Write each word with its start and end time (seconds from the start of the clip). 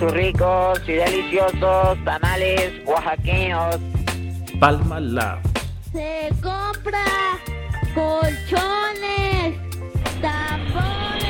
sus 0.00 0.12
ricos 0.12 0.80
y 0.88 0.92
deliciosos 0.92 2.02
tamales 2.06 2.72
oaxaqueños. 2.86 3.76
Palma 4.58 4.98
Lab. 4.98 5.40
Se 5.92 6.30
compra 6.42 7.04
colchones, 7.94 9.58
tapones. 10.22 11.20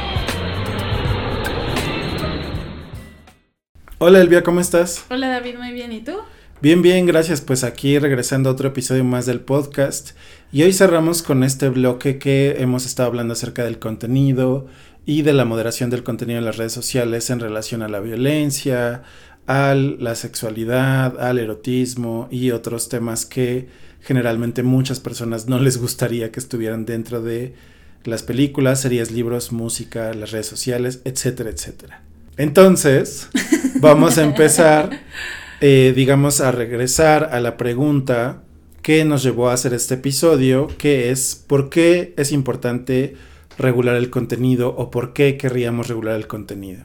Hola 3.98 4.20
Elvia, 4.20 4.44
¿cómo 4.44 4.60
estás? 4.60 5.04
Hola 5.10 5.28
David, 5.28 5.56
muy 5.58 5.72
bien, 5.72 5.90
¿y 5.90 6.02
tú? 6.02 6.18
Bien, 6.62 6.82
bien, 6.82 7.06
gracias. 7.06 7.40
Pues 7.40 7.64
aquí 7.64 7.98
regresando 7.98 8.50
a 8.50 8.52
otro 8.52 8.68
episodio 8.68 9.02
más 9.02 9.24
del 9.24 9.40
podcast. 9.40 10.10
Y 10.52 10.62
hoy 10.62 10.74
cerramos 10.74 11.22
con 11.22 11.42
este 11.42 11.70
bloque 11.70 12.18
que 12.18 12.56
hemos 12.58 12.84
estado 12.84 13.08
hablando 13.08 13.32
acerca 13.32 13.64
del 13.64 13.78
contenido 13.78 14.66
y 15.06 15.22
de 15.22 15.32
la 15.32 15.44
moderación 15.44 15.90
del 15.90 16.02
contenido 16.02 16.38
en 16.38 16.44
las 16.44 16.56
redes 16.56 16.72
sociales 16.72 17.30
en 17.30 17.40
relación 17.40 17.82
a 17.82 17.88
la 17.88 18.00
violencia, 18.00 19.02
a 19.46 19.74
la 19.74 20.14
sexualidad, 20.14 21.20
al 21.20 21.38
erotismo 21.38 22.28
y 22.30 22.50
otros 22.50 22.88
temas 22.88 23.26
que 23.26 23.68
generalmente 24.00 24.62
muchas 24.62 25.00
personas 25.00 25.46
no 25.46 25.58
les 25.58 25.78
gustaría 25.78 26.30
que 26.30 26.40
estuvieran 26.40 26.86
dentro 26.86 27.22
de 27.22 27.54
las 28.04 28.22
películas, 28.22 28.80
series, 28.80 29.10
libros, 29.10 29.52
música, 29.52 30.14
las 30.14 30.30
redes 30.30 30.46
sociales, 30.46 31.00
etcétera, 31.04 31.50
etcétera. 31.50 32.02
Entonces, 32.36 33.28
vamos 33.80 34.16
a 34.16 34.22
empezar 34.22 34.90
eh, 35.62 35.92
digamos, 35.94 36.40
a 36.40 36.52
regresar 36.52 37.28
a 37.32 37.40
la 37.40 37.58
pregunta 37.58 38.42
que 38.80 39.04
nos 39.04 39.22
llevó 39.22 39.50
a 39.50 39.52
hacer 39.52 39.74
este 39.74 39.94
episodio, 39.94 40.68
que 40.78 41.10
es 41.10 41.44
¿por 41.46 41.68
qué 41.68 42.14
es 42.16 42.32
importante 42.32 43.14
regular 43.60 43.96
el 43.96 44.10
contenido 44.10 44.74
o 44.76 44.90
por 44.90 45.12
qué 45.12 45.36
querríamos 45.36 45.88
regular 45.88 46.16
el 46.16 46.26
contenido? 46.26 46.84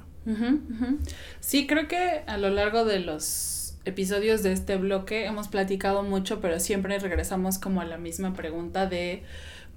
Sí, 1.40 1.68
creo 1.68 1.88
que 1.88 2.22
a 2.26 2.38
lo 2.38 2.50
largo 2.50 2.86
de 2.86 3.00
los 3.00 3.78
episodios 3.86 4.42
de 4.42 4.52
este 4.52 4.76
bloque 4.78 5.26
hemos 5.26 5.48
platicado 5.48 6.04
mucho, 6.04 6.42
pero 6.42 6.60
siempre 6.60 6.98
regresamos 7.00 7.60
como 7.60 7.82
a 7.82 7.86
la 7.86 7.98
misma 7.98 8.34
pregunta 8.34 8.88
de 8.88 9.24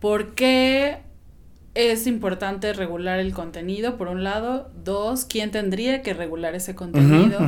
¿por 0.00 0.34
qué 0.34 1.00
es 1.74 2.06
importante 2.06 2.72
regular 2.72 3.20
el 3.20 3.32
contenido, 3.32 3.96
por 3.96 4.08
un 4.08 4.24
lado. 4.24 4.70
Dos, 4.82 5.24
¿quién 5.24 5.50
tendría 5.52 6.02
que 6.02 6.12
regular 6.12 6.54
ese 6.54 6.74
contenido? 6.74 7.38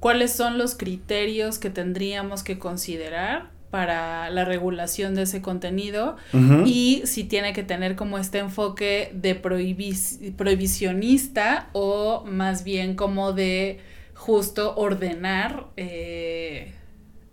¿Cuáles 0.00 0.32
son 0.32 0.58
los 0.58 0.74
criterios 0.74 1.58
que 1.58 1.70
tendríamos 1.70 2.42
que 2.42 2.58
considerar 2.58 3.50
para 3.70 4.30
la 4.30 4.44
regulación 4.44 5.14
de 5.14 5.22
ese 5.22 5.42
contenido? 5.42 6.16
Y 6.64 7.02
si 7.04 7.24
tiene 7.24 7.52
que 7.52 7.62
tener 7.62 7.96
como 7.96 8.18
este 8.18 8.38
enfoque 8.38 9.12
de 9.14 9.34
prohibicionista 9.34 11.68
o 11.72 12.24
más 12.26 12.64
bien 12.64 12.94
como 12.94 13.32
de 13.32 13.80
justo 14.14 14.74
ordenar 14.76 15.66
eh, 15.76 16.72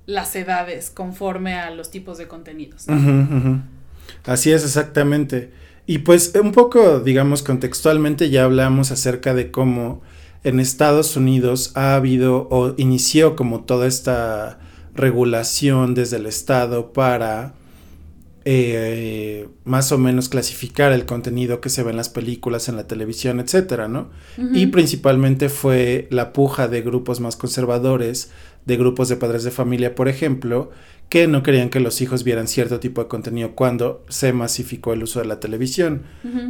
las 0.06 0.36
edades 0.36 0.90
conforme 0.90 1.56
a 1.56 1.72
los 1.72 1.90
tipos 1.90 2.18
de 2.18 2.28
contenidos. 2.28 2.86
Así 4.26 4.52
es, 4.52 4.64
exactamente. 4.64 5.52
Y 5.88 6.00
pues 6.00 6.34
un 6.42 6.52
poco, 6.52 7.00
digamos, 7.00 7.44
contextualmente 7.44 8.30
ya 8.30 8.44
hablamos 8.44 8.92
acerca 8.92 9.34
de 9.34 9.52
cómo 9.52 10.02
en 10.44 10.60
Estados 10.60 11.16
Unidos 11.16 11.72
ha 11.76 11.96
habido 11.96 12.48
o 12.50 12.74
inició 12.78 13.36
como 13.36 13.62
toda 13.62 13.88
esta 13.88 14.60
regulación 14.96 15.94
desde 15.94 16.18
el 16.18 16.26
Estado 16.26 16.94
para 16.94 17.54
eh, 18.48 19.48
más 19.64 19.92
o 19.92 19.98
menos 19.98 20.30
clasificar 20.30 20.92
el 20.92 21.06
contenido 21.06 21.62
que 21.62 21.70
se 21.70 21.82
ve 21.82 21.90
en 21.90 21.98
las 21.98 22.10
películas, 22.10 22.70
en 22.70 22.76
la 22.76 22.86
televisión, 22.86 23.40
etcétera, 23.40 23.88
¿no? 23.88 24.12
Y 24.54 24.68
principalmente 24.68 25.50
fue 25.50 26.08
la 26.12 26.32
puja 26.32 26.68
de 26.68 26.82
grupos 26.84 27.20
más 27.20 27.38
conservadores, 27.38 28.30
de 28.66 28.78
grupos 28.78 29.10
de 29.10 29.16
padres 29.16 29.44
de 29.44 29.52
familia, 29.52 29.96
por 29.96 30.08
ejemplo, 30.08 30.72
que 31.10 31.28
no 31.28 31.44
querían 31.44 31.70
que 31.70 31.80
los 31.80 32.02
hijos 32.02 32.24
vieran 32.24 32.48
cierto 32.48 32.80
tipo 32.80 33.02
de 33.02 33.08
contenido 33.08 33.52
cuando 33.54 34.04
se 34.10 34.34
masificó 34.34 34.94
el 34.94 35.04
uso 35.04 35.20
de 35.20 35.26
la 35.26 35.40
televisión. 35.40 36.04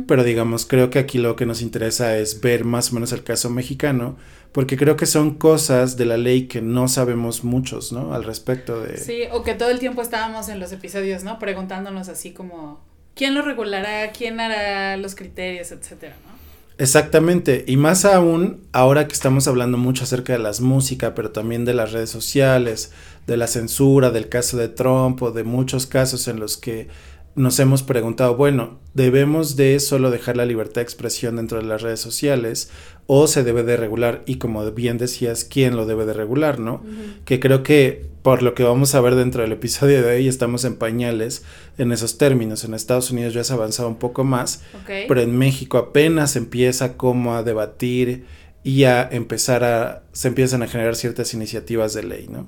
Pero 0.08 0.24
digamos, 0.24 0.66
creo 0.66 0.90
que 0.90 1.00
aquí 1.00 1.18
lo 1.18 1.36
que 1.36 1.46
nos 1.46 1.62
interesa 1.62 2.18
es 2.18 2.42
ver 2.42 2.64
más 2.64 2.92
o 2.92 2.96
menos 2.96 3.12
el 3.12 3.24
caso 3.24 3.50
mexicano, 3.50 4.18
porque 4.54 4.78
creo 4.78 4.96
que 4.96 5.06
son 5.06 5.36
cosas 5.36 5.98
de 5.98 6.06
la 6.06 6.16
ley 6.16 6.48
que 6.48 6.62
no 6.62 6.88
sabemos 6.88 7.44
muchos, 7.44 7.92
¿no? 7.92 8.14
Al 8.14 8.24
respecto 8.24 8.80
de... 8.80 8.98
Sí, 8.98 9.24
o 9.32 9.44
que 9.44 9.54
todo 9.54 9.70
el 9.70 9.80
tiempo 9.80 10.02
estábamos 10.02 10.48
en 10.48 10.62
los 10.62 10.72
episodios, 10.72 11.26
¿no? 11.26 11.38
Preguntándonos 11.40 12.08
así 12.08 12.32
como, 12.32 12.80
¿quién 13.16 13.36
lo 13.36 13.42
regulará? 13.42 14.12
¿Quién 14.12 14.40
hará 14.40 14.96
los 14.96 15.16
criterios? 15.16 15.74
Etcétera, 15.74 16.16
¿no? 16.26 16.35
Exactamente, 16.78 17.64
y 17.68 17.78
más 17.78 18.04
aún 18.04 18.68
ahora 18.74 19.08
que 19.08 19.14
estamos 19.14 19.48
hablando 19.48 19.78
mucho 19.78 20.04
acerca 20.04 20.34
de 20.34 20.40
las 20.40 20.60
músicas, 20.60 21.14
pero 21.16 21.32
también 21.32 21.64
de 21.64 21.74
las 21.74 21.94
redes 21.94 22.10
sociales, 22.10 22.92
de 23.28 23.38
la 23.38 23.48
censura, 23.48 24.12
del 24.12 24.28
caso 24.28 24.58
de 24.58 24.68
Trump 24.68 25.22
o 25.22 25.32
de 25.32 25.46
muchos 25.46 25.88
casos 25.88 26.28
en 26.28 26.42
los 26.42 26.58
que 26.58 26.90
nos 27.36 27.60
hemos 27.60 27.84
preguntado, 27.84 28.36
bueno, 28.36 28.80
¿debemos 28.94 29.56
de 29.58 29.80
solo 29.80 30.10
dejar 30.10 30.38
la 30.38 30.46
libertad 30.46 30.76
de 30.76 30.84
expresión 30.84 31.36
dentro 31.36 31.58
de 31.58 31.66
las 31.66 31.82
redes 31.82 32.00
sociales 32.00 32.70
o 33.08 33.28
se 33.28 33.44
debe 33.44 33.64
de 33.64 33.76
regular? 33.76 34.24
Y 34.26 34.36
como 34.36 34.70
bien 34.72 34.98
decías, 34.98 35.44
¿quién 35.44 35.76
lo 35.76 35.86
debe 35.86 36.06
de 36.06 36.14
regular, 36.14 36.60
no? 36.60 36.82
Que 37.26 37.40
creo 37.42 37.62
que 37.62 38.06
por 38.22 38.42
lo 38.42 38.56
que 38.56 38.64
vamos 38.64 38.96
a 38.96 39.02
ver 39.02 39.16
dentro 39.16 39.42
del 39.42 39.52
episodio 39.52 40.02
de 40.02 40.16
hoy 40.16 40.28
estamos 40.28 40.64
en 40.64 40.76
pañales 40.76 41.44
en 41.78 41.92
esos 41.92 42.18
términos. 42.18 42.64
En 42.64 42.74
Estados 42.74 43.12
Unidos 43.12 43.34
ya 43.34 43.44
se 43.44 43.54
ha 43.54 43.58
avanzado 43.58 43.90
un 43.90 43.98
poco 43.98 44.24
más, 44.24 44.64
pero 44.86 45.22
en 45.22 45.38
México 45.38 45.78
apenas 45.78 46.38
empieza 46.38 46.96
como 46.96 47.36
a 47.36 47.44
debatir 47.44 48.24
y 48.64 48.86
a 48.86 49.04
empezar 49.04 49.64
a, 49.64 50.04
se 50.14 50.30
empiezan 50.30 50.64
a 50.64 50.68
generar 50.68 50.96
ciertas 50.96 51.34
iniciativas 51.34 51.94
de 51.94 52.04
ley, 52.04 52.28
¿no? 52.30 52.48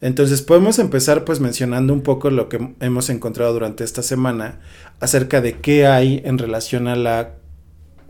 Entonces 0.00 0.42
podemos 0.42 0.78
empezar 0.78 1.24
pues 1.24 1.40
mencionando 1.40 1.92
un 1.92 2.02
poco 2.02 2.30
lo 2.30 2.48
que 2.48 2.74
hemos 2.80 3.10
encontrado 3.10 3.52
durante 3.52 3.84
esta 3.84 4.02
semana 4.02 4.60
acerca 5.00 5.40
de 5.40 5.54
qué 5.54 5.86
hay 5.86 6.22
en 6.24 6.38
relación 6.38 6.86
a 6.86 6.94
la 6.94 7.34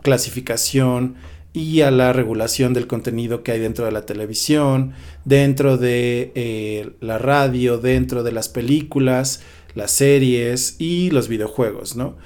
clasificación 0.01 1.15
y 1.51 1.81
a 1.81 1.89
la 1.89 2.13
regulación 2.13 2.73
del 2.73 2.85
contenido 2.85 3.41
que 3.41 3.53
hay 3.53 3.59
dentro 3.59 3.85
de 3.85 3.91
la 3.91 4.05
televisión, 4.05 4.93
dentro 5.25 5.77
de 5.77 6.31
eh, 6.35 6.91
la 7.01 7.17
radio, 7.17 7.79
dentro 7.79 8.21
de 8.21 8.31
las 8.31 8.49
películas, 8.49 9.41
las 9.73 9.89
series 9.91 10.75
y 10.77 11.09
los 11.09 11.27
videojuegos, 11.27 11.95
¿no? 11.95 12.17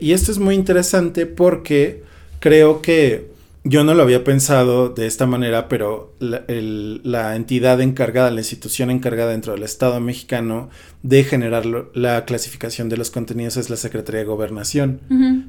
y 0.00 0.12
esto 0.12 0.30
es 0.30 0.38
muy 0.38 0.54
interesante 0.54 1.26
porque 1.26 2.02
creo 2.38 2.80
que 2.80 3.33
yo 3.66 3.82
no 3.82 3.94
lo 3.94 4.02
había 4.02 4.24
pensado 4.24 4.90
de 4.90 5.06
esta 5.06 5.26
manera, 5.26 5.68
pero 5.68 6.14
la, 6.20 7.34
entidad 7.34 7.80
encargada, 7.80 8.30
la 8.30 8.40
institución 8.40 8.90
encargada 8.90 9.30
dentro 9.30 9.54
del 9.54 9.62
Estado 9.62 9.98
mexicano 10.00 10.68
de 11.02 11.24
generar 11.24 11.64
la 11.94 12.26
clasificación 12.26 12.90
de 12.90 12.98
los 12.98 13.10
contenidos 13.10 13.56
es 13.56 13.70
la 13.70 13.76
Secretaría 13.76 14.20
de 14.20 14.26
Gobernación, 14.26 15.00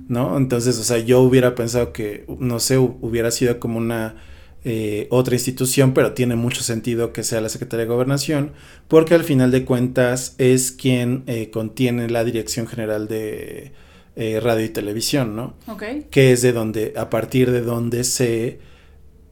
¿no? 0.08 0.38
Entonces, 0.38 0.80
o 0.80 0.84
sea, 0.84 1.00
yo 1.00 1.20
hubiera 1.20 1.56
pensado 1.56 1.92
que, 1.92 2.26
no 2.40 2.60
sé, 2.60 2.78
hubiera 2.78 3.32
sido 3.32 3.60
como 3.60 3.80
una 3.80 4.16
eh, 4.64 5.08
otra 5.12 5.36
institución, 5.36 5.94
pero 5.94 6.14
tiene 6.14 6.38
mucho 6.38 6.64
sentido 6.64 7.12
que 7.12 7.24
sea 7.24 7.42
la 7.42 7.50
Secretaría 7.50 7.86
de 7.86 7.92
Gobernación, 7.92 8.54
porque 8.88 9.14
al 9.14 9.26
final 9.26 9.52
de 9.52 9.66
cuentas 9.66 10.36
es 10.38 10.72
quien 10.72 11.24
eh, 11.28 11.50
contiene 11.50 12.10
la 12.10 12.24
Dirección 12.24 12.66
General 12.66 13.10
de 13.10 13.74
eh, 14.16 14.40
radio 14.40 14.66
y 14.66 14.70
televisión, 14.70 15.36
¿no? 15.36 15.56
Ok. 15.68 15.84
Que 16.10 16.32
es 16.32 16.42
de 16.42 16.54
donde, 16.54 16.94
a 16.96 17.10
partir 17.10 17.52
de 17.52 17.62
donde 17.62 18.04
se 18.04 18.60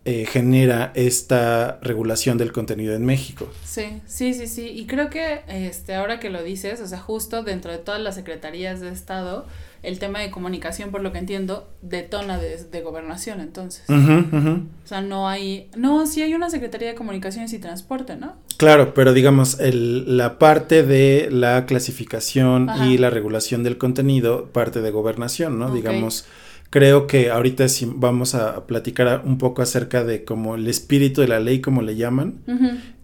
eh, 0.05 0.25
genera 0.25 0.91
esta 0.95 1.79
regulación 1.81 2.37
del 2.37 2.51
contenido 2.51 2.93
en 2.93 3.05
México. 3.05 3.49
Sí, 3.63 4.01
sí, 4.05 4.33
sí, 4.33 4.47
sí. 4.47 4.67
Y 4.67 4.85
creo 4.85 5.09
que 5.09 5.41
este, 5.47 5.95
ahora 5.95 6.19
que 6.19 6.29
lo 6.29 6.43
dices, 6.43 6.81
o 6.81 6.87
sea, 6.87 6.99
justo 6.99 7.43
dentro 7.43 7.71
de 7.71 7.77
todas 7.77 8.01
las 8.01 8.15
secretarías 8.15 8.81
de 8.81 8.89
Estado, 8.89 9.45
el 9.81 9.99
tema 9.99 10.19
de 10.19 10.31
comunicación, 10.31 10.91
por 10.91 11.01
lo 11.01 11.11
que 11.11 11.19
entiendo, 11.19 11.69
detona 11.81 12.37
de, 12.37 12.63
de 12.63 12.81
gobernación, 12.81 13.41
entonces. 13.41 13.83
O 13.89 14.87
sea, 14.87 15.01
no 15.01 15.27
hay, 15.27 15.69
no, 15.75 16.07
sí 16.07 16.21
hay 16.21 16.33
una 16.33 16.49
Secretaría 16.49 16.89
de 16.89 16.95
Comunicaciones 16.95 17.51
y 17.53 17.59
Transporte, 17.59 18.15
¿no? 18.15 18.35
Claro, 18.57 18.93
pero 18.93 19.13
digamos, 19.13 19.59
el, 19.59 20.17
la 20.17 20.39
parte 20.39 20.83
de 20.83 21.29
la 21.31 21.65
clasificación 21.65 22.69
y 22.85 22.97
la 22.97 23.09
regulación 23.09 23.63
del 23.63 23.77
contenido, 23.77 24.47
parte 24.47 24.81
de 24.81 24.91
gobernación, 24.91 25.59
¿no? 25.59 25.73
Digamos, 25.73 26.25
creo 26.73 27.05
que 27.05 27.29
ahorita 27.29 27.69
sí 27.69 27.87
vamos 27.87 28.33
a 28.33 28.65
platicar 28.65 29.21
un 29.25 29.37
poco 29.37 29.61
acerca 29.61 30.03
de 30.03 30.23
como 30.23 30.55
el 30.55 30.67
espíritu 30.67 31.21
de 31.21 31.27
la 31.27 31.39
ley, 31.39 31.61
como 31.61 31.83
le 31.83 31.95
llaman, 31.95 32.39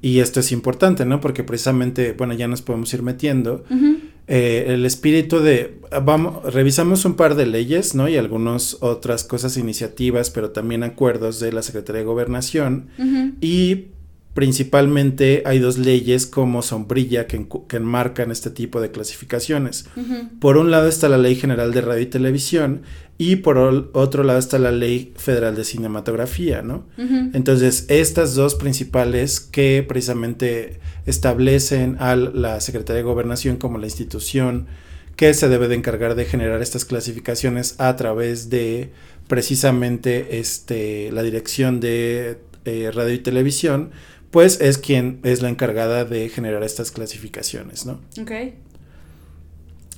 y 0.01 0.21
esto 0.21 0.39
es 0.39 0.51
importante, 0.51 1.05
¿no? 1.05 1.21
Porque 1.21 1.43
precisamente, 1.43 2.13
bueno, 2.13 2.33
ya 2.33 2.47
nos 2.47 2.63
podemos 2.63 2.91
ir 2.95 3.03
metiendo. 3.03 3.63
Eh, 4.25 4.65
el 4.69 4.87
espíritu 4.87 5.39
de, 5.39 5.81
vamos, 6.03 6.51
revisamos 6.51 7.05
un 7.05 7.13
par 7.13 7.35
de 7.35 7.45
leyes, 7.45 7.93
¿no? 7.93 8.09
Y 8.09 8.17
algunas 8.17 8.77
otras 8.81 9.23
cosas, 9.23 9.55
iniciativas, 9.55 10.31
pero 10.31 10.49
también 10.49 10.81
acuerdos 10.81 11.39
de 11.39 11.51
la 11.51 11.61
Secretaría 11.61 11.99
de 11.99 12.05
Gobernación. 12.07 12.87
Y 13.39 13.89
principalmente 14.33 15.43
hay 15.45 15.59
dos 15.59 15.77
leyes 15.77 16.25
como 16.25 16.61
sombrilla 16.61 17.27
que, 17.27 17.47
que 17.67 17.77
enmarcan 17.77 18.31
este 18.31 18.49
tipo 18.51 18.79
de 18.79 18.91
clasificaciones. 18.91 19.85
Por 20.39 20.57
un 20.57 20.71
lado 20.71 20.87
está 20.87 21.09
la 21.09 21.17
Ley 21.17 21.35
General 21.35 21.71
de 21.73 21.81
Radio 21.81 22.03
y 22.03 22.05
Televisión 22.05 22.83
y 23.17 23.37
por 23.37 23.57
otro 23.57 24.23
lado 24.23 24.39
está 24.39 24.59
la 24.59 24.71
Ley 24.71 25.13
Federal 25.17 25.55
de 25.55 25.65
Cinematografía, 25.65 26.61
¿no? 26.61 26.85
Entonces, 27.33 27.85
estas 27.89 28.35
dos 28.35 28.55
principales 28.55 29.41
que 29.41 29.83
precisamente 29.85 30.79
establecen 31.05 31.97
a 31.99 32.15
la 32.15 32.61
Secretaría 32.61 32.99
de 32.99 33.03
Gobernación 33.03 33.57
como 33.57 33.77
la 33.77 33.87
institución 33.87 34.67
que 35.17 35.33
se 35.33 35.49
debe 35.49 35.67
de 35.67 35.75
encargar 35.75 36.15
de 36.15 36.23
generar 36.23 36.61
estas 36.61 36.85
clasificaciones 36.85 37.75
a 37.77 37.93
través 37.97 38.49
de 38.49 38.91
precisamente 39.27 40.39
este, 40.39 41.11
la 41.11 41.23
dirección 41.23 41.81
de 41.81 42.39
eh, 42.63 42.89
radio 42.93 43.15
y 43.15 43.19
televisión, 43.19 43.91
pues 44.31 44.61
es 44.61 44.77
quien 44.77 45.19
es 45.23 45.41
la 45.41 45.49
encargada 45.49 46.05
de 46.05 46.29
generar 46.29 46.63
estas 46.63 46.91
clasificaciones, 46.91 47.85
¿no? 47.85 47.99
Ok. 48.21 48.31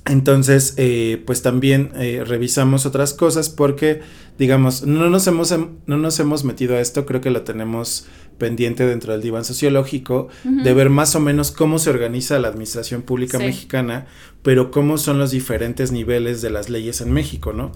Entonces, 0.04 0.74
eh, 0.78 1.22
pues 1.26 1.42
también 1.42 1.92
eh, 1.94 2.24
revisamos 2.26 2.86
otras 2.86 3.14
cosas 3.14 3.48
porque, 3.48 4.00
digamos, 4.36 4.84
no 4.84 5.08
nos, 5.08 5.26
hemos, 5.28 5.54
no 5.86 5.96
nos 5.96 6.18
hemos 6.18 6.42
metido 6.42 6.76
a 6.76 6.80
esto, 6.80 7.06
creo 7.06 7.20
que 7.20 7.30
lo 7.30 7.42
tenemos 7.42 8.06
pendiente 8.38 8.86
dentro 8.86 9.12
del 9.12 9.22
diván 9.22 9.44
sociológico, 9.44 10.28
de 10.44 10.74
ver 10.74 10.90
más 10.90 11.14
o 11.14 11.20
menos 11.20 11.50
cómo 11.50 11.78
se 11.78 11.90
organiza 11.90 12.38
la 12.38 12.48
administración 12.48 13.02
pública 13.02 13.38
mexicana, 13.38 14.06
pero 14.42 14.70
cómo 14.70 14.98
son 14.98 15.18
los 15.18 15.30
diferentes 15.30 15.92
niveles 15.92 16.42
de 16.42 16.50
las 16.50 16.68
leyes 16.68 17.00
en 17.00 17.12
México, 17.12 17.52
¿no? 17.52 17.72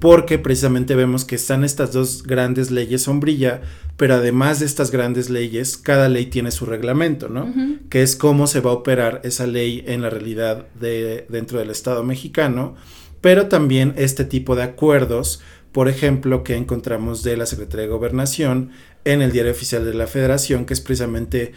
Porque 0.00 0.38
precisamente 0.38 0.94
vemos 0.94 1.24
que 1.24 1.36
están 1.36 1.64
estas 1.64 1.92
dos 1.92 2.24
grandes 2.24 2.70
leyes 2.70 3.02
sombrilla, 3.02 3.62
pero 3.96 4.14
además 4.14 4.60
de 4.60 4.66
estas 4.66 4.90
grandes 4.90 5.30
leyes, 5.30 5.76
cada 5.76 6.08
ley 6.08 6.26
tiene 6.26 6.50
su 6.50 6.66
reglamento, 6.66 7.28
¿no? 7.28 7.52
Que 7.88 8.02
es 8.02 8.16
cómo 8.16 8.46
se 8.46 8.60
va 8.60 8.70
a 8.70 8.74
operar 8.74 9.20
esa 9.24 9.46
ley 9.46 9.84
en 9.86 10.02
la 10.02 10.10
realidad 10.10 10.66
de, 10.80 11.26
dentro 11.28 11.58
del 11.58 11.70
Estado 11.70 12.02
mexicano, 12.02 12.74
pero 13.20 13.46
también 13.46 13.94
este 13.96 14.24
tipo 14.24 14.56
de 14.56 14.62
acuerdos, 14.62 15.40
por 15.72 15.88
ejemplo, 15.88 16.44
que 16.44 16.56
encontramos 16.56 17.22
de 17.22 17.36
la 17.36 17.46
Secretaría 17.46 17.86
de 17.86 17.92
Gobernación 17.92 18.70
en 19.04 19.22
el 19.22 19.32
Diario 19.32 19.52
Oficial 19.52 19.84
de 19.84 19.94
la 19.94 20.06
Federación, 20.06 20.64
que 20.64 20.74
es 20.74 20.80
precisamente 20.80 21.52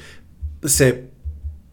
se 0.63 1.09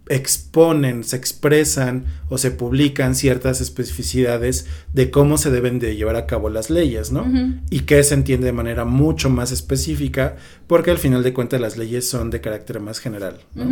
exponen, 0.09 1.05
se 1.05 1.17
expresan 1.17 2.07
o 2.31 2.39
se 2.39 2.51
publican 2.51 3.15
ciertas 3.15 3.61
especificidades 3.61 4.67
de 4.93 5.11
cómo 5.11 5.37
se 5.37 5.51
deben 5.51 5.79
de 5.79 5.97
llevar 5.97 6.17
a 6.17 6.27
cabo 6.27 6.49
las 6.49 6.71
leyes, 6.71 7.13
¿no? 7.13 7.27
Y 7.71 7.81
que 7.81 8.03
se 8.03 8.15
entiende 8.15 8.47
de 8.47 8.53
manera 8.53 8.85
mucho 8.85 9.29
más 9.29 9.53
específica, 9.53 10.37
porque 10.67 10.91
al 10.91 10.99
final 10.99 11.23
de 11.23 11.35
cuentas 11.35 11.61
las 11.61 11.77
leyes 11.77 12.09
son 12.09 12.31
de 12.31 12.41
carácter 12.41 12.81
más 12.81 12.99
general, 12.99 13.41
¿no? 13.55 13.69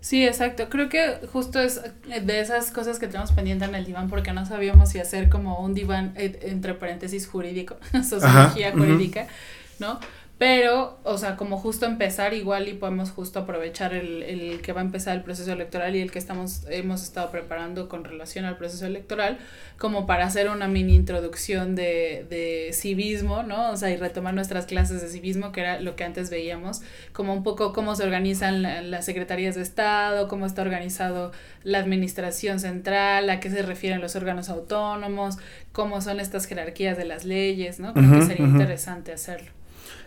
Sí, 0.00 0.24
exacto. 0.24 0.68
Creo 0.68 0.88
que 0.88 1.26
justo 1.32 1.58
es 1.58 1.80
de 2.06 2.40
esas 2.40 2.70
cosas 2.70 2.98
que 2.98 3.08
tenemos 3.08 3.32
pendiente 3.32 3.64
en 3.64 3.74
el 3.74 3.84
diván 3.84 4.08
porque 4.08 4.32
no 4.32 4.46
sabíamos 4.46 4.90
si 4.90 5.00
hacer 5.00 5.28
como 5.28 5.58
un 5.60 5.74
diván 5.74 6.12
eh, 6.16 6.38
entre 6.42 6.74
paréntesis 6.74 7.26
jurídico, 7.26 7.76
sociología 8.08 8.72
jurídica, 8.72 9.26
¿no? 9.78 9.98
Pero, 10.38 11.00
o 11.02 11.18
sea, 11.18 11.34
como 11.34 11.58
justo 11.58 11.84
empezar 11.84 12.32
igual 12.32 12.68
y 12.68 12.74
podemos 12.74 13.10
justo 13.10 13.40
aprovechar 13.40 13.92
el, 13.92 14.22
el, 14.22 14.62
que 14.62 14.72
va 14.72 14.80
a 14.80 14.84
empezar 14.84 15.16
el 15.16 15.24
proceso 15.24 15.52
electoral 15.52 15.96
y 15.96 16.00
el 16.00 16.12
que 16.12 16.20
estamos, 16.20 16.64
hemos 16.70 17.02
estado 17.02 17.32
preparando 17.32 17.88
con 17.88 18.04
relación 18.04 18.44
al 18.44 18.56
proceso 18.56 18.86
electoral, 18.86 19.38
como 19.78 20.06
para 20.06 20.26
hacer 20.26 20.48
una 20.48 20.68
mini 20.68 20.94
introducción 20.94 21.74
de, 21.74 22.24
de 22.30 22.70
civismo, 22.72 23.42
¿no? 23.42 23.72
O 23.72 23.76
sea, 23.76 23.90
y 23.90 23.96
retomar 23.96 24.32
nuestras 24.32 24.66
clases 24.66 25.02
de 25.02 25.08
civismo, 25.08 25.50
que 25.50 25.62
era 25.62 25.80
lo 25.80 25.96
que 25.96 26.04
antes 26.04 26.30
veíamos, 26.30 26.82
como 27.12 27.34
un 27.34 27.42
poco 27.42 27.72
cómo 27.72 27.96
se 27.96 28.04
organizan 28.04 28.62
las 28.62 29.06
secretarías 29.06 29.56
de 29.56 29.62
Estado, 29.62 30.28
cómo 30.28 30.46
está 30.46 30.62
organizado 30.62 31.32
la 31.64 31.80
administración 31.80 32.60
central, 32.60 33.28
a 33.28 33.40
qué 33.40 33.50
se 33.50 33.62
refieren 33.62 34.00
los 34.00 34.14
órganos 34.14 34.50
autónomos, 34.50 35.36
cómo 35.72 36.00
son 36.00 36.20
estas 36.20 36.46
jerarquías 36.46 36.96
de 36.96 37.06
las 37.06 37.24
leyes, 37.24 37.80
¿no? 37.80 37.92
Creo 37.92 38.20
que 38.20 38.22
sería 38.22 38.46
interesante 38.46 39.12
hacerlo. 39.12 39.57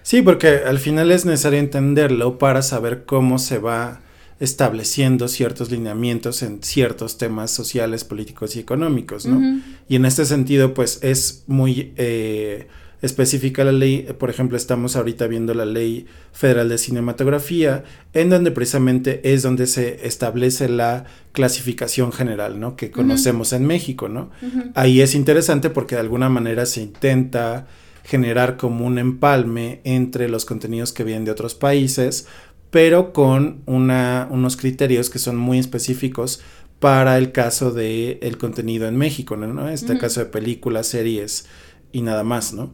Sí, 0.03 0.21
porque 0.21 0.61
al 0.65 0.79
final 0.79 1.11
es 1.11 1.25
necesario 1.25 1.59
entenderlo 1.59 2.37
para 2.37 2.61
saber 2.61 3.05
cómo 3.05 3.39
se 3.39 3.59
va 3.59 4.01
estableciendo 4.39 5.27
ciertos 5.27 5.69
lineamientos 5.69 6.41
en 6.41 6.63
ciertos 6.63 7.19
temas 7.19 7.51
sociales, 7.51 8.03
políticos 8.03 8.55
y 8.55 8.59
económicos, 8.59 9.27
¿no? 9.27 9.61
Y 9.87 9.95
en 9.95 10.05
este 10.05 10.25
sentido, 10.25 10.73
pues 10.73 10.97
es 11.03 11.43
muy 11.45 11.93
eh, 11.95 12.67
específica 13.03 13.63
la 13.63 13.71
ley, 13.71 14.07
por 14.17 14.31
ejemplo, 14.31 14.57
estamos 14.57 14.95
ahorita 14.95 15.27
viendo 15.27 15.53
la 15.53 15.65
ley 15.65 16.07
federal 16.33 16.69
de 16.69 16.79
cinematografía, 16.79 17.83
en 18.13 18.31
donde 18.31 18.49
precisamente 18.49 19.21
es 19.31 19.43
donde 19.43 19.67
se 19.67 20.07
establece 20.07 20.69
la 20.69 21.05
clasificación 21.33 22.11
general, 22.11 22.59
¿no? 22.59 22.75
Que 22.75 22.89
conocemos 22.89 23.53
en 23.53 23.65
México, 23.65 24.09
¿no? 24.09 24.31
Ahí 24.73 25.01
es 25.01 25.13
interesante 25.13 25.69
porque 25.69 25.93
de 25.93 26.01
alguna 26.01 26.29
manera 26.29 26.65
se 26.65 26.81
intenta 26.81 27.67
generar 28.11 28.57
como 28.57 28.85
un 28.85 28.99
empalme 28.99 29.79
entre 29.85 30.27
los 30.27 30.43
contenidos 30.43 30.91
que 30.91 31.05
vienen 31.05 31.23
de 31.23 31.31
otros 31.31 31.55
países, 31.55 32.27
pero 32.69 33.13
con 33.13 33.61
una, 33.65 34.27
unos 34.29 34.57
criterios 34.57 35.09
que 35.09 35.17
son 35.17 35.37
muy 35.37 35.59
específicos 35.59 36.41
para 36.81 37.17
el 37.17 37.31
caso 37.31 37.71
de 37.71 38.19
el 38.21 38.37
contenido 38.37 38.85
en 38.89 38.97
México, 38.97 39.37
¿no? 39.37 39.69
Este 39.69 39.97
caso 39.97 40.19
de 40.19 40.25
películas, 40.25 40.87
series 40.87 41.45
y 41.93 42.01
nada 42.01 42.25
más, 42.25 42.53
¿no? 42.53 42.73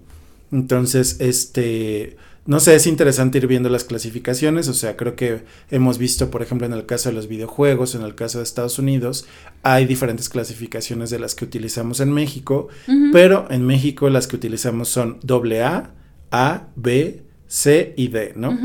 Entonces, 0.52 1.18
este, 1.20 2.18
no 2.48 2.62
sé, 2.62 2.76
es 2.76 2.88
interesante 2.88 3.40
ir 3.40 3.46
viendo 3.46 3.68
las 3.68 3.84
clasificaciones, 3.84 4.70
o 4.70 4.74
sea, 4.74 4.96
creo 4.96 5.18
que 5.18 5.44
hemos 5.70 5.98
visto, 5.98 6.32
por 6.32 6.42
ejemplo, 6.42 6.66
en 6.66 6.72
el 6.72 6.86
caso 6.86 7.10
de 7.10 7.16
los 7.16 7.28
videojuegos, 7.28 7.94
en 7.94 8.04
el 8.04 8.16
caso 8.16 8.38
de 8.38 8.46
Estados 8.46 8.80
Unidos, 8.80 9.28
hay 9.64 9.86
diferentes 9.86 10.30
clasificaciones 10.30 11.10
de 11.10 11.20
las 11.20 11.36
que 11.36 11.44
utilizamos 11.44 12.00
en 12.00 12.12
México, 12.14 12.70
pero 13.12 13.48
en 13.52 13.66
México 13.66 14.10
las 14.10 14.28
que 14.28 14.38
utilizamos 14.38 14.88
son 14.88 15.20
AA, 15.30 15.92
A, 16.32 16.68
B, 16.78 17.22
C 17.48 17.94
y 17.98 18.08
D, 18.08 18.32
¿no? 18.38 18.58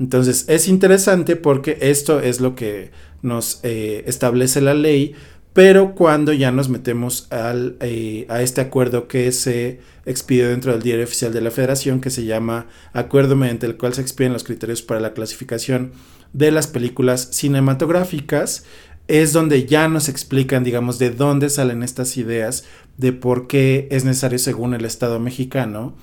Entonces, 0.00 0.46
es 0.48 0.66
interesante 0.66 1.36
porque 1.36 1.76
esto 1.82 2.20
es 2.20 2.40
lo 2.40 2.54
que 2.54 2.90
nos 3.20 3.60
eh, 3.64 4.04
establece 4.06 4.62
la 4.62 4.72
ley, 4.72 5.14
pero 5.52 5.94
cuando 5.94 6.32
ya 6.32 6.52
nos 6.52 6.70
metemos 6.70 7.30
al, 7.30 7.76
eh, 7.80 8.24
a 8.30 8.40
este 8.40 8.62
acuerdo 8.62 9.08
que 9.08 9.30
se 9.32 9.80
expidió 10.06 10.48
dentro 10.48 10.72
del 10.72 10.82
diario 10.82 11.04
oficial 11.04 11.32
de 11.32 11.40
la 11.40 11.50
federación, 11.50 12.00
que 12.00 12.10
se 12.10 12.24
llama 12.24 12.66
Acuerdo 12.92 13.36
mediante 13.36 13.66
el 13.66 13.76
cual 13.76 13.92
se 13.92 14.00
expiden 14.00 14.32
los 14.32 14.44
criterios 14.44 14.82
para 14.82 15.00
la 15.00 15.12
clasificación 15.12 15.92
de 16.32 16.50
las 16.50 16.66
películas 16.66 17.28
cinematográficas, 17.32 18.64
es 19.08 19.32
donde 19.32 19.66
ya 19.66 19.88
nos 19.88 20.08
explican, 20.08 20.64
digamos, 20.64 20.98
de 20.98 21.10
dónde 21.10 21.48
salen 21.48 21.82
estas 21.82 22.16
ideas 22.16 22.64
de 22.96 23.12
por 23.12 23.46
qué 23.46 23.86
es 23.90 24.04
necesario, 24.04 24.38
según 24.38 24.74
el 24.74 24.84
Estado 24.84 25.20
mexicano, 25.20 25.94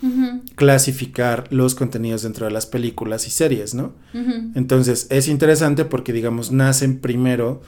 clasificar 0.55 1.48
los 1.50 1.75
contenidos 1.75 2.22
dentro 2.22 2.45
de 2.45 2.51
las 2.51 2.65
películas 2.65 3.27
y 3.27 3.31
series, 3.31 3.74
¿no? 3.74 3.93
Entonces, 4.55 5.07
es 5.10 5.27
interesante 5.27 5.86
porque, 5.86 6.13
digamos, 6.13 6.51
nacen 6.51 7.00
primero 7.00 7.62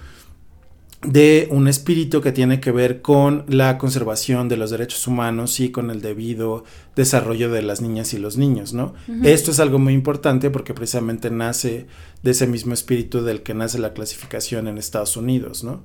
de 1.08 1.48
un 1.52 1.68
espíritu 1.68 2.22
que 2.22 2.32
tiene 2.32 2.60
que 2.60 2.72
ver 2.72 3.02
con 3.02 3.44
la 3.48 3.78
conservación 3.78 4.50
de 4.50 4.58
los 4.58 4.72
derechos 4.72 5.08
humanos 5.08 5.60
y 5.60 5.70
con 5.70 5.92
el 5.92 6.02
debido 6.02 6.64
desarrollo 6.96 7.52
de 7.52 7.62
las 7.62 7.82
niñas 7.82 8.14
y 8.14 8.18
los 8.18 8.38
niños, 8.38 8.74
¿no? 8.74 8.94
Esto 9.24 9.52
es 9.52 9.60
algo 9.60 9.80
muy 9.80 9.94
importante 9.94 10.50
porque 10.50 10.74
precisamente 10.74 11.30
nace 11.30 11.88
de 12.24 12.32
ese 12.32 12.48
mismo 12.48 12.74
espíritu 12.74 13.22
del 13.22 13.44
que 13.44 13.54
nace 13.54 13.78
la 13.80 13.94
clasificación 13.94 14.68
en 14.68 14.78
Estados 14.78 15.18
Unidos, 15.18 15.64
¿no? 15.64 15.84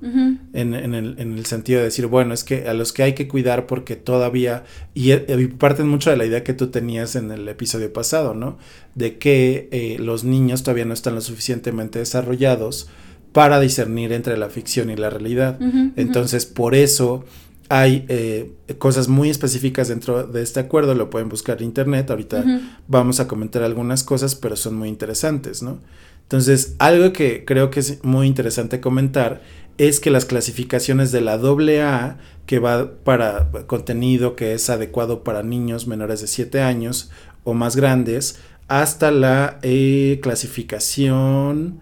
en, 0.53 0.73
el, 0.73 1.15
en, 1.19 1.37
el, 1.37 1.45
sentido 1.45 1.79
de 1.79 1.85
decir, 1.85 2.07
bueno, 2.07 2.33
es 2.33 2.43
que 2.43 2.67
a 2.67 2.73
los 2.73 2.93
que 2.93 3.03
hay 3.03 3.13
que 3.13 3.27
cuidar 3.27 3.67
porque 3.67 3.95
todavía, 3.95 4.63
y, 4.93 5.13
parten 5.59 5.87
mucho 5.87 6.09
de 6.09 6.17
la 6.17 6.25
idea 6.25 6.43
que 6.43 6.53
tú 6.53 6.67
tenías 6.67 7.15
en 7.15 7.29
el 7.31 7.47
episodio 7.47 7.91
pasado, 7.91 8.33
¿no? 8.33 8.57
De 8.95 9.17
que 9.17 9.67
eh, 9.71 9.97
los 9.99 10.23
niños 10.23 10.63
todavía 10.63 10.85
no 10.85 10.93
están 10.93 11.15
lo 11.15 11.21
suficientemente 11.21 11.99
desarrollados 11.99 12.89
para 13.31 13.59
discernir 13.59 14.11
entre 14.13 14.37
la 14.37 14.49
ficción 14.49 14.89
y 14.89 14.95
la 14.95 15.09
realidad. 15.09 15.59
Entonces, 15.95 16.45
por 16.45 16.75
eso 16.75 17.23
hay 17.69 18.05
eh, 18.09 18.51
cosas 18.79 19.07
muy 19.07 19.29
específicas 19.29 19.87
dentro 19.87 20.23
de 20.23 20.41
este 20.41 20.59
acuerdo, 20.59 20.93
lo 20.93 21.09
pueden 21.09 21.29
buscar 21.29 21.59
en 21.59 21.65
internet, 21.65 22.09
ahorita 22.09 22.43
vamos 22.89 23.21
a 23.21 23.29
comentar 23.29 23.63
algunas 23.63 24.03
cosas, 24.03 24.35
pero 24.35 24.57
son 24.57 24.75
muy 24.75 24.89
interesantes, 24.89 25.63
¿no? 25.63 25.79
Entonces, 26.23 26.75
algo 26.79 27.13
que 27.13 27.45
creo 27.45 27.69
que 27.71 27.79
es 27.81 28.03
muy 28.03 28.27
interesante 28.27 28.81
comentar 28.81 29.41
es 29.77 29.99
que 29.99 30.11
las 30.11 30.25
clasificaciones 30.25 31.11
de 31.11 31.21
la 31.21 31.33
AA, 31.33 32.17
que 32.45 32.59
va 32.59 32.91
para 33.03 33.49
contenido 33.67 34.35
que 34.35 34.53
es 34.53 34.69
adecuado 34.69 35.23
para 35.23 35.41
niños 35.41 35.87
menores 35.87 36.21
de 36.21 36.27
7 36.27 36.61
años 36.61 37.09
o 37.43 37.53
más 37.53 37.75
grandes, 37.75 38.39
hasta 38.67 39.11
la 39.11 39.59
eh, 39.61 40.19
clasificación 40.21 41.79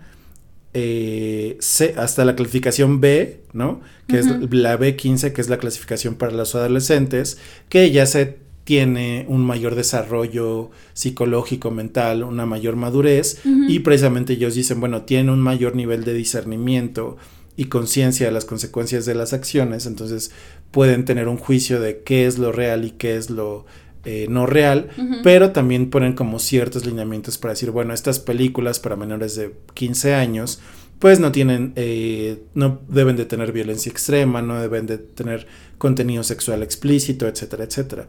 eh, 0.73 1.57
C, 1.59 1.95
hasta 1.97 2.25
la 2.25 2.35
clasificación 2.35 3.01
B, 3.01 3.41
¿no? 3.53 3.81
Que 4.07 4.19
es 4.19 4.27
la 4.27 4.77
B15, 4.77 5.33
que 5.33 5.41
es 5.41 5.49
la 5.49 5.57
clasificación 5.57 6.15
para 6.15 6.31
los 6.31 6.55
adolescentes, 6.55 7.38
que 7.69 7.91
ya 7.91 8.05
se 8.05 8.38
tiene 8.69 9.25
un 9.27 9.43
mayor 9.43 9.73
desarrollo 9.73 10.69
psicológico, 10.93 11.71
mental, 11.71 12.23
una 12.23 12.45
mayor 12.45 12.75
madurez 12.75 13.41
y 13.43 13.79
precisamente 13.79 14.33
ellos 14.33 14.53
dicen, 14.53 14.79
bueno, 14.79 15.01
tiene 15.03 15.31
un 15.31 15.39
mayor 15.39 15.75
nivel 15.75 16.03
de 16.03 16.13
discernimiento 16.13 17.17
y 17.55 17.65
conciencia 17.65 18.27
de 18.27 18.31
las 18.31 18.45
consecuencias 18.45 19.07
de 19.07 19.15
las 19.15 19.33
acciones, 19.33 19.88
entonces 19.88 20.29
pueden 20.69 21.03
tener 21.03 21.27
un 21.27 21.38
juicio 21.38 21.81
de 21.81 22.03
qué 22.03 22.27
es 22.27 22.38
lo 22.38 22.51
real 22.51 22.85
y 22.85 22.91
qué 22.91 23.15
es 23.17 23.31
lo 23.31 23.65
eh, 24.05 24.27
no 24.29 24.45
real, 24.45 24.89
pero 25.23 25.51
también 25.51 25.89
ponen 25.89 26.13
como 26.13 26.39
ciertos 26.39 26.85
lineamientos 26.85 27.37
para 27.37 27.53
decir, 27.53 27.71
bueno, 27.71 27.93
estas 27.93 28.19
películas 28.19 28.79
para 28.79 28.95
menores 28.95 29.35
de 29.35 29.53
15 29.73 30.13
años, 30.13 30.59
pues 30.99 31.19
no 31.19 31.31
tienen, 31.31 31.73
eh, 31.75 32.43
no 32.53 32.81
deben 32.87 33.15
de 33.15 33.25
tener 33.25 33.51
violencia 33.51 33.91
extrema, 33.91 34.41
no 34.41 34.59
deben 34.59 34.85
de 34.85 34.97
tener 34.97 35.47
contenido 35.77 36.23
sexual 36.23 36.61
explícito, 36.61 37.27
etcétera, 37.27 37.63
etcétera. 37.63 38.05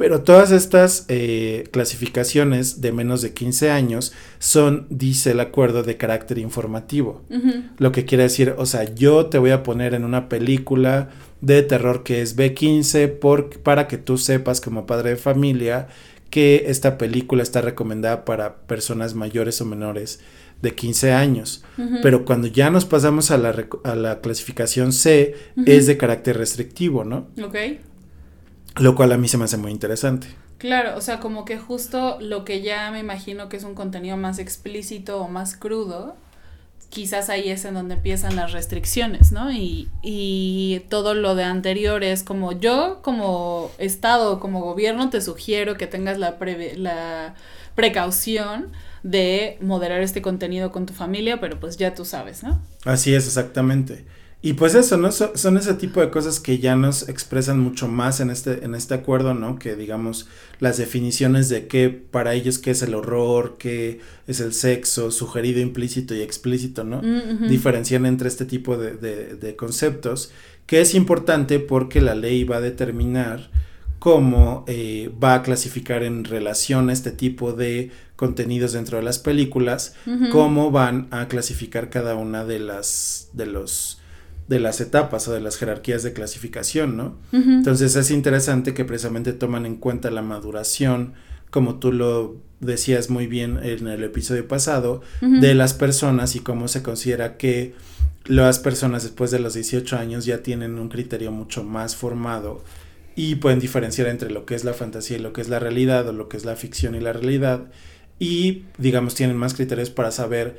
Pero 0.00 0.22
todas 0.22 0.50
estas 0.50 1.04
eh, 1.08 1.68
clasificaciones 1.72 2.80
de 2.80 2.90
menos 2.90 3.20
de 3.20 3.34
15 3.34 3.70
años 3.70 4.14
son, 4.38 4.86
dice 4.88 5.32
el 5.32 5.40
acuerdo, 5.40 5.82
de 5.82 5.98
carácter 5.98 6.38
informativo. 6.38 7.22
Lo 7.76 7.92
que 7.92 8.06
quiere 8.06 8.24
decir, 8.24 8.54
o 8.56 8.64
sea, 8.64 8.94
yo 8.94 9.26
te 9.26 9.36
voy 9.36 9.50
a 9.50 9.62
poner 9.62 9.92
en 9.92 10.04
una 10.04 10.30
película 10.30 11.10
de 11.40 11.62
terror 11.62 12.02
que 12.02 12.22
es 12.22 12.36
B15 12.36 13.18
por, 13.18 13.60
para 13.60 13.88
que 13.88 13.98
tú 13.98 14.18
sepas 14.18 14.60
como 14.60 14.86
padre 14.86 15.10
de 15.10 15.16
familia 15.16 15.88
que 16.30 16.64
esta 16.68 16.96
película 16.96 17.42
está 17.42 17.60
recomendada 17.60 18.24
para 18.24 18.56
personas 18.62 19.14
mayores 19.14 19.60
o 19.60 19.64
menores 19.64 20.20
de 20.62 20.74
15 20.74 21.12
años. 21.12 21.64
Pero 22.02 22.24
cuando 22.24 22.46
ya 22.46 22.70
nos 22.70 22.84
pasamos 22.84 23.30
a 23.30 23.38
la, 23.38 23.66
a 23.84 23.94
la 23.94 24.20
clasificación 24.20 24.92
C, 24.92 25.34
es 25.66 25.86
de 25.86 25.96
carácter 25.96 26.36
restrictivo, 26.36 27.04
¿no? 27.04 27.28
Ok. 27.42 27.56
Lo 28.76 28.94
cual 28.94 29.12
a 29.12 29.18
mí 29.18 29.26
se 29.26 29.38
me 29.38 29.44
hace 29.44 29.56
muy 29.56 29.72
interesante. 29.72 30.28
Claro, 30.58 30.96
o 30.96 31.00
sea, 31.00 31.20
como 31.20 31.46
que 31.46 31.58
justo 31.58 32.18
lo 32.20 32.44
que 32.44 32.60
ya 32.60 32.90
me 32.90 33.00
imagino 33.00 33.48
que 33.48 33.56
es 33.56 33.64
un 33.64 33.74
contenido 33.74 34.18
más 34.18 34.38
explícito 34.38 35.22
o 35.22 35.28
más 35.28 35.56
crudo, 35.56 36.16
quizás 36.90 37.30
ahí 37.30 37.48
es 37.48 37.64
en 37.64 37.74
donde 37.74 37.94
empiezan 37.94 38.36
las 38.36 38.52
restricciones, 38.52 39.32
¿no? 39.32 39.50
Y, 39.52 39.88
y 40.02 40.82
todo 40.88 41.14
lo 41.14 41.34
de 41.34 41.44
anterior 41.44 42.04
es 42.04 42.22
como 42.22 42.52
yo 42.52 43.00
como 43.02 43.70
Estado, 43.78 44.40
como 44.40 44.60
gobierno, 44.60 45.08
te 45.08 45.20
sugiero 45.20 45.76
que 45.76 45.86
tengas 45.86 46.18
la, 46.18 46.36
la 46.76 47.34
precaución 47.74 48.72
de 49.02 49.56
moderar 49.60 50.02
este 50.02 50.20
contenido 50.20 50.70
con 50.70 50.84
tu 50.84 50.92
familia, 50.92 51.40
pero 51.40 51.58
pues 51.58 51.76
ya 51.76 51.94
tú 51.94 52.04
sabes, 52.04 52.42
¿no? 52.42 52.60
Así 52.84 53.14
es, 53.14 53.26
exactamente. 53.26 54.04
Y 54.42 54.54
pues 54.54 54.74
eso, 54.74 54.96
¿no? 54.96 55.12
son 55.12 55.58
ese 55.58 55.74
tipo 55.74 56.00
de 56.00 56.08
cosas 56.08 56.40
que 56.40 56.58
ya 56.58 56.74
nos 56.74 57.10
expresan 57.10 57.60
mucho 57.60 57.88
más 57.88 58.20
en 58.20 58.30
este, 58.30 58.64
en 58.64 58.74
este 58.74 58.94
acuerdo, 58.94 59.34
¿no? 59.34 59.58
Que 59.58 59.76
digamos 59.76 60.28
las 60.60 60.78
definiciones 60.78 61.50
de 61.50 61.66
qué 61.66 61.90
para 61.90 62.32
ellos 62.32 62.58
qué 62.58 62.70
es 62.70 62.80
el 62.80 62.94
horror, 62.94 63.56
qué 63.58 64.00
es 64.26 64.40
el 64.40 64.54
sexo, 64.54 65.10
sugerido, 65.10 65.60
implícito 65.60 66.14
y 66.14 66.22
explícito, 66.22 66.84
¿no? 66.84 67.02
Mm, 67.02 67.48
Diferencian 67.48 68.06
entre 68.06 68.28
este 68.28 68.46
tipo 68.46 68.78
de, 68.78 68.94
de, 68.94 69.36
de, 69.36 69.56
conceptos, 69.56 70.32
que 70.64 70.80
es 70.80 70.94
importante 70.94 71.60
porque 71.60 72.00
la 72.00 72.14
ley 72.14 72.44
va 72.44 72.56
a 72.56 72.60
determinar 72.62 73.50
cómo 73.98 74.64
eh, 74.66 75.12
va 75.22 75.34
a 75.34 75.42
clasificar 75.42 76.02
en 76.02 76.24
relación 76.24 76.88
a 76.88 76.94
este 76.94 77.10
tipo 77.10 77.52
de 77.52 77.90
contenidos 78.16 78.72
dentro 78.72 78.96
de 78.96 79.02
las 79.02 79.18
películas, 79.18 79.94
cómo 80.32 80.70
van 80.70 81.08
a 81.10 81.28
clasificar 81.28 81.90
cada 81.90 82.14
una 82.14 82.44
de 82.44 82.58
las 82.58 83.28
de 83.34 83.46
los 83.46 83.99
de 84.50 84.58
las 84.58 84.80
etapas 84.80 85.28
o 85.28 85.32
de 85.32 85.40
las 85.40 85.56
jerarquías 85.56 86.02
de 86.02 86.12
clasificación, 86.12 86.96
¿no? 86.96 87.16
Entonces 87.32 87.94
es 87.94 88.10
interesante 88.10 88.74
que 88.74 88.84
precisamente 88.84 89.32
toman 89.32 89.64
en 89.64 89.76
cuenta 89.76 90.10
la 90.10 90.22
maduración, 90.22 91.14
como 91.50 91.76
tú 91.76 91.92
lo 91.92 92.36
decías 92.58 93.10
muy 93.10 93.28
bien 93.28 93.60
en 93.62 93.86
el 93.86 94.02
episodio 94.02 94.48
pasado, 94.48 95.02
de 95.20 95.54
las 95.54 95.72
personas 95.72 96.34
y 96.34 96.40
cómo 96.40 96.66
se 96.66 96.82
considera 96.82 97.36
que 97.36 97.74
las 98.24 98.58
personas 98.58 99.04
después 99.04 99.30
de 99.30 99.38
los 99.38 99.54
18 99.54 99.96
años 99.96 100.24
ya 100.24 100.42
tienen 100.42 100.80
un 100.80 100.88
criterio 100.88 101.30
mucho 101.30 101.62
más 101.62 101.94
formado 101.94 102.64
y 103.14 103.36
pueden 103.36 103.60
diferenciar 103.60 104.08
entre 104.08 104.32
lo 104.32 104.46
que 104.46 104.56
es 104.56 104.64
la 104.64 104.74
fantasía 104.74 105.18
y 105.18 105.20
lo 105.20 105.32
que 105.32 105.42
es 105.42 105.48
la 105.48 105.60
realidad 105.60 106.08
o 106.08 106.12
lo 106.12 106.28
que 106.28 106.36
es 106.36 106.44
la 106.44 106.56
ficción 106.56 106.96
y 106.96 107.00
la 107.00 107.12
realidad. 107.12 107.70
Y 108.18 108.64
digamos 108.78 109.14
tienen 109.14 109.36
más 109.36 109.54
criterios 109.54 109.90
para 109.90 110.10
saber 110.10 110.58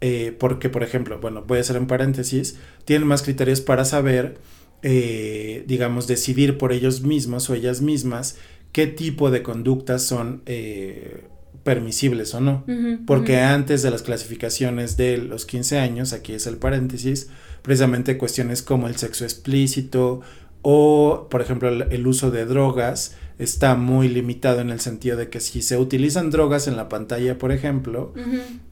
eh, 0.00 0.36
porque, 0.38 0.68
por 0.68 0.82
ejemplo, 0.82 1.18
bueno, 1.20 1.44
voy 1.46 1.58
a 1.58 1.60
hacer 1.62 1.76
en 1.76 1.86
paréntesis, 1.86 2.56
tienen 2.84 3.08
más 3.08 3.22
criterios 3.22 3.60
para 3.60 3.84
saber, 3.84 4.38
eh, 4.82 5.64
digamos, 5.66 6.06
decidir 6.06 6.58
por 6.58 6.72
ellos 6.72 7.02
mismos 7.02 7.48
o 7.48 7.54
ellas 7.54 7.80
mismas 7.80 8.36
qué 8.72 8.86
tipo 8.86 9.30
de 9.30 9.42
conductas 9.42 10.02
son 10.02 10.42
eh, 10.44 11.24
permisibles 11.62 12.34
o 12.34 12.40
no. 12.40 12.64
porque 13.06 13.40
antes 13.40 13.82
de 13.82 13.90
las 13.90 14.02
clasificaciones 14.02 14.96
de 14.96 15.16
los 15.16 15.46
15 15.46 15.78
años, 15.78 16.12
aquí 16.12 16.34
es 16.34 16.46
el 16.46 16.58
paréntesis, 16.58 17.28
precisamente 17.62 18.18
cuestiones 18.18 18.62
como 18.62 18.86
el 18.88 18.96
sexo 18.96 19.24
explícito 19.24 20.20
o, 20.62 21.28
por 21.30 21.40
ejemplo, 21.40 21.68
el 21.68 22.06
uso 22.06 22.30
de 22.30 22.44
drogas, 22.44 23.16
está 23.38 23.74
muy 23.74 24.08
limitado 24.08 24.60
en 24.60 24.70
el 24.70 24.80
sentido 24.80 25.16
de 25.16 25.28
que 25.28 25.40
si 25.40 25.62
se 25.62 25.78
utilizan 25.78 26.30
drogas 26.30 26.68
en 26.68 26.76
la 26.76 26.88
pantalla, 26.88 27.38
por 27.38 27.52
ejemplo, 27.52 28.12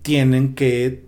tienen 0.03 0.55
que 0.55 1.05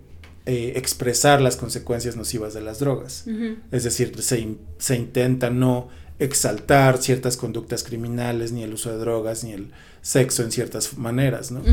eh, 0.49 0.77
expresar 0.77 1.41
las 1.41 1.57
consecuencias 1.57 2.15
nocivas 2.15 2.53
de 2.53 2.61
las 2.61 2.79
drogas. 2.79 3.25
Es 3.69 3.83
decir, 3.83 4.13
se, 4.21 4.55
se, 4.77 4.95
intenta 4.95 5.49
no 5.49 5.89
exaltar 6.19 6.99
ciertas 6.99 7.35
conductas 7.35 7.83
criminales, 7.83 8.53
ni 8.53 8.63
el 8.63 8.73
uso 8.73 8.89
de 8.89 8.97
drogas, 8.97 9.43
ni 9.43 9.51
el 9.51 9.71
sexo 10.01 10.43
en 10.43 10.53
ciertas 10.53 10.97
maneras, 10.97 11.51
¿no? 11.51 11.63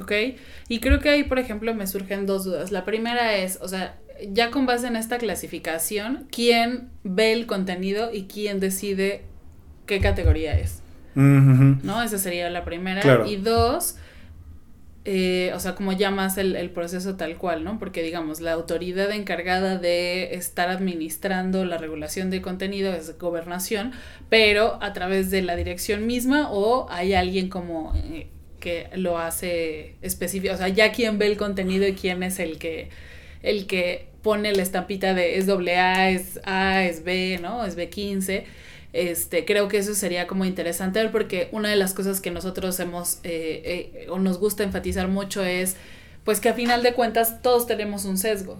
Ok, 0.00 0.12
y 0.68 0.78
creo 0.78 1.00
que 1.00 1.08
ahí, 1.08 1.24
por 1.24 1.40
ejemplo, 1.40 1.74
me 1.74 1.88
surgen 1.88 2.26
dos 2.26 2.44
dudas. 2.44 2.70
La 2.70 2.84
primera 2.84 3.36
es, 3.36 3.58
o 3.60 3.66
sea, 3.66 3.98
ya 4.30 4.52
con 4.52 4.64
base 4.64 4.86
en 4.86 4.94
esta 4.94 5.18
clasificación, 5.18 6.28
¿quién 6.30 6.90
ve 7.02 7.32
el 7.32 7.46
contenido 7.46 8.14
y 8.14 8.26
quién 8.26 8.60
decide 8.60 9.24
qué 9.86 9.98
categoría 9.98 10.56
es? 10.56 10.80
¿No? 11.16 12.00
Esa 12.04 12.18
sería 12.18 12.48
la 12.50 12.64
primera. 12.64 13.26
Y 13.26 13.34
dos, 13.34 13.96
eh, 15.10 15.52
o 15.54 15.58
sea, 15.58 15.74
como 15.74 15.92
llamas 15.92 16.36
el, 16.36 16.54
el, 16.54 16.68
proceso 16.68 17.16
tal 17.16 17.38
cual, 17.38 17.64
¿no? 17.64 17.78
Porque 17.78 18.02
digamos, 18.02 18.42
la 18.42 18.52
autoridad 18.52 19.10
encargada 19.10 19.78
de 19.78 20.34
estar 20.34 20.68
administrando 20.68 21.64
la 21.64 21.78
regulación 21.78 22.28
de 22.28 22.42
contenido 22.42 22.92
es 22.92 23.16
gobernación, 23.18 23.92
pero 24.28 24.76
a 24.82 24.92
través 24.92 25.30
de 25.30 25.40
la 25.40 25.56
dirección 25.56 26.06
misma 26.06 26.52
o 26.52 26.88
hay 26.90 27.14
alguien 27.14 27.48
como 27.48 27.94
eh, 27.96 28.26
que 28.60 28.90
lo 28.96 29.16
hace 29.16 29.94
específico, 30.02 30.52
o 30.52 30.58
sea, 30.58 30.68
ya 30.68 30.92
quién 30.92 31.16
ve 31.16 31.28
el 31.28 31.38
contenido 31.38 31.88
y 31.88 31.94
quién 31.94 32.22
es 32.22 32.38
el 32.38 32.58
que, 32.58 32.90
el 33.42 33.66
que 33.66 34.08
pone 34.20 34.52
la 34.52 34.62
estampita 34.62 35.14
de 35.14 35.38
es 35.38 35.46
doble 35.46 35.78
A, 35.78 36.10
es 36.10 36.38
A, 36.44 36.84
es 36.84 37.02
B, 37.02 37.38
¿no? 37.40 37.64
Es 37.64 37.78
B15 37.78 38.44
este, 38.92 39.44
creo 39.44 39.68
que 39.68 39.78
eso 39.78 39.94
sería 39.94 40.26
como 40.26 40.44
interesante 40.44 41.02
ver 41.02 41.12
porque 41.12 41.48
una 41.52 41.68
de 41.68 41.76
las 41.76 41.94
cosas 41.94 42.20
que 42.20 42.30
nosotros 42.30 42.78
hemos 42.80 43.18
eh, 43.22 43.92
eh, 44.04 44.06
o 44.10 44.18
nos 44.18 44.38
gusta 44.38 44.64
enfatizar 44.64 45.08
mucho 45.08 45.44
es 45.44 45.76
pues 46.24 46.40
que 46.40 46.50
a 46.50 46.54
final 46.54 46.82
de 46.82 46.92
cuentas 46.92 47.40
todos 47.40 47.66
tenemos 47.66 48.04
un 48.04 48.18
sesgo 48.18 48.58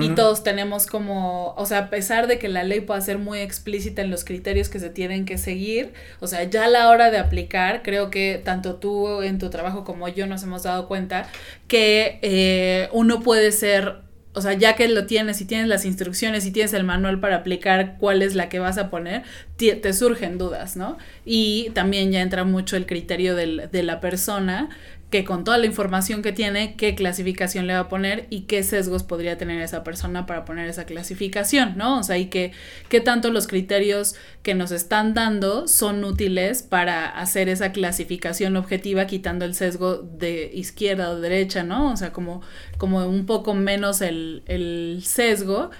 y 0.00 0.10
todos 0.10 0.44
tenemos 0.44 0.86
como, 0.86 1.54
o 1.56 1.64
sea, 1.66 1.78
a 1.78 1.90
pesar 1.90 2.26
de 2.26 2.38
que 2.38 2.48
la 2.48 2.64
ley 2.64 2.80
pueda 2.80 3.00
ser 3.00 3.16
muy 3.16 3.40
explícita 3.40 4.02
en 4.02 4.10
los 4.10 4.24
criterios 4.24 4.68
que 4.68 4.78
se 4.78 4.90
tienen 4.90 5.24
que 5.24 5.38
seguir, 5.38 5.94
o 6.20 6.26
sea, 6.26 6.44
ya 6.44 6.66
a 6.66 6.68
la 6.68 6.90
hora 6.90 7.10
de 7.10 7.16
aplicar, 7.18 7.82
creo 7.82 8.10
que 8.10 8.40
tanto 8.44 8.76
tú 8.76 9.22
en 9.22 9.38
tu 9.38 9.48
trabajo 9.48 9.84
como 9.84 10.06
yo 10.08 10.26
nos 10.26 10.42
hemos 10.42 10.64
dado 10.64 10.86
cuenta 10.86 11.28
que 11.66 12.18
eh, 12.20 12.90
uno 12.92 13.20
puede 13.20 13.52
ser 13.52 14.02
o 14.34 14.40
sea, 14.40 14.54
ya 14.54 14.74
que 14.76 14.88
lo 14.88 15.06
tienes 15.06 15.40
y 15.40 15.44
tienes 15.44 15.68
las 15.68 15.84
instrucciones 15.84 16.46
y 16.46 16.52
tienes 16.52 16.72
el 16.72 16.84
manual 16.84 17.20
para 17.20 17.36
aplicar 17.36 17.96
cuál 17.98 18.22
es 18.22 18.34
la 18.34 18.48
que 18.48 18.58
vas 18.58 18.78
a 18.78 18.88
poner, 18.88 19.22
te, 19.56 19.92
surgen 19.92 20.38
dudas, 20.38 20.76
¿no? 20.76 20.96
Y 21.24 21.70
también 21.74 22.12
ya 22.12 22.22
entra 22.22 22.44
mucho 22.44 22.76
el 22.76 22.86
criterio 22.86 23.34
de 23.34 23.82
la 23.82 24.00
persona 24.00 24.70
que 25.12 25.26
con 25.26 25.44
toda 25.44 25.58
la 25.58 25.66
información 25.66 26.22
que 26.22 26.32
tiene, 26.32 26.74
qué 26.74 26.94
clasificación 26.94 27.66
le 27.66 27.74
va 27.74 27.80
a 27.80 27.88
poner 27.90 28.26
y 28.30 28.42
qué 28.42 28.62
sesgos 28.62 29.02
podría 29.02 29.36
tener 29.36 29.60
esa 29.60 29.84
persona 29.84 30.24
para 30.24 30.46
poner 30.46 30.68
esa 30.68 30.86
clasificación, 30.86 31.74
¿no? 31.76 31.98
O 31.98 32.02
sea, 32.02 32.16
y 32.16 32.26
que 32.26 32.52
qué 32.88 33.02
tanto 33.02 33.30
los 33.30 33.46
criterios 33.46 34.14
que 34.42 34.54
nos 34.54 34.72
están 34.72 35.12
dando 35.12 35.68
son 35.68 36.02
útiles 36.02 36.62
para 36.62 37.10
hacer 37.10 37.50
esa 37.50 37.72
clasificación 37.72 38.56
objetiva 38.56 39.06
quitando 39.06 39.44
el 39.44 39.54
sesgo 39.54 39.98
de 39.98 40.50
izquierda 40.54 41.10
o 41.10 41.20
derecha, 41.20 41.62
¿no? 41.62 41.92
O 41.92 41.96
sea, 41.98 42.10
como, 42.14 42.40
como 42.78 43.06
un 43.06 43.26
poco 43.26 43.52
menos 43.52 44.00
el, 44.00 44.42
el 44.46 45.02
sesgo 45.04 45.70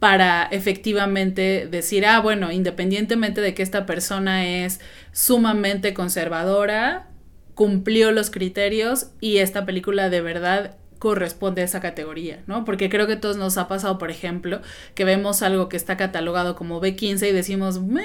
para 0.00 0.42
efectivamente 0.50 1.66
decir, 1.66 2.04
ah, 2.04 2.20
bueno, 2.20 2.52
independientemente 2.52 3.40
de 3.40 3.54
que 3.54 3.62
esta 3.62 3.86
persona 3.86 4.46
es 4.46 4.80
sumamente 5.12 5.94
conservadora, 5.94 7.08
cumplió 7.56 8.12
los 8.12 8.30
criterios 8.30 9.08
y 9.18 9.38
esta 9.38 9.64
película 9.64 10.10
de 10.10 10.20
verdad 10.20 10.76
corresponde 10.98 11.62
a 11.62 11.64
esa 11.64 11.80
categoría, 11.80 12.42
¿no? 12.46 12.66
Porque 12.66 12.90
creo 12.90 13.06
que 13.06 13.16
todos 13.16 13.38
nos 13.38 13.56
ha 13.56 13.66
pasado, 13.66 13.96
por 13.96 14.10
ejemplo, 14.10 14.60
que 14.94 15.06
vemos 15.06 15.40
algo 15.40 15.70
que 15.70 15.78
está 15.78 15.96
catalogado 15.96 16.54
como 16.54 16.82
B15 16.82 17.30
y 17.30 17.32
decimos, 17.32 17.80
Meh", 17.80 18.04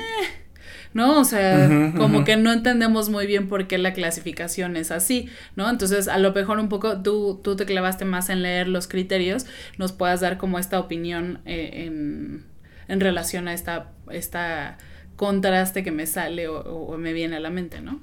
¿no? 0.93 1.20
O 1.20 1.25
sea, 1.25 1.70
como 1.98 2.24
que 2.24 2.38
no 2.38 2.53
entendemos 2.53 3.10
muy 3.10 3.27
bien 3.27 3.50
por 3.50 3.67
qué 3.67 3.77
la 3.77 3.91
clasificación 3.91 4.77
es 4.77 4.89
así, 4.89 5.27
¿no? 5.58 5.70
Entonces, 5.70 6.08
a 6.08 6.17
lo 6.17 6.31
mejor 6.31 6.58
un 6.58 6.70
poco 6.70 7.01
tú, 7.01 7.41
tú 7.43 7.58
te 7.58 7.65
clavaste 7.65 8.05
más 8.05 8.29
en 8.29 8.43
leer 8.43 8.70
los 8.70 8.88
criterios, 8.88 9.46
nos 9.77 9.91
puedas 9.91 10.22
dar 10.22 10.38
como 10.38 10.60
esta 10.60 10.79
opinión 10.79 11.39
eh, 11.46 11.86
en, 11.88 12.46
en 12.88 13.00
relación 13.01 13.50
a 13.50 13.53
esta, 13.53 13.91
esta 14.10 14.77
contraste 15.22 15.84
que 15.84 15.92
me 15.92 16.08
sale 16.08 16.48
o, 16.48 16.98
me 16.98 17.13
viene 17.13 17.36
a 17.36 17.40
la 17.40 17.51
mente, 17.51 17.80
¿no? 17.80 18.01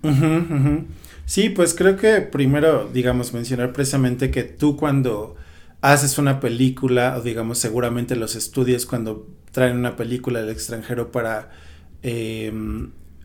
Sí, 1.26 1.48
pues 1.48 1.74
creo 1.74 1.96
que 1.96 2.20
primero, 2.20 2.88
digamos, 2.94 3.32
mencionar 3.32 3.72
precisamente 3.72 4.30
que 4.30 4.44
tú 4.44 4.76
cuando 4.76 5.34
haces 5.80 6.18
una 6.18 6.38
película, 6.38 7.16
o 7.18 7.20
digamos, 7.20 7.58
seguramente 7.58 8.14
los 8.14 8.36
estudios 8.36 8.86
cuando 8.86 9.26
traen 9.50 9.76
una 9.76 9.96
película 9.96 10.42
del 10.42 10.50
extranjero 10.50 11.10
para 11.10 11.50
eh, 12.04 12.52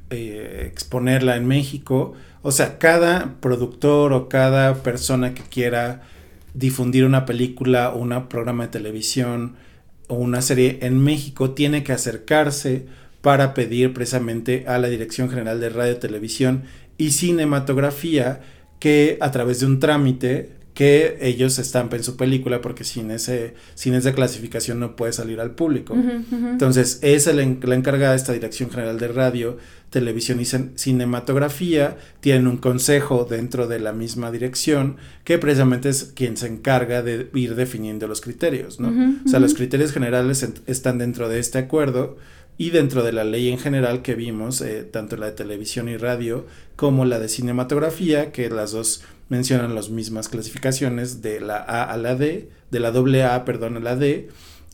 eh, 0.10 0.70
exponerla 0.72 1.36
en 1.36 1.46
México, 1.46 2.14
o 2.42 2.52
sea, 2.52 2.80
cada 2.80 3.36
productor 3.42 4.12
o 4.14 4.28
cada 4.28 4.74
persona 4.82 5.36
que 5.36 5.44
quiera 5.44 6.02
difundir 6.56 7.06
una 7.06 7.28
película 7.28 7.92
un 7.92 8.28
programa 8.28 8.64
de 8.64 8.70
televisión 8.70 9.56
o 10.08 10.16
una 10.16 10.42
serie 10.42 10.80
en 10.82 10.98
México 10.98 11.52
tiene 11.52 11.84
que 11.84 11.92
acercarse 11.92 12.88
para 13.24 13.56
pedir 13.56 13.94
precisamente 13.94 14.66
a 14.68 14.78
la 14.78 14.90
Dirección 14.90 15.30
General 15.32 15.60
de 15.60 15.70
Radio, 15.70 15.98
Televisión 15.98 16.64
y 17.00 17.10
Cinematografía 17.12 18.42
que 18.80 19.18
a 19.22 19.32
través 19.32 19.60
de 19.62 19.66
un 19.66 19.80
trámite 19.80 20.62
que 20.74 21.20
ellos 21.22 21.60
estampen 21.60 22.04
su 22.04 22.18
película 22.18 22.60
porque 22.60 22.84
sin 22.84 23.12
ese 23.12 23.54
sin 23.76 23.94
esa 23.94 24.14
clasificación 24.14 24.80
no 24.80 24.96
puede 24.96 25.14
salir 25.14 25.40
al 25.40 25.52
público. 25.52 25.96
Entonces, 26.52 26.98
es 27.04 27.28
el, 27.28 27.60
la 27.62 27.76
encargada 27.76 28.12
de 28.12 28.18
esta 28.18 28.34
Dirección 28.34 28.72
General 28.72 28.98
de 29.00 29.08
Radio, 29.10 29.58
Televisión 29.92 30.40
y 30.42 30.46
Cin- 30.46 30.72
Cinematografía. 30.76 31.98
Tienen 32.22 32.48
un 32.48 32.58
consejo 32.58 33.26
dentro 33.30 33.68
de 33.68 33.80
la 33.80 33.94
misma 33.94 34.32
dirección 34.32 34.98
que 35.24 35.38
precisamente 35.38 35.90
es 35.90 36.06
quien 36.16 36.38
se 36.38 36.48
encarga 36.48 37.04
de 37.04 37.30
ir 37.36 37.54
definiendo 37.56 38.08
los 38.08 38.20
criterios, 38.22 38.80
O 38.80 39.30
sea, 39.30 39.40
los 39.40 39.54
criterios 39.54 39.92
generales 39.92 40.42
en- 40.44 40.56
están 40.66 40.98
dentro 40.98 41.30
de 41.30 41.38
este 41.40 41.60
acuerdo 41.60 42.18
y 42.58 42.70
dentro 42.70 43.04
de 43.04 43.12
la 43.12 43.24
ley 43.24 43.50
en 43.50 43.58
general 43.58 44.02
que 44.02 44.16
vimos, 44.16 44.62
eh, 44.62 44.84
tanto 44.84 45.18
la 45.18 45.28
de 45.28 45.32
televisión 45.34 45.90
y 45.90 45.98
radio 45.98 46.46
como 46.76 47.06
la 47.06 47.20
de 47.20 47.30
cinematografía, 47.30 48.32
que 48.32 48.50
las 48.50 48.72
dos 48.72 49.04
mencionan 49.30 49.76
las 49.76 49.90
mismas 49.90 50.30
clasificaciones 50.30 51.22
de 51.22 51.40
la 51.40 51.58
A 51.58 51.84
a 51.84 51.98
la 51.98 52.16
D, 52.16 52.50
de 52.72 52.80
la 52.80 52.92
doble 52.92 53.24
A, 53.24 53.46
perdón, 53.46 53.78
a 53.78 53.80
la 53.80 53.96
D, 53.96 54.30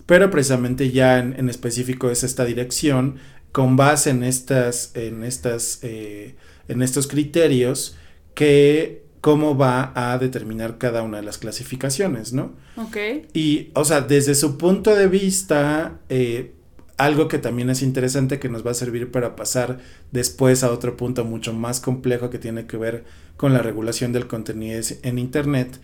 pero 0.06 0.30
precisamente 0.30 0.92
ya 0.92 1.20
en, 1.20 1.36
en 1.38 1.50
específico 1.50 2.10
es 2.10 2.24
esta 2.24 2.46
dirección 2.46 3.20
con 3.52 3.76
base 3.76 4.12
en 4.12 4.24
estas, 4.24 4.96
en 4.96 5.24
estas, 5.24 5.80
eh, 5.82 6.36
en 6.68 6.82
estos 6.82 7.08
criterios 7.08 7.96
que 8.36 9.04
cómo 9.22 9.58
va 9.58 9.92
a 9.96 10.18
determinar 10.18 10.78
cada 10.78 11.02
una 11.04 11.18
de 11.18 11.24
las 11.24 11.38
clasificaciones, 11.38 12.32
¿no? 12.32 12.54
Ok. 12.78 12.98
Y, 13.34 13.70
o 13.74 13.84
sea, 13.84 14.02
desde 14.02 14.36
su 14.36 14.58
punto 14.58 14.96
de 14.96 15.08
vista, 15.08 16.00
eh, 16.10 16.54
algo 17.00 17.30
que 17.30 17.40
también 17.40 17.70
es 17.70 17.82
interesante 17.82 18.40
que 18.40 18.50
nos 18.50 18.66
va 18.66 18.72
a 18.72 18.76
servir 18.76 19.10
para 19.10 19.36
pasar 19.36 19.80
después 20.12 20.64
a 20.64 20.72
otro 20.72 20.98
punto 20.98 21.24
mucho 21.24 21.54
más 21.54 21.80
complejo 21.80 22.30
que 22.30 22.40
tiene 22.40 22.68
que 22.68 22.78
ver 22.78 23.06
con 23.38 23.54
la 23.54 23.62
regulación 23.62 24.12
del 24.12 24.28
contenido 24.28 24.82
en 25.02 25.18
Internet, 25.18 25.80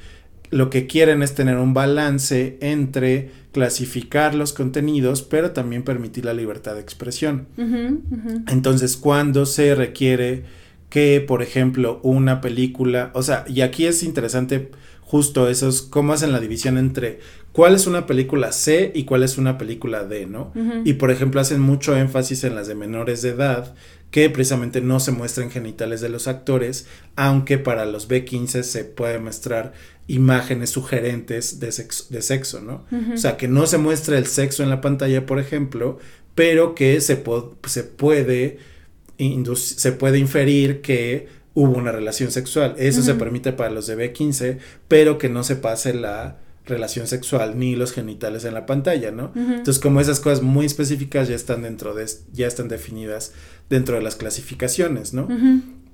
lo 0.52 0.70
que 0.70 0.88
quieren 0.88 1.24
es 1.24 1.34
tener 1.34 1.58
un 1.58 1.74
balance 1.74 2.58
entre 2.60 3.32
clasificar 3.54 4.36
los 4.36 4.52
contenidos, 4.52 5.22
pero 5.22 5.52
también 5.52 5.84
permitir 5.84 6.26
la 6.26 6.34
libertad 6.34 6.76
de 6.76 6.82
expresión. 6.82 7.48
Entonces, 8.48 8.98
cuando 8.98 9.46
se 9.46 9.74
requiere 9.74 10.44
que, 10.96 11.20
por 11.20 11.42
ejemplo, 11.44 12.00
una 12.04 12.40
película, 12.40 13.12
o 13.14 13.22
sea, 13.22 13.44
y 13.50 13.60
aquí 13.60 13.86
es 13.86 14.02
interesante 14.02 14.72
justo 15.02 15.50
esos, 15.50 15.82
cómo 15.82 16.14
hacen 16.14 16.32
la 16.32 16.40
división 16.40 16.78
entre 16.78 17.20
cuál 17.52 17.76
es 17.76 17.86
una 17.86 18.06
película 18.06 18.54
C 18.54 18.94
y 18.96 19.04
cuál 19.04 19.24
es 19.24 19.38
una 19.38 19.58
película 19.58 20.06
D, 20.06 20.26
¿no? 20.26 20.54
Y 20.86 20.94
por 20.94 21.12
ejemplo, 21.12 21.42
hacen 21.42 21.60
mucho 21.60 21.98
énfasis 21.98 22.46
en 22.46 22.56
las 22.56 22.68
de 22.70 22.76
menores 22.76 23.22
de 23.22 23.32
edad, 23.32 23.76
que 24.10 24.30
precisamente 24.30 24.80
no 24.80 25.02
se 25.02 25.12
muestran 25.12 25.52
genitales 25.52 26.00
de 26.00 26.08
los 26.08 26.30
actores, 26.30 26.88
aunque 27.18 27.58
para 27.58 27.86
los 27.86 28.08
B15 28.08 28.64
se 28.64 28.86
puede 28.86 29.20
mostrar 29.20 29.74
imágenes 30.08 30.70
sugerentes 30.70 31.60
de 31.60 31.74
sexo, 31.74 32.06
de 32.10 32.22
sexo 32.22 32.62
¿no? 32.62 32.86
O 33.14 33.18
sea, 33.18 33.36
que 33.36 33.50
no 33.50 33.68
se 33.68 33.80
muestra 33.80 34.18
el 34.18 34.28
sexo 34.28 34.64
en 34.64 34.70
la 34.70 34.80
pantalla, 34.80 35.26
por 35.26 35.40
ejemplo, 35.40 36.00
pero 36.36 36.74
que 36.74 37.02
se, 37.02 37.18
po- 37.18 37.58
se 37.68 37.84
puede 37.84 38.60
se 39.56 39.92
puede 39.92 40.20
inferir 40.20 40.82
que 40.82 41.28
hubo 41.54 41.78
una 41.78 41.92
relación 41.92 42.32
sexual. 42.32 42.76
Eso 42.78 43.02
se 43.02 43.16
permite 43.16 43.54
para 43.54 43.72
los 43.72 43.88
de 43.88 43.98
B15, 43.98 44.58
pero 44.88 45.18
que 45.18 45.30
no 45.30 45.44
se 45.44 45.56
pase 45.56 45.94
la 45.94 46.40
relación 46.66 47.08
sexual 47.08 47.58
ni 47.58 47.76
los 47.76 47.94
genitales 47.94 48.44
en 48.44 48.54
la 48.54 48.66
pantalla, 48.66 49.12
¿no? 49.12 49.32
Entonces, 49.36 49.80
como 49.80 50.02
esas 50.02 50.20
cosas 50.20 50.42
muy 50.42 50.66
específicas 50.66 51.28
ya 51.28 51.36
están 51.36 51.62
dentro 51.62 51.94
de, 51.94 52.06
ya 52.34 52.48
están 52.48 52.68
definidas 52.68 53.34
dentro 53.70 53.96
de 53.96 54.02
las 54.02 54.16
clasificaciones, 54.16 55.14
¿no? 55.14 55.28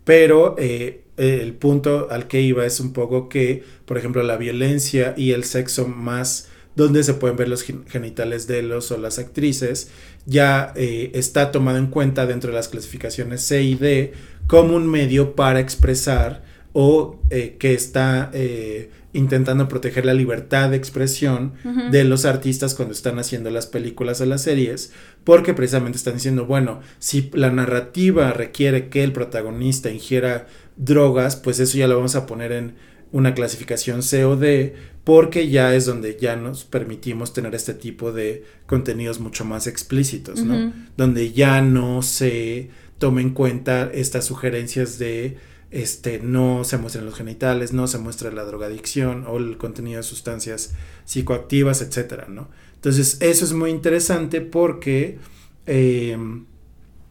Pero 0.04 0.56
eh, 0.58 1.04
el 1.18 1.54
punto 1.54 2.08
al 2.10 2.28
que 2.28 2.42
iba 2.42 2.66
es 2.66 2.80
un 2.80 2.94
poco 2.94 3.30
que, 3.30 3.64
por 3.86 3.98
ejemplo, 3.98 4.24
la 4.24 4.38
violencia 4.38 5.14
y 5.16 5.32
el 5.32 5.44
sexo 5.44 5.88
más 5.88 6.48
donde 6.76 7.04
se 7.04 7.14
pueden 7.16 7.38
ver 7.38 7.50
los 7.50 7.64
gen- 7.64 7.86
genitales 7.88 8.48
de 8.48 8.62
los 8.62 8.92
o 8.92 8.98
las 8.98 9.20
actrices, 9.20 9.90
ya 10.26 10.74
eh, 10.76 11.12
está 11.14 11.52
tomado 11.52 11.78
en 11.78 11.88
cuenta 11.88 12.26
dentro 12.26 12.52
de 12.52 12.56
las 12.56 12.70
clasificaciones 12.70 13.42
C 13.42 13.62
y 13.64 13.76
D 13.76 14.14
como 14.48 14.76
un 14.76 14.90
medio 14.90 15.36
para 15.36 15.60
expresar 15.60 16.44
o 16.74 17.20
eh, 17.30 17.58
que 17.60 17.74
está 17.74 18.30
eh, 18.34 18.90
intentando 19.14 19.68
proteger 19.68 20.06
la 20.06 20.14
libertad 20.14 20.70
de 20.70 20.78
expresión 20.78 21.52
de 21.92 22.06
los 22.06 22.24
artistas 22.24 22.74
cuando 22.76 22.94
están 22.94 23.20
haciendo 23.20 23.50
las 23.50 23.68
películas 23.68 24.22
o 24.22 24.26
las 24.26 24.44
series, 24.44 24.94
porque 25.26 25.54
precisamente 25.54 25.98
están 25.98 26.14
diciendo, 26.14 26.46
bueno, 26.46 26.80
si 27.00 27.30
la 27.34 27.52
narrativa 27.52 28.32
requiere 28.32 28.88
que 28.88 29.04
el 29.04 29.12
protagonista 29.12 29.90
ingiera 29.92 30.48
drogas, 30.78 31.36
pues 31.36 31.60
eso 31.60 31.78
ya 31.78 31.90
lo 31.90 31.98
vamos 31.98 32.16
a 32.16 32.26
poner 32.26 32.54
en 32.54 32.76
una 33.12 33.34
clasificación 33.34 34.02
C 34.02 34.24
o 34.24 34.38
D, 34.38 34.74
porque 35.04 35.50
ya 35.50 35.74
es 35.74 35.86
donde 35.86 36.18
ya 36.20 36.36
nos 36.36 36.64
permitimos 36.64 37.34
tener 37.34 37.56
este 37.56 37.74
tipo 37.74 38.12
de 38.12 38.46
contenidos 38.68 39.20
mucho 39.20 39.46
más 39.46 39.68
explícitos, 39.68 40.44
¿no? 40.44 40.74
Donde 40.96 41.34
ya 41.34 41.62
no 41.62 42.02
se 42.02 42.70
tome 43.00 43.22
en 43.22 43.32
cuenta 43.32 43.90
estas 43.94 44.26
sugerencias 44.26 45.00
de 45.00 45.38
este 45.72 46.20
no 46.20 46.64
se 46.66 46.78
muestran 46.78 47.06
los 47.06 47.16
genitales, 47.16 47.74
no 47.74 47.88
se 47.88 47.98
muestra 47.98 48.30
la 48.30 48.44
drogadicción 48.44 49.26
o 49.28 49.38
el 49.38 49.58
contenido 49.58 49.98
de 49.98 50.04
sustancias 50.04 50.74
psicoactivas, 51.06 51.82
etcétera, 51.82 52.28
¿no? 52.30 52.50
Entonces, 52.76 53.18
eso 53.22 53.46
es 53.46 53.54
muy 53.54 53.70
interesante 53.70 54.42
porque 54.42 55.18
eh, 55.66 56.18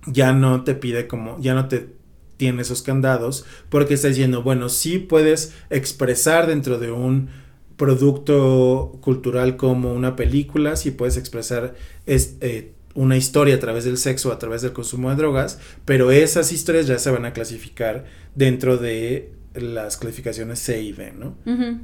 ya 0.07 0.33
no 0.33 0.63
te 0.63 0.75
pide 0.75 1.07
como, 1.07 1.41
ya 1.41 1.55
no 1.55 1.69
te 1.69 1.89
tiene 2.37 2.63
esos 2.63 2.83
candados, 2.83 3.45
porque 3.69 3.95
está 3.95 4.09
diciendo, 4.09 4.43
bueno, 4.43 4.69
sí 4.69 4.99
puedes 4.99 5.55
expresar 5.69 6.47
dentro 6.47 6.79
de 6.79 6.91
un 6.91 7.29
producto 7.81 8.99
cultural 9.01 9.57
como 9.57 9.95
una 9.95 10.15
película, 10.15 10.77
sí 10.77 10.91
puedes 10.91 11.17
expresar 11.17 11.75
es, 12.05 12.37
eh, 12.43 12.73
una 12.93 13.17
historia 13.17 13.55
a 13.55 13.59
través 13.59 13.87
del 13.87 13.97
sexo, 13.97 14.33
a 14.33 14.39
través 14.39 14.61
del 14.61 14.75
consumo 14.75 15.09
de 15.09 15.17
drogas, 15.17 15.59
pero 15.87 16.11
esas 16.11 16.53
historias 16.53 16.87
ya 16.87 16.99
se 16.99 17.11
van 17.11 17.25
a 17.25 17.33
clasificar 17.33 18.05
dentro 18.35 18.77
de 18.77 19.33
las 19.55 19.97
clasificaciones 19.97 20.59
C 20.59 20.83
y 20.83 20.93
D, 20.93 21.13
¿no? 21.13 21.35
Ujú. 21.47 21.79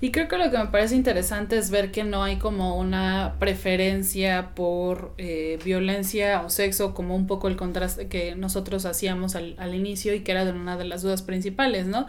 Y 0.00 0.10
creo 0.10 0.26
que 0.26 0.36
lo 0.36 0.50
que 0.50 0.58
me 0.58 0.66
parece 0.66 0.96
interesante 0.96 1.56
es 1.58 1.70
ver 1.70 1.92
que 1.92 2.02
no 2.02 2.24
hay 2.24 2.38
como 2.38 2.76
una 2.76 3.36
preferencia 3.38 4.50
por 4.56 5.12
eh, 5.16 5.60
violencia 5.64 6.42
o 6.44 6.50
sexo, 6.50 6.92
como 6.92 7.14
un 7.14 7.28
poco 7.28 7.46
el 7.46 7.54
contraste 7.54 8.08
que 8.08 8.34
nosotros 8.34 8.84
hacíamos 8.84 9.36
al, 9.36 9.54
al 9.58 9.76
inicio 9.76 10.12
y 10.12 10.20
que 10.20 10.32
era 10.32 10.44
de 10.44 10.50
una 10.50 10.76
de 10.76 10.86
las 10.86 11.02
dudas 11.02 11.22
principales, 11.22 11.86
¿no? 11.86 12.08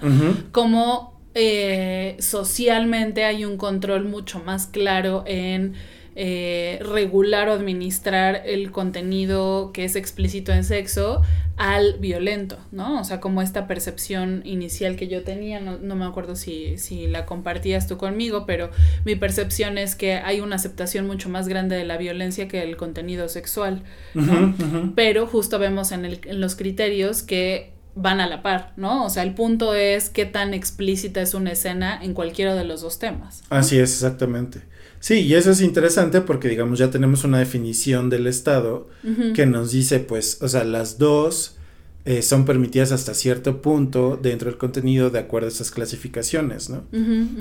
Como 0.51 1.18
eh, 1.35 2.15
socialmente 2.19 3.23
hay 3.23 3.45
un 3.45 3.57
control 3.57 4.05
mucho 4.05 4.39
más 4.39 4.67
claro 4.67 5.23
en 5.27 5.73
eh, 6.15 6.79
regular 6.81 7.47
o 7.47 7.53
administrar 7.53 8.41
el 8.45 8.71
contenido 8.71 9.71
que 9.73 9.85
es 9.85 9.95
explícito 9.95 10.51
en 10.51 10.63
sexo 10.65 11.21
al 11.55 11.93
violento, 11.99 12.57
¿no? 12.71 12.99
O 12.99 13.03
sea, 13.03 13.19
como 13.21 13.41
esta 13.41 13.67
percepción 13.67 14.41
inicial 14.45 14.95
que 14.95 15.07
yo 15.07 15.23
tenía, 15.23 15.59
no, 15.61 15.77
no 15.77 15.95
me 15.95 16.05
acuerdo 16.05 16.35
si, 16.35 16.77
si 16.77 17.07
la 17.07 17.25
compartías 17.25 17.87
tú 17.87 17.97
conmigo, 17.97 18.45
pero 18.45 18.69
mi 19.05 19.15
percepción 19.15 19.77
es 19.77 19.95
que 19.95 20.13
hay 20.15 20.39
una 20.41 20.55
aceptación 20.55 21.05
mucho 21.07 21.29
más 21.29 21.47
grande 21.47 21.75
de 21.77 21.85
la 21.85 21.97
violencia 21.97 22.47
que 22.47 22.59
del 22.59 22.75
contenido 22.75 23.29
sexual, 23.29 23.83
¿no? 24.13 24.55
Pero 24.95 25.27
justo 25.27 25.59
vemos 25.59 25.91
en, 25.91 26.05
el- 26.05 26.19
en 26.25 26.41
los 26.41 26.55
criterios 26.55 27.23
que 27.23 27.73
van 28.01 28.19
a 28.19 28.27
la 28.27 28.41
par, 28.41 28.73
¿no? 28.77 29.05
O 29.05 29.09
sea, 29.09 29.23
el 29.23 29.33
punto 29.33 29.73
es 29.73 30.09
qué 30.09 30.25
tan 30.25 30.53
explícita 30.53 31.21
es 31.21 31.33
una 31.33 31.51
escena 31.51 31.99
en 32.01 32.13
cualquiera 32.13 32.55
de 32.55 32.63
los 32.63 32.81
dos 32.81 32.99
temas. 32.99 33.43
¿no? 33.49 33.57
Así 33.57 33.77
es, 33.77 33.93
exactamente. 33.93 34.61
Sí, 34.99 35.21
y 35.21 35.33
eso 35.35 35.51
es 35.51 35.61
interesante 35.61 36.21
porque, 36.21 36.49
digamos, 36.49 36.79
ya 36.79 36.91
tenemos 36.91 37.23
una 37.23 37.39
definición 37.39 38.09
del 38.09 38.27
Estado 38.27 38.89
que 39.33 39.45
nos 39.45 39.71
dice, 39.71 39.99
pues, 39.99 40.41
o 40.41 40.49
sea, 40.49 40.65
las 40.65 40.97
dos 40.97 41.55
eh, 42.03 42.21
son 42.21 42.43
permitidas 42.43 42.91
hasta 42.91 43.13
cierto 43.13 43.61
punto 43.61 44.19
dentro 44.21 44.49
del 44.49 44.57
contenido 44.57 45.09
de 45.09 45.19
acuerdo 45.19 45.47
a 45.47 45.51
estas 45.51 45.71
clasificaciones, 45.71 46.69
¿no? 46.69 46.83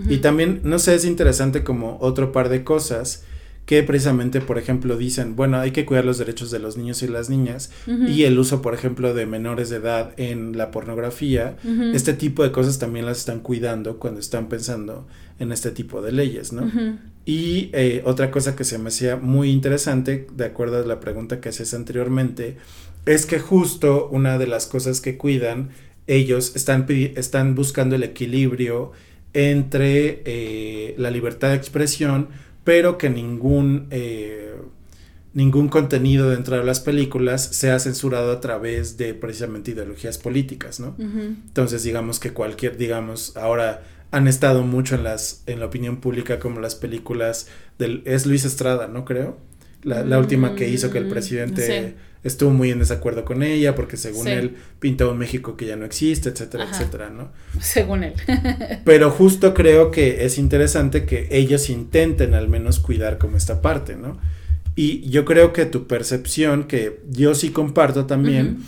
Y 0.08 0.18
también, 0.18 0.60
no 0.62 0.78
sé, 0.78 0.94
es 0.94 1.04
interesante 1.04 1.64
como 1.64 1.98
otro 2.00 2.30
par 2.30 2.48
de 2.48 2.62
cosas 2.62 3.24
que 3.68 3.82
precisamente, 3.82 4.40
por 4.40 4.56
ejemplo, 4.56 4.96
dicen, 4.96 5.36
bueno, 5.36 5.58
hay 5.58 5.72
que 5.72 5.84
cuidar 5.84 6.06
los 6.06 6.16
derechos 6.16 6.50
de 6.50 6.58
los 6.58 6.78
niños 6.78 7.02
y 7.02 7.06
las 7.06 7.28
niñas 7.28 7.70
y 7.86 8.22
el 8.22 8.38
uso, 8.38 8.62
por 8.62 8.72
ejemplo, 8.72 9.12
de 9.12 9.26
menores 9.26 9.68
de 9.68 9.76
edad 9.76 10.14
en 10.16 10.56
la 10.56 10.70
pornografía. 10.70 11.58
Este 11.92 12.14
tipo 12.14 12.42
de 12.42 12.50
cosas 12.50 12.78
también 12.78 13.04
las 13.04 13.18
están 13.18 13.40
cuidando 13.40 13.98
cuando 13.98 14.20
están 14.20 14.48
pensando 14.48 15.06
en 15.38 15.52
este 15.52 15.70
tipo 15.70 16.00
de 16.00 16.12
leyes, 16.12 16.50
¿no? 16.50 16.72
Y 17.26 17.68
eh, 17.74 18.00
otra 18.06 18.30
cosa 18.30 18.56
que 18.56 18.64
se 18.64 18.78
me 18.78 18.88
hacía 18.88 19.16
muy 19.16 19.50
interesante, 19.50 20.26
de 20.34 20.46
acuerdo 20.46 20.78
a 20.78 20.86
la 20.86 20.98
pregunta 20.98 21.42
que 21.42 21.50
hacías 21.50 21.74
anteriormente, 21.74 22.56
es 23.04 23.26
que 23.26 23.38
justo 23.38 24.08
una 24.10 24.38
de 24.38 24.46
las 24.46 24.64
cosas 24.64 25.02
que 25.02 25.18
cuidan, 25.18 25.72
ellos 26.06 26.56
están, 26.56 26.86
están 26.88 27.54
buscando 27.54 27.96
el 27.96 28.02
equilibrio 28.02 28.92
entre 29.34 30.22
eh, 30.24 30.94
la 30.96 31.10
libertad 31.10 31.50
de 31.50 31.56
expresión, 31.56 32.28
pero 32.68 32.98
que 32.98 33.08
ningún, 33.08 33.86
eh, 33.90 34.54
ningún 35.32 35.70
contenido 35.70 36.28
dentro 36.28 36.58
de 36.58 36.64
las 36.64 36.80
películas 36.80 37.42
sea 37.42 37.78
censurado 37.78 38.30
a 38.30 38.40
través 38.42 38.98
de 38.98 39.14
precisamente 39.14 39.70
ideologías 39.70 40.18
políticas, 40.18 40.78
¿no? 40.78 40.94
Entonces, 40.98 41.82
digamos 41.82 42.20
que 42.20 42.34
cualquier, 42.34 42.76
digamos, 42.76 43.34
ahora 43.38 43.84
han 44.10 44.28
estado 44.28 44.64
mucho 44.64 44.96
en 44.96 45.04
las, 45.04 45.44
en 45.46 45.60
la 45.60 45.64
opinión 45.64 45.96
pública 45.96 46.38
como 46.38 46.60
las 46.60 46.74
películas 46.74 47.48
del, 47.78 48.02
es 48.04 48.26
Luis 48.26 48.44
Estrada, 48.44 48.86
¿no 48.86 49.06
creo? 49.06 49.38
La, 49.82 50.04
la 50.04 50.18
última 50.18 50.54
que 50.54 50.68
hizo 50.68 50.90
que 50.90 50.98
el 50.98 51.06
Mm, 51.06 51.08
presidente 51.08 51.62
sí. 51.62 51.94
Estuvo 52.24 52.50
muy 52.50 52.70
en 52.70 52.78
desacuerdo 52.80 53.24
con 53.24 53.42
ella 53.42 53.74
porque 53.74 53.96
según 53.96 54.24
Sí. 54.24 54.30
él 54.32 54.56
pinta 54.80 55.06
un 55.06 55.18
México 55.18 55.56
que 55.56 55.66
ya 55.66 55.76
no 55.76 55.84
existe, 55.84 56.28
etcétera, 56.30 56.64
Ajá. 56.64 56.76
etcétera, 56.76 57.10
¿no? 57.10 57.30
Según 57.60 58.04
él. 58.04 58.14
Pero 58.84 59.10
justo 59.10 59.54
creo 59.54 59.90
que 59.90 60.24
es 60.24 60.38
interesante 60.38 61.04
que 61.06 61.28
ellos 61.30 61.70
intenten 61.70 62.34
al 62.34 62.48
menos 62.48 62.78
cuidar 62.80 63.18
como 63.18 63.36
esta 63.36 63.62
parte, 63.62 63.96
¿no? 63.96 64.18
Y 64.74 65.08
yo 65.10 65.24
creo 65.24 65.52
que 65.52 65.66
tu 65.66 65.86
percepción, 65.86 66.64
que 66.64 67.00
yo 67.10 67.34
sí 67.34 67.50
comparto 67.50 68.06
también, 68.06 68.58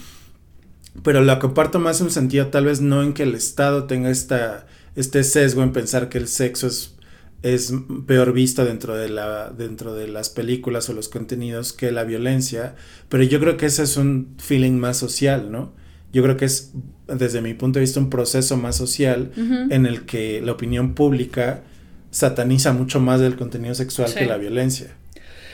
pero 1.05 1.23
la 1.23 1.39
comparto 1.39 1.79
más 1.79 2.01
en 2.01 2.07
un 2.07 2.13
sentido 2.13 2.49
tal 2.49 2.65
vez 2.65 2.81
no 2.81 3.03
en 3.05 3.13
que 3.13 3.23
el 3.23 3.35
Estado 3.37 3.85
tenga 3.85 4.11
esta, 4.11 4.67
este 4.97 5.23
sesgo 5.23 5.63
en 5.63 5.73
pensar 5.73 6.09
que 6.09 6.19
el 6.19 6.27
sexo 6.27 6.67
es, 6.67 6.95
es 7.43 7.73
peor 8.07 8.33
visto 8.33 8.65
dentro 8.65 8.97
de, 8.97 9.09
la, 9.09 9.51
dentro 9.51 9.95
de 9.95 10.09
las 10.09 10.29
películas 10.29 10.89
o 10.91 10.93
los 10.93 11.09
contenidos 11.09 11.73
que 11.73 11.91
la 11.91 12.05
violencia, 12.05 12.75
pero 13.09 13.23
yo 13.23 13.41
creo 13.41 13.57
que 13.57 13.67
ese 13.67 13.83
es 13.85 13.97
un 13.97 14.35
feeling 14.39 14.73
más 14.79 14.99
social, 14.99 15.51
¿no? 15.51 15.73
Yo 16.13 16.23
creo 16.23 16.37
que 16.37 16.45
es, 16.45 16.73
desde 17.07 17.41
mi 17.41 17.55
punto 17.55 17.79
de 17.79 17.85
vista, 17.85 18.01
un 18.01 18.11
proceso 18.11 18.57
más 18.57 18.77
social 18.77 19.31
en 19.71 19.87
el 19.87 20.05
que 20.07 20.41
la 20.43 20.53
opinión 20.53 20.95
pública 20.95 21.63
sataniza 22.11 22.73
mucho 22.73 23.01
más 23.01 23.21
del 23.21 23.37
contenido 23.37 23.75
sexual 23.75 24.09
Sí. 24.09 24.19
que 24.19 24.27
la 24.27 24.37
violencia. 24.37 24.89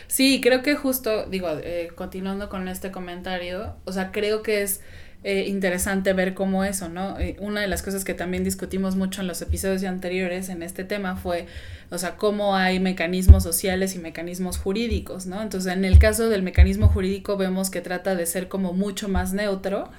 Sí, 0.08 0.40
creo 0.42 0.62
que 0.62 0.74
justo, 0.76 1.26
digo, 1.26 1.48
eh, 1.62 1.90
continuando 1.94 2.48
con 2.48 2.68
este 2.68 2.90
comentario, 2.90 3.74
o 3.84 3.92
sea, 3.92 4.12
creo 4.12 4.42
que 4.42 4.62
es 4.62 4.80
eh, 5.28 5.48
interesante 5.48 6.12
ver 6.12 6.34
cómo 6.34 6.62
eso, 6.62 6.88
¿no? 6.88 7.18
Eh, 7.18 7.34
una 7.40 7.60
de 7.60 7.66
las 7.66 7.82
cosas 7.82 8.04
que 8.04 8.14
también 8.14 8.44
discutimos 8.44 8.94
mucho 8.94 9.22
en 9.22 9.26
los 9.26 9.42
episodios 9.42 9.82
anteriores 9.82 10.48
en 10.50 10.62
este 10.62 10.84
tema 10.84 11.16
fue, 11.16 11.46
o 11.90 11.98
sea, 11.98 12.16
cómo 12.16 12.56
hay 12.56 12.80
mecanismos 12.80 13.42
sociales 13.42 13.94
y 13.94 13.98
mecanismos 13.98 14.58
jurídicos, 14.58 15.26
¿no? 15.26 15.40
Entonces, 15.42 15.72
en 15.72 15.84
el 15.84 15.98
caso 15.98 16.28
del 16.28 16.42
mecanismo 16.42 16.88
jurídico 16.88 17.36
vemos 17.36 17.70
que 17.70 17.80
trata 17.80 18.14
de 18.14 18.26
ser 18.26 18.48
como 18.48 18.72
mucho 18.72 19.08
más 19.08 19.32
neutro 19.32 19.90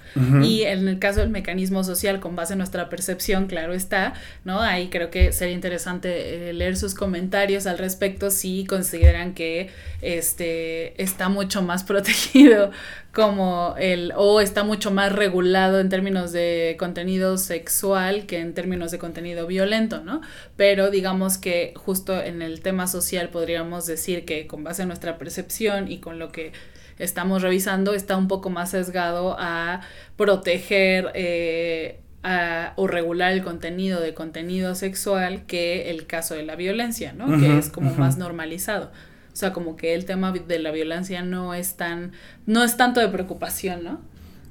y 0.44 0.64
en 0.64 0.88
el 0.88 1.00
caso 1.00 1.22
del 1.22 1.30
mecanismo 1.30 1.84
social, 1.84 2.20
con 2.20 2.36
base 2.36 2.54
en 2.54 2.60
nuestra 2.60 2.90
percepción, 2.90 3.48
claro 3.48 3.74
está, 3.74 4.14
¿no? 4.44 4.62
Ahí 4.62 4.90
creo 4.90 5.10
que 5.10 5.32
sería 5.32 5.56
interesante 5.56 6.50
eh, 6.50 6.54
leer 6.54 6.76
sus 6.76 6.94
comentarios 6.94 7.68
al 7.68 7.78
respecto 7.78 8.32
si 8.32 8.66
consideran 8.66 9.34
que 9.34 9.70
este 10.02 11.02
está 11.02 11.30
mucho 11.30 11.62
más 11.62 11.84
protegido 11.86 12.72
como 13.18 13.74
el 13.80 14.14
o 14.16 14.42
está 14.42 14.64
mucho 14.64 14.92
más 14.92 15.12
regulado 15.12 15.80
en 15.80 15.90
términos 15.90 16.32
de 16.32 16.76
contenido 16.78 17.40
sexual 17.40 18.28
que 18.28 18.40
en 18.40 18.54
términos 18.54 18.92
de 18.92 19.00
contenido 19.00 19.48
violento, 19.48 20.04
¿no? 20.04 20.22
Pero 20.56 20.92
digamos 20.92 21.40
que 21.40 21.74
justo 21.78 22.22
en 22.22 22.42
el 22.42 22.62
tema 22.62 22.88
social 22.88 23.30
podríamos 23.30 23.86
decir 23.86 24.26
que 24.26 24.48
con 24.48 24.64
base 24.64 24.82
en 24.84 24.88
nuestra 24.90 25.18
percepción 25.18 25.92
y 25.92 26.00
con 26.00 26.20
lo 26.20 26.32
que 26.32 26.52
estamos 27.00 27.42
revisando 27.42 27.94
está 27.94 28.18
un 28.18 28.28
poco 28.28 28.50
más 28.50 28.72
sesgado 28.72 29.36
a 29.40 29.82
proteger 30.16 31.12
eh, 31.14 32.00
a- 32.24 32.74
o 32.76 32.88
regular 32.88 33.32
el 33.32 33.44
contenido 33.44 34.02
de 34.02 34.14
contenido 34.14 34.76
sexual 34.76 35.46
que 35.46 35.92
el 35.92 36.08
caso 36.08 36.34
de 36.36 36.44
la 36.44 36.56
violencia, 36.56 37.14
¿no? 37.14 37.28
Que 37.40 37.58
es 37.60 37.70
como 37.70 37.94
más 38.00 38.18
normalizado. 38.18 38.92
O 39.32 39.36
sea, 39.40 39.54
como 39.54 39.78
que 39.78 39.94
el 39.94 40.06
tema 40.06 40.32
de 40.32 40.60
la 40.60 40.72
violencia 40.72 41.22
no 41.22 41.54
es 41.54 41.76
tan, 41.76 42.12
no 42.48 42.64
es 42.64 42.76
tanto 42.76 43.00
de 43.00 43.08
preocupación, 43.08 43.84
¿no? 43.84 44.02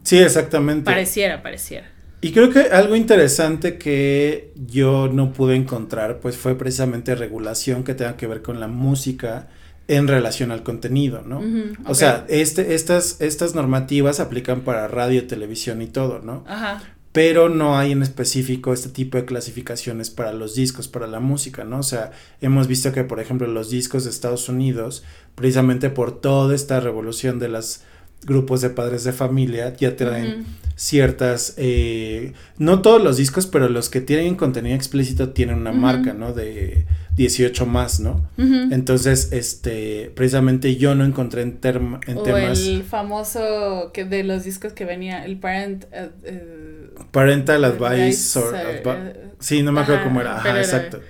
Sí, 0.05 0.19
exactamente. 0.19 0.85
Pareciera, 0.85 1.43
pareciera. 1.43 1.89
Y 2.21 2.33
creo 2.33 2.51
que 2.51 2.61
algo 2.61 2.97
interesante 2.97 3.79
que 3.79 4.53
yo 4.67 5.09
no 5.09 5.33
pude 5.33 5.55
encontrar, 5.55 6.19
pues 6.21 6.37
fue 6.37 6.57
precisamente 6.57 7.15
regulación 7.15 7.85
que 7.85 7.95
tenga 7.95 8.17
que 8.17 8.27
ver 8.27 8.43
con 8.43 8.59
la 8.59 8.69
música 8.69 9.49
en 9.89 10.09
relación 10.09 10.51
al 10.51 10.63
contenido, 10.63 11.23
¿no? 11.25 11.43
O 11.85 11.95
sea, 11.95 12.25
este, 12.29 12.75
estas, 12.75 13.21
estas 13.21 13.55
normativas 13.55 14.19
aplican 14.19 14.63
para 14.63 14.89
radio, 14.89 15.27
televisión 15.27 15.83
y 15.83 15.87
todo, 15.87 16.21
¿no? 16.21 16.45
Ajá. 16.49 16.83
Pero 17.13 17.49
no 17.49 17.79
hay 17.79 17.93
en 17.93 18.03
específico 18.03 18.73
este 18.75 18.91
tipo 18.91 19.17
de 19.17 19.25
clasificaciones 19.25 20.11
para 20.11 20.33
los 20.33 20.55
discos, 20.55 20.89
para 20.89 21.07
la 21.07 21.21
música, 21.21 21.65
¿no? 21.65 21.79
O 21.79 21.83
sea, 21.83 22.11
hemos 22.41 22.67
visto 22.67 22.93
que, 22.93 23.05
por 23.05 23.21
ejemplo, 23.21 23.47
los 23.47 23.71
discos 23.71 24.05
de 24.05 24.11
Estados 24.11 24.49
Unidos, 24.49 25.05
precisamente 25.35 25.89
por 25.89 26.21
toda 26.21 26.55
esta 26.55 26.81
revolución 26.81 27.39
de 27.39 27.49
los 27.49 27.83
grupos 28.27 28.61
de 28.61 28.71
padres 28.71 29.05
de 29.05 29.13
familia, 29.13 29.73
ya 29.77 29.97
traen 29.97 30.41
Ujú. 30.41 30.45
ciertas, 30.75 31.55
eh, 31.57 32.33
no 32.59 32.83
todos 32.83 33.03
los 33.03 33.17
discos, 33.17 33.47
pero 33.47 33.69
los 33.69 33.89
que 33.89 34.01
tienen 34.01 34.35
contenido 34.35 34.75
explícito 34.77 35.31
tienen 35.31 35.57
una 35.57 35.73
marca, 35.73 36.13
¿no? 36.13 36.33
De 36.35 36.85
18 37.17 37.65
más, 37.65 38.01
¿no? 38.01 38.29
Entonces, 38.37 39.33
este, 39.33 40.11
precisamente 40.15 40.77
yo 40.77 40.95
no 40.95 41.05
encontré 41.05 41.43
en, 41.43 41.61
term- 41.61 42.01
en 42.07 42.19
o 42.19 42.23
temas 42.23 42.59
el 42.67 42.83
famoso 42.83 43.91
que 43.95 44.05
de 44.05 44.23
los 44.25 44.45
discos 44.45 44.73
que 44.75 44.85
venía, 44.85 45.25
el 45.25 45.39
parent... 45.39 45.85
eh, 45.93 46.11
parental 47.11 47.65
advice, 47.65 48.39
or 48.39 48.55
eh, 48.55 48.83
advi- 48.85 49.13
sí, 49.39 49.63
no 49.63 49.73
me 49.73 49.81
acuerdo 49.81 50.05
cómo 50.05 50.21
era, 50.21 50.37
ajá, 50.39 50.51
era- 50.51 50.61
exacto. 50.61 51.01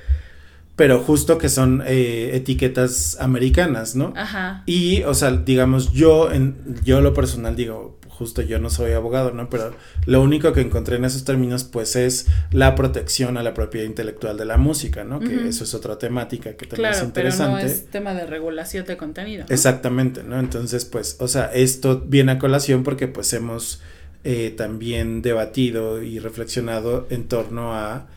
Pero 0.77 1.01
justo 1.01 1.39
que 1.39 1.49
son 1.49 1.83
eh, 1.87 2.31
etiquetas 2.35 3.17
americanas, 3.19 3.97
¿no? 3.97 4.13
Ajá. 4.15 4.63
Y, 4.67 5.03
o 5.05 5.15
sea, 5.15 5.31
digamos, 5.33 5.93
yo 5.93 6.31
en 6.31 6.57
yo 6.85 7.01
lo 7.01 7.15
personal 7.15 7.57
digo, 7.57 7.99
justo 8.09 8.43
yo 8.43 8.59
no 8.59 8.71
soy 8.71 8.93
abogado, 8.93 9.33
¿no? 9.33 9.49
Pero 9.51 9.73
lo 10.07 10.23
único 10.23 10.53
que 10.53 10.61
encontré 10.61 10.97
en 10.97 11.05
esos 11.05 11.25
términos, 11.25 11.65
pues, 11.65 11.97
es 11.97 12.27
la 12.51 12.75
protección 12.75 13.37
a 13.37 13.43
la 13.43 13.55
propiedad 13.55 13.87
intelectual 13.87 14.37
de 14.37 14.45
la 14.45 14.57
música, 14.57 15.05
¿no? 15.05 15.21
Que 15.21 15.49
eso 15.49 15.65
es 15.65 15.75
otra 15.75 15.99
temática 15.99 16.57
que 16.57 16.67
también 16.67 16.91
es 16.91 16.99
Claro, 16.99 17.13
pero 17.15 17.29
interesante. 17.29 17.65
no 17.65 17.71
es 17.71 17.87
tema 17.87 18.15
de 18.15 18.27
regulación 18.27 18.87
de 18.87 18.97
contenido. 18.97 19.45
¿no? 19.49 19.55
Exactamente, 19.55 20.23
¿no? 20.23 20.39
Entonces, 20.39 20.85
pues, 20.85 21.17
o 21.21 21.29
sea, 21.29 21.47
esto 21.55 22.03
viene 22.07 22.33
a 22.33 22.39
colación 22.39 22.83
porque 22.85 23.09
pues 23.09 23.33
hemos 23.33 23.83
eh, 24.25 24.53
también 24.57 25.23
debatido 25.23 26.03
y 26.03 26.19
reflexionado 26.19 27.07
en 27.11 27.29
torno 27.29 27.75
a 27.75 28.09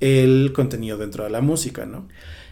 el 0.00 0.52
contenido 0.54 0.98
dentro 0.98 1.24
de 1.24 1.30
la 1.30 1.40
música, 1.40 1.86
¿no? 1.86 2.06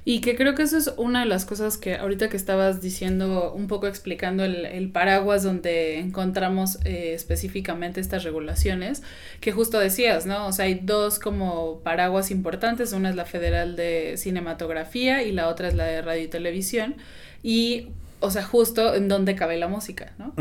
Y 0.08 0.20
que 0.20 0.36
creo 0.36 0.54
que 0.54 0.62
eso 0.62 0.78
es 0.78 0.94
una 0.98 1.20
de 1.20 1.26
las 1.26 1.44
cosas 1.44 1.78
que 1.78 1.96
ahorita 1.96 2.28
que 2.28 2.36
estabas 2.36 2.80
diciendo, 2.80 3.52
un 3.52 3.66
poco 3.66 3.88
explicando 3.88 4.44
el, 4.44 4.64
el 4.64 4.88
paraguas 4.92 5.42
donde 5.42 5.98
encontramos 5.98 6.78
eh, 6.84 7.12
específicamente 7.12 8.00
estas 8.00 8.22
regulaciones, 8.22 9.02
que 9.40 9.50
justo 9.50 9.80
decías, 9.80 10.24
¿no? 10.24 10.46
O 10.46 10.52
sea, 10.52 10.66
hay 10.66 10.74
dos 10.80 11.18
como 11.18 11.80
paraguas 11.80 12.30
importantes, 12.30 12.92
una 12.92 13.10
es 13.10 13.16
la 13.16 13.24
Federal 13.24 13.74
de 13.74 14.14
Cinematografía 14.16 15.24
y 15.24 15.32
la 15.32 15.48
otra 15.48 15.66
es 15.66 15.74
la 15.74 15.86
de 15.86 16.00
Radio 16.02 16.22
y 16.22 16.28
Televisión, 16.28 16.94
y, 17.42 17.88
o 18.20 18.30
sea, 18.30 18.44
justo 18.44 18.94
en 18.94 19.08
dónde 19.08 19.34
cabe 19.34 19.56
la 19.56 19.66
música, 19.66 20.12
¿no? 20.18 20.32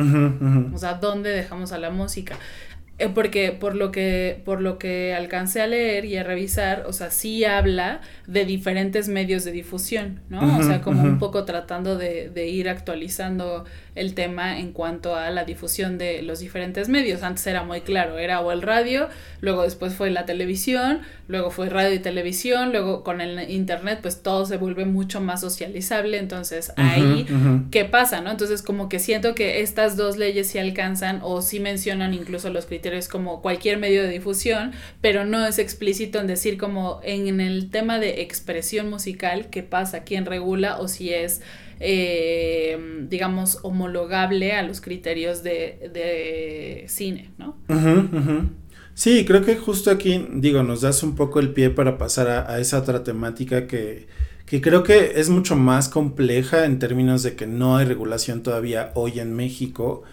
O 0.75 0.77
sea, 0.77 0.93
¿dónde 0.93 1.31
dejamos 1.31 1.71
a 1.71 1.79
la 1.79 1.89
música? 1.89 2.37
Eh, 2.97 3.09
porque 3.09 3.51
por 3.51 3.75
lo 3.75 3.91
que 3.91 4.41
por 4.45 4.61
lo 4.61 4.77
que 4.77 5.13
alcancé 5.13 5.61
a 5.61 5.67
leer 5.67 6.05
y 6.05 6.15
a 6.15 6.23
revisar, 6.23 6.85
o 6.87 6.93
sea, 6.93 7.11
sí 7.11 7.43
habla 7.43 7.99
de 8.25 8.45
diferentes 8.45 9.09
medios 9.09 9.43
de 9.43 9.51
difusión, 9.51 10.21
¿no? 10.29 10.59
o 10.59 10.63
sea, 10.63 10.81
como 10.81 11.03
un 11.03 11.19
poco 11.19 11.43
tratando 11.43 11.97
de, 11.97 12.29
de, 12.29 12.47
ir 12.47 12.69
actualizando 12.69 13.65
el 13.95 14.13
tema 14.13 14.59
en 14.59 14.71
cuanto 14.71 15.13
a 15.15 15.29
la 15.29 15.43
difusión 15.43 15.97
de 15.97 16.21
los 16.21 16.39
diferentes 16.39 16.87
medios. 16.87 17.21
Antes 17.21 17.45
era 17.47 17.63
muy 17.63 17.81
claro, 17.81 18.17
era 18.17 18.39
o 18.39 18.53
el 18.53 18.61
radio, 18.61 19.09
luego 19.41 19.63
después 19.63 19.93
fue 19.93 20.09
la 20.09 20.25
televisión, 20.25 21.01
luego 21.27 21.51
fue 21.51 21.67
radio 21.67 21.93
y 21.93 21.99
televisión, 21.99 22.71
luego 22.71 23.03
con 23.03 23.19
el 23.19 23.49
internet 23.49 23.99
pues 24.01 24.23
todo 24.23 24.45
se 24.45 24.55
vuelve 24.55 24.85
mucho 24.85 25.19
más 25.19 25.41
socializable, 25.41 26.17
entonces 26.17 26.71
ahí, 26.77 27.25
¿qué 27.71 27.83
pasa, 27.83 28.21
no? 28.21 28.31
Entonces 28.31 28.61
como 28.61 28.87
que 28.87 28.99
siento 28.99 29.35
que 29.35 29.59
estas 29.59 29.97
dos 29.97 30.15
leyes 30.15 30.47
sí 30.47 30.59
alcanzan 30.59 31.19
o 31.23 31.41
sí 31.41 31.59
mencionan 31.59 32.13
incluso 32.13 32.49
los 32.49 32.65
criterios 32.65 32.84
como 33.09 33.41
cualquier 33.41 33.77
medio 33.77 34.03
de 34.03 34.09
difusión, 34.09 34.71
pero 35.01 35.25
no 35.25 35.45
es 35.45 35.59
explícito 35.59 36.19
en 36.19 36.27
decir 36.27 36.57
como 36.57 36.99
en 37.03 37.39
el 37.39 37.69
tema 37.69 37.99
de 37.99 38.21
expresión 38.21 38.89
musical, 38.89 39.49
¿qué 39.49 39.63
pasa? 39.63 40.03
¿Quién 40.03 40.25
regula 40.25 40.79
o 40.79 40.87
si 40.87 41.13
es 41.13 41.41
eh, 41.79 43.05
digamos, 43.09 43.59
homologable 43.63 44.53
a 44.53 44.63
los 44.63 44.79
criterios 44.81 45.43
de, 45.43 45.89
de 45.93 46.85
cine, 46.87 47.31
¿no? 47.37 47.57
Sí, 48.93 49.25
creo 49.25 49.43
que 49.43 49.57
justo 49.57 49.91
aquí, 49.91 50.25
digo, 50.35 50.63
nos 50.63 50.81
das 50.81 51.03
un 51.03 51.15
poco 51.15 51.41
el 51.41 51.51
pie 51.51 51.69
para 51.69 51.97
pasar 51.97 52.45
a 52.49 52.59
esa 52.59 52.79
otra 52.79 53.03
temática 53.03 53.67
que 53.67 54.07
que 54.45 54.61
creo 54.61 54.83
que 54.83 55.13
es 55.15 55.29
mucho 55.29 55.55
más 55.55 55.89
compleja 55.89 56.65
en 56.65 56.77
términos 56.77 57.23
de 57.23 57.35
que 57.35 57.47
no 57.47 57.77
hay 57.77 57.85
regulación 57.85 58.43
todavía 58.43 58.91
hoy 58.93 59.19
en 59.19 59.33
México, 59.33 60.03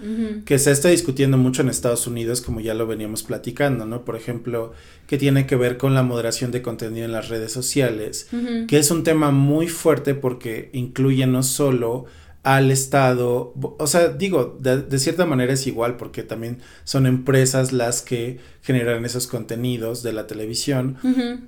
que 0.46 0.58
se 0.58 0.70
está 0.70 0.88
discutiendo 0.88 1.36
mucho 1.36 1.60
en 1.60 1.68
Estados 1.68 2.06
Unidos, 2.06 2.40
como 2.40 2.60
ya 2.60 2.72
lo 2.72 2.86
veníamos 2.86 3.22
platicando, 3.22 3.84
¿no? 3.84 4.04
Por 4.04 4.16
ejemplo, 4.16 4.72
que 5.06 5.18
tiene 5.18 5.46
que 5.46 5.56
ver 5.56 5.76
con 5.76 5.94
la 5.94 6.02
moderación 6.02 6.50
de 6.50 6.62
contenido 6.62 7.04
en 7.04 7.12
las 7.12 7.28
redes 7.28 7.52
sociales, 7.52 8.28
que 8.68 8.78
es 8.78 8.90
un 8.90 9.04
tema 9.04 9.30
muy 9.30 9.68
fuerte 9.68 10.14
porque 10.14 10.70
incluye 10.72 11.26
no 11.26 11.42
solo 11.42 12.06
al 12.42 12.72
Estado, 12.72 13.54
o 13.78 13.86
sea, 13.86 14.08
digo, 14.08 14.58
de, 14.58 14.98
cierta 14.98 15.26
manera 15.26 15.52
es 15.52 15.66
igual 15.66 15.96
porque 15.96 16.22
también 16.22 16.58
son 16.84 17.06
empresas 17.06 17.72
las 17.72 18.02
que 18.02 18.40
generan 18.62 19.04
esos 19.04 19.28
contenidos 19.28 20.02
de 20.02 20.12
la 20.12 20.26
televisión, 20.26 20.96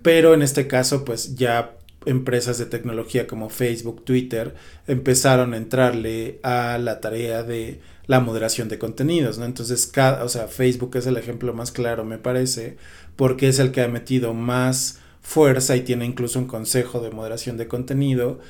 pero 0.03 0.35
en 0.35 0.42
este 0.42 0.68
caso 0.68 1.05
pues 1.05 1.35
ya 1.35 1.79
empresas 2.07 2.59
de 2.59 2.67
tecnología 2.67 3.27
como 3.27 3.51
Facebook, 3.51 4.05
Twitter, 4.05 4.55
empezaron 4.87 5.55
a 5.55 5.57
entrarle 5.57 6.38
a 6.43 6.79
la 6.79 7.01
tarea 7.01 7.43
de 7.43 7.81
la 8.07 8.21
moderación 8.21 8.69
de 8.69 8.79
contenidos, 8.79 9.38
¿no? 9.38 9.45
Entonces, 9.45 9.87
cada, 9.87 10.25
o 10.25 10.29
sea, 10.29 10.49
Facebook 10.49 10.97
es 10.97 11.07
el 11.07 11.17
ejemplo 11.17 11.55
más 11.55 11.73
claro, 11.73 12.05
me 12.05 12.19
parece, 12.19 12.77
porque 13.17 13.49
es 13.49 13.59
el 13.59 13.73
que 13.73 13.83
ha 13.83 13.88
metido 13.88 14.35
más 14.35 15.01
fuerza 15.21 15.75
y 15.77 15.81
tiene 15.81 16.05
incluso 16.05 16.38
un 16.38 16.47
consejo 16.47 17.01
de 17.01 17.11
moderación 17.11 17.57
de 17.57 17.67
contenido 17.67 18.40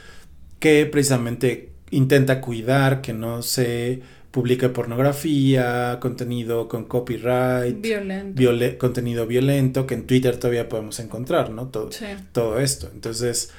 que 0.59 0.87
precisamente 0.87 1.73
intenta 1.91 2.41
cuidar 2.41 3.01
que 3.01 3.13
no 3.13 3.43
se 3.43 4.03
publica 4.35 4.73
pornografía, 4.73 5.99
contenido 6.01 6.67
con 6.67 6.87
copyright, 6.87 7.81
violento. 7.81 8.79
contenido 8.79 9.29
violento, 9.29 9.87
que 9.87 9.95
en 9.95 10.09
Twitter 10.09 10.37
todavía 10.39 10.69
podemos 10.69 10.99
encontrar, 10.99 11.51
¿no? 11.51 11.69
Todo, 11.69 11.91
todo 12.33 12.59
esto. 12.59 12.91
Entonces, 12.93 13.51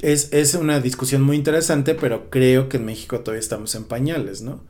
es, 0.00 0.32
es 0.32 0.54
una 0.54 0.80
discusión 0.80 1.22
muy 1.22 1.36
interesante, 1.36 1.94
pero 1.94 2.28
creo 2.28 2.68
que 2.68 2.78
en 2.78 2.86
México 2.86 3.20
todavía 3.20 3.38
estamos 3.38 3.76
en 3.76 3.84
pañales, 3.84 4.42
¿no? 4.42 4.64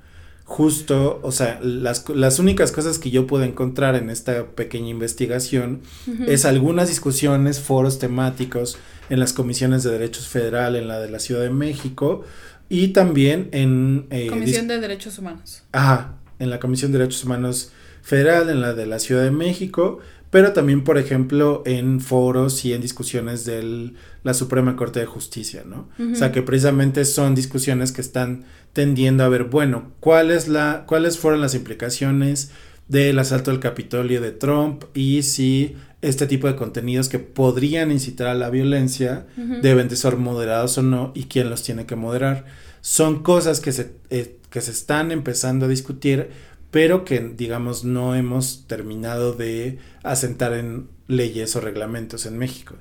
Justo, 0.44 1.20
o 1.22 1.32
sea, 1.32 1.58
las, 1.62 2.06
las 2.10 2.38
únicas 2.38 2.70
cosas 2.70 2.98
que 2.98 3.10
yo 3.10 3.26
pude 3.26 3.46
encontrar 3.46 3.96
en 3.96 4.10
esta 4.10 4.48
pequeña 4.48 4.90
investigación 4.90 5.80
es 6.26 6.44
algunas 6.44 6.88
discusiones, 6.88 7.60
foros 7.60 7.98
temáticos 7.98 8.76
en 9.08 9.20
las 9.20 9.32
comisiones 9.32 9.82
de 9.84 9.90
derechos 9.92 10.28
federal, 10.28 10.76
en 10.76 10.86
la 10.86 11.00
de 11.00 11.10
la 11.10 11.18
Ciudad 11.18 11.40
de 11.40 11.50
México, 11.50 12.24
y 12.68 12.88
también 12.88 13.48
en... 13.52 14.06
Eh, 14.10 14.28
Comisión 14.28 14.68
de 14.68 14.80
Derechos 14.80 15.18
Humanos. 15.18 15.62
Ajá, 15.72 16.16
en 16.38 16.50
la 16.50 16.60
Comisión 16.60 16.92
de 16.92 16.98
Derechos 16.98 17.24
Humanos 17.24 17.72
Federal, 18.02 18.50
en 18.50 18.60
la 18.60 18.74
de 18.74 18.86
la 18.86 18.98
Ciudad 18.98 19.22
de 19.22 19.30
México, 19.30 20.00
pero 20.30 20.52
también, 20.52 20.84
por 20.84 20.98
ejemplo, 20.98 21.62
en 21.66 22.00
foros 22.00 22.64
y 22.64 22.72
en 22.72 22.80
discusiones 22.80 23.44
de 23.44 23.92
la 24.22 24.34
Suprema 24.34 24.76
Corte 24.76 25.00
de 25.00 25.06
Justicia, 25.06 25.62
¿no? 25.64 25.88
O 26.12 26.14
sea, 26.14 26.32
que 26.32 26.42
precisamente 26.42 27.04
son 27.04 27.34
discusiones 27.34 27.92
que 27.92 28.00
están 28.00 28.44
tendiendo 28.72 29.24
a 29.24 29.28
ver, 29.28 29.44
bueno, 29.44 29.92
¿cuál 30.00 30.30
es 30.30 30.48
la, 30.48 30.84
cuáles 30.86 31.18
fueron 31.18 31.40
las 31.40 31.54
implicaciones 31.54 32.50
del 32.88 33.18
asalto 33.18 33.50
al 33.50 33.60
Capitolio 33.60 34.20
de 34.20 34.32
Trump 34.32 34.84
y 34.94 35.22
si 35.22 35.76
este 36.02 36.26
tipo 36.26 36.46
de 36.46 36.56
contenidos 36.56 37.08
que 37.08 37.18
podrían 37.18 37.90
incitar 37.90 38.28
a 38.28 38.34
la 38.34 38.50
violencia 38.50 39.26
deben 39.62 39.88
de 39.88 39.96
ser 39.96 40.16
moderados 40.16 40.78
o 40.78 40.82
no 40.82 41.12
y 41.14 41.24
quién 41.24 41.50
los 41.50 41.62
tiene 41.62 41.86
que 41.86 41.96
moderar. 41.96 42.44
Son 42.80 43.22
cosas 43.22 43.60
que 43.60 43.72
se, 43.72 43.92
eh, 44.10 44.38
que 44.50 44.60
se 44.60 44.70
están 44.70 45.10
empezando 45.10 45.66
a 45.66 45.68
discutir, 45.68 46.30
pero 46.70 47.04
que 47.04 47.20
digamos 47.20 47.84
no 47.84 48.14
hemos 48.14 48.66
terminado 48.68 49.32
de 49.32 49.78
asentar 50.04 50.52
en 50.52 50.88
leyes 51.08 51.56
o 51.56 51.60
reglamentos 51.60 52.26
en 52.26 52.38
México. 52.38 52.76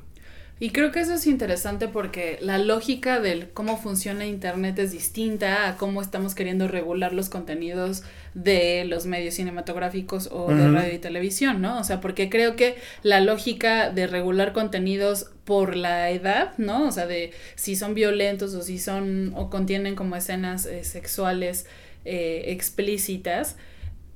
Y 0.57 0.69
creo 0.69 0.93
que 0.93 1.01
eso 1.01 1.13
es 1.13 1.27
interesante 1.27 1.89
porque 1.89 2.37
la 2.39 2.57
lógica 2.57 3.19
del 3.19 3.49
cómo 3.49 3.77
funciona 3.77 4.25
Internet 4.25 4.79
es 4.79 4.93
distinta 4.93 5.67
a 5.67 5.75
cómo 5.75 6.01
estamos 6.01 6.33
queriendo 6.33 6.69
regular 6.69 7.11
los 7.11 7.27
contenidos 7.27 8.03
de 8.35 8.85
los 8.85 9.05
medios 9.05 9.33
cinematográficos 9.33 10.29
o 10.31 10.53
de 10.53 10.69
radio 10.69 10.93
y 10.93 10.99
televisión, 10.99 11.61
¿no? 11.61 11.77
O 11.77 11.83
sea, 11.83 11.99
porque 11.99 12.29
creo 12.29 12.55
que 12.55 12.77
la 13.03 13.19
lógica 13.19 13.89
de 13.89 14.07
regular 14.07 14.53
contenidos 14.53 15.29
por 15.43 15.75
la 15.75 16.09
edad, 16.09 16.53
¿no? 16.57 16.87
O 16.87 16.91
sea, 16.91 17.05
de 17.05 17.33
si 17.55 17.75
son 17.75 17.93
violentos 17.93 18.53
o 18.53 18.61
si 18.61 18.79
son 18.79 19.33
o 19.35 19.49
contienen 19.49 19.95
como 19.95 20.15
escenas 20.15 20.65
eh, 20.65 20.85
sexuales 20.85 21.65
eh, 22.05 22.45
explícitas, 22.47 23.57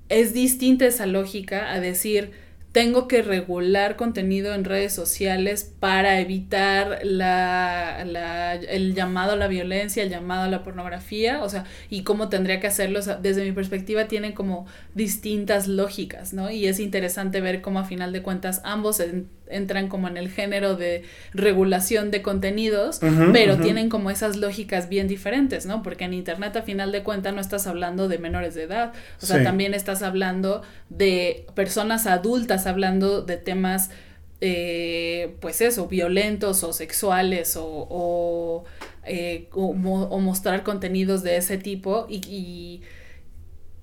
es 0.07 0.33
distinta 0.33 0.85
esa 0.85 1.05
lógica 1.05 1.73
a 1.73 1.81
decir 1.81 2.31
tengo 2.79 3.09
que 3.09 3.21
regular 3.21 3.97
contenido 3.97 4.53
en 4.53 4.63
redes 4.63 4.93
sociales 4.93 5.69
para 5.81 6.21
evitar 6.21 7.01
la, 7.03 8.01
el 8.55 8.95
llamado 8.95 9.33
a 9.33 9.35
la 9.35 9.49
violencia, 9.49 10.01
el 10.01 10.09
llamado 10.09 10.43
a 10.43 10.47
la 10.47 10.63
pornografía, 10.63 11.43
o 11.43 11.49
sea, 11.49 11.65
y 11.89 12.03
cómo 12.03 12.29
tendría 12.29 12.61
que 12.61 12.67
hacerlo. 12.67 13.01
desde 13.21 13.43
mi 13.43 13.51
perspectiva 13.51 14.07
tienen 14.07 14.31
como 14.31 14.65
distintas 14.95 15.67
lógicas, 15.67 16.31
¿no? 16.31 16.51
Y 16.51 16.67
es 16.67 16.79
interesante 16.79 17.41
ver 17.41 17.59
cómo 17.61 17.79
a 17.79 17.83
final 17.83 18.13
de 18.13 18.21
cuentas 18.21 18.61
ambos 18.63 19.03
entran 19.49 19.87
como 19.87 20.07
en 20.07 20.17
el 20.17 20.29
género 20.29 20.75
de 20.75 21.03
regulación 21.33 22.11
de 22.11 22.21
contenidos, 22.21 22.99
pero 23.33 23.57
tienen 23.57 23.89
como 23.89 24.11
esas 24.11 24.37
lógicas 24.37 24.89
bien 24.89 25.07
diferentes, 25.07 25.65
¿no? 25.65 25.83
Porque 25.83 26.05
en 26.05 26.13
Internet 26.13 26.55
a 26.55 26.61
final 26.61 26.91
de 26.91 27.03
cuentas 27.03 27.33
no 27.33 27.41
estás 27.41 27.67
hablando 27.67 28.07
de 28.07 28.17
menores 28.17 28.55
de 28.55 28.63
edad, 28.63 28.93
o 29.21 29.25
sea, 29.25 29.43
también 29.43 29.73
estás 29.73 30.01
hablando 30.01 30.61
de 30.89 31.45
personas 31.55 32.07
adultas, 32.07 32.67
hablando 32.67 33.21
de 33.21 33.37
temas, 33.37 33.89
eh, 34.41 35.35
pues 35.41 35.61
eso, 35.61 35.87
violentos 35.87 36.63
o 36.63 36.71
sexuales 36.71 37.55
o, 37.57 37.65
o, 37.65 38.63
eh, 39.05 39.47
o, 39.51 39.73
mostrar 39.73 40.63
contenidos 40.63 41.23
de 41.23 41.37
ese 41.37 41.57
tipo 41.57 42.05
y 42.09 42.21
y 42.29 42.81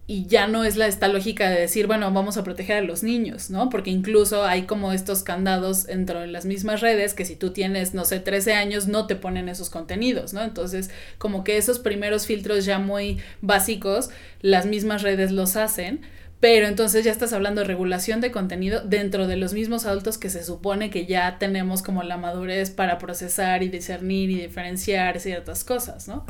ya 0.09 0.47
no 0.47 0.63
es 0.63 0.77
la, 0.77 0.87
esta 0.87 1.09
lógica 1.09 1.51
de 1.51 1.61
decir, 1.61 1.89
bueno, 1.89 2.13
vamos 2.13 2.37
a 2.37 2.45
proteger 2.45 2.77
a 2.77 2.81
los 2.81 3.03
niños, 3.03 3.51
¿no? 3.51 3.71
Porque 3.71 3.91
incluso 3.91 4.45
hay 4.45 4.63
como 4.63 4.93
estos 4.93 5.25
candados 5.25 5.89
entre 5.89 6.29
las 6.29 6.45
mismas 6.45 6.81
redes 6.81 7.13
que 7.13 7.25
si 7.25 7.35
tú 7.35 7.51
tienes, 7.51 7.93
no 7.93 8.05
sé, 8.05 8.21
13 8.21 8.55
años, 8.55 8.87
no 8.87 9.09
te 9.09 9.17
ponen 9.17 9.49
esos 9.49 9.69
contenidos, 9.69 10.33
¿no? 10.33 10.43
Entonces, 10.43 10.91
como 11.19 11.43
que 11.43 11.57
esos 11.57 11.81
primeros 11.81 12.27
filtros 12.27 12.65
ya 12.65 12.79
muy 12.79 13.19
básicos, 13.41 14.11
las 14.43 14.65
mismas 14.65 15.03
redes 15.03 15.33
los 15.33 15.57
hacen, 15.57 16.03
pero 16.39 16.69
entonces 16.69 17.05
ya 17.05 17.11
estás 17.11 17.33
hablando 17.33 17.63
de 17.63 17.67
regulación 17.67 18.21
de 18.21 18.31
contenido 18.31 18.83
dentro 18.85 19.27
de 19.27 19.37
los 19.37 19.55
mismos 19.55 19.87
adultos 19.87 20.19
que 20.19 20.31
se 20.31 20.45
supone 20.45 20.91
que 20.91 21.07
ya 21.07 21.39
tenemos 21.39 21.83
como 21.83 22.05
la 22.05 22.17
madurez 22.17 22.71
para 22.71 22.99
procesar 22.99 23.65
y 23.65 23.71
discernir 23.71 24.31
y 24.31 24.41
diferenciar 24.43 25.19
ciertas 25.19 25.65
cosas, 25.65 26.07
¿no? 26.07 26.25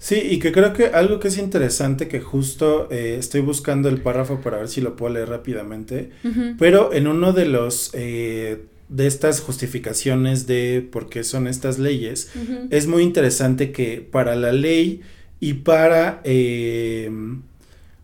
Sí, 0.00 0.14
y 0.30 0.38
que 0.38 0.50
creo 0.50 0.72
que 0.72 0.86
algo 0.86 1.20
que 1.20 1.28
es 1.28 1.36
interesante, 1.36 2.08
que 2.08 2.20
justo 2.20 2.88
eh, 2.90 3.16
estoy 3.18 3.42
buscando 3.42 3.90
el 3.90 4.00
párrafo 4.00 4.40
para 4.40 4.56
ver 4.56 4.68
si 4.68 4.80
lo 4.80 4.96
puedo 4.96 5.12
leer 5.12 5.28
rápidamente, 5.28 6.10
pero 6.58 6.92
en 6.94 7.06
uno 7.06 7.32
de 7.32 7.44
los... 7.44 7.90
Eh, 7.92 8.64
de 8.88 9.06
estas 9.06 9.40
justificaciones 9.40 10.48
de 10.48 10.84
por 10.90 11.08
qué 11.08 11.22
son 11.22 11.46
estas 11.46 11.78
leyes, 11.78 12.32
es 12.70 12.88
muy 12.88 13.04
interesante 13.04 13.70
que 13.70 14.00
para 14.00 14.34
la 14.34 14.50
ley 14.50 15.02
y 15.38 15.54
para, 15.54 16.20
eh, 16.24 17.08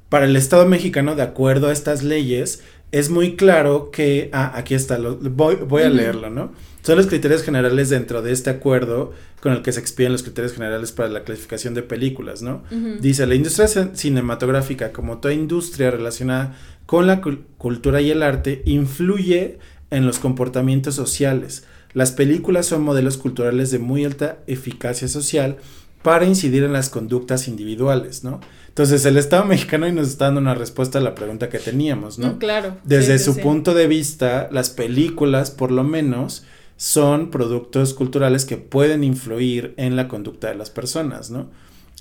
para 0.09 0.27
el 0.27 0.37
Estado 0.37 0.65
mexicano, 0.67 1.17
de 1.17 1.23
acuerdo 1.23 1.71
a 1.71 1.73
estas 1.73 2.05
leyes, 2.05 2.63
es 2.93 3.11
muy 3.11 3.35
claro 3.35 3.91
que, 3.91 4.31
ah, 4.33 4.53
aquí 4.55 4.75
está, 4.75 4.97
lo, 4.99 5.17
voy, 5.17 5.57
voy 5.57 5.83
a 5.83 5.89
leerlo, 5.89 6.31
¿no? 6.31 6.53
Son 6.87 6.97
los 6.97 7.09
criterios 7.09 7.43
generales 7.43 7.91
dentro 7.91 8.23
de 8.23 8.31
este 8.31 8.49
acuerdo 8.51 9.13
con 9.41 9.53
el 9.53 9.63
que 9.63 9.73
se 9.73 9.81
expiden 9.81 10.13
los 10.13 10.23
criterios 10.23 10.53
generales 10.53 10.93
para 10.93 11.09
la 11.09 11.25
clasificación 11.25 11.75
de 11.75 11.83
películas, 11.83 12.43
¿no? 12.43 12.63
Dice, 13.01 13.27
la 13.27 13.35
industria 13.35 13.67
cin- 13.67 13.95
cinematográfica, 13.95 14.93
como 14.93 15.19
toda 15.19 15.35
industria 15.35 15.91
relacionada 15.91 16.57
con 16.87 17.09
la 17.09 17.21
cul- 17.21 17.43
cultura 17.59 18.01
y 18.01 18.11
el 18.13 18.23
arte, 18.23 18.63
influye 18.67 19.59
en 19.91 20.07
los 20.07 20.19
comportamientos 20.21 20.95
sociales. 20.95 21.65
Las 21.93 22.13
películas 22.13 22.67
son 22.67 22.83
modelos 22.83 23.17
culturales 23.17 23.71
de 23.73 23.79
muy 23.81 24.05
alta 24.05 24.39
eficacia 24.47 25.09
social 25.09 25.57
para 26.03 26.25
incidir 26.25 26.63
en 26.63 26.73
las 26.73 26.89
conductas 26.89 27.49
individuales, 27.49 28.23
¿no? 28.23 28.41
Entonces, 28.69 29.05
el 29.07 29.17
Estado 29.17 29.45
mexicano 29.55 29.87
hoy 29.87 29.93
nos 29.93 30.07
está 30.09 30.27
dando 30.27 30.41
una 30.41 30.55
respuesta 30.55 30.99
a 30.99 31.03
la 31.03 31.15
pregunta 31.17 31.49
que 31.49 31.59
teníamos, 31.59 32.19
¿no? 32.21 32.35
Mm, 32.35 32.39
Claro. 32.39 32.77
Desde 32.85 33.19
sí, 33.19 33.25
su 33.25 33.35
sí. 33.35 33.41
punto 33.41 33.75
de 33.75 33.89
vista, 33.89 34.49
las 34.53 34.71
películas, 34.71 35.51
por 35.51 35.73
lo 35.73 35.83
menos, 35.83 36.45
son 36.77 37.31
productos 37.31 37.95
culturales 37.95 38.45
que 38.45 38.57
pueden 38.57 39.03
influir 39.03 39.75
en 39.77 39.97
la 39.97 40.09
conducta 40.09 40.49
de 40.49 40.55
las 40.55 40.71
personas, 40.71 41.31
¿no? 41.31 41.51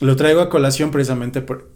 Lo 0.02 0.16
traigo 0.16 0.42
a 0.42 0.50
colación 0.50 0.92
precisamente 0.92 1.42
por, 1.42 1.70